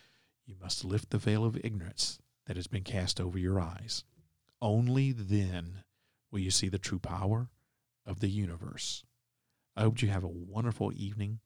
you 0.45 0.55
must 0.61 0.83
lift 0.83 1.11
the 1.11 1.17
veil 1.17 1.45
of 1.45 1.57
ignorance 1.63 2.19
that 2.49 2.57
has 2.57 2.65
been 2.65 2.83
cast 2.83 3.21
over 3.21 3.37
your 3.37 3.61
eyes. 3.61 4.03
Only 4.59 5.11
then 5.11 5.83
will 6.31 6.39
you 6.39 6.49
see 6.49 6.67
the 6.67 6.79
true 6.79 6.97
power 6.97 7.47
of 8.07 8.21
the 8.21 8.27
universe. 8.27 9.03
I 9.77 9.83
hope 9.83 10.01
you 10.01 10.07
have 10.07 10.23
a 10.23 10.27
wonderful 10.27 10.91
evening. 10.95 11.41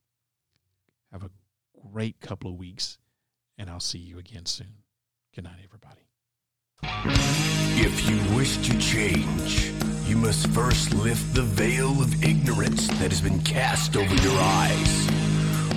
Have 1.11 1.23
a 1.23 1.30
great 1.91 2.21
couple 2.21 2.51
of 2.51 2.57
weeks, 2.57 2.99
and 3.57 3.69
I'll 3.69 3.81
see 3.81 3.99
you 3.99 4.17
again 4.17 4.45
soon. 4.45 4.77
Good 5.35 5.43
night, 5.43 5.59
everybody. 5.61 6.07
If 7.75 8.09
you 8.09 8.38
wish 8.38 8.55
to 8.65 8.80
change, 8.80 9.73
you 10.07 10.15
must 10.15 10.47
first 10.51 10.93
lift 10.93 11.34
the 11.34 11.43
veil 11.43 12.01
of 12.01 12.23
ignorance 12.23 12.88
that 12.88 13.11
has 13.11 13.19
been 13.19 13.41
cast 13.41 13.97
over 13.97 14.15
your 14.15 14.39
eyes. 14.39 15.09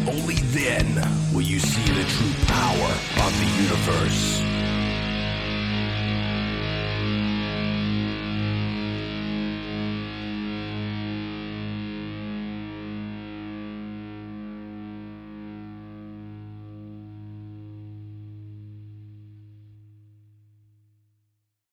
Only 0.06 0.36
then 0.54 0.86
will 1.34 1.42
you 1.42 1.58
see 1.58 1.92
the 1.92 2.08
true 2.08 2.46
power 2.46 2.92
of 3.26 3.32
the 3.40 3.62
universe. 3.64 4.45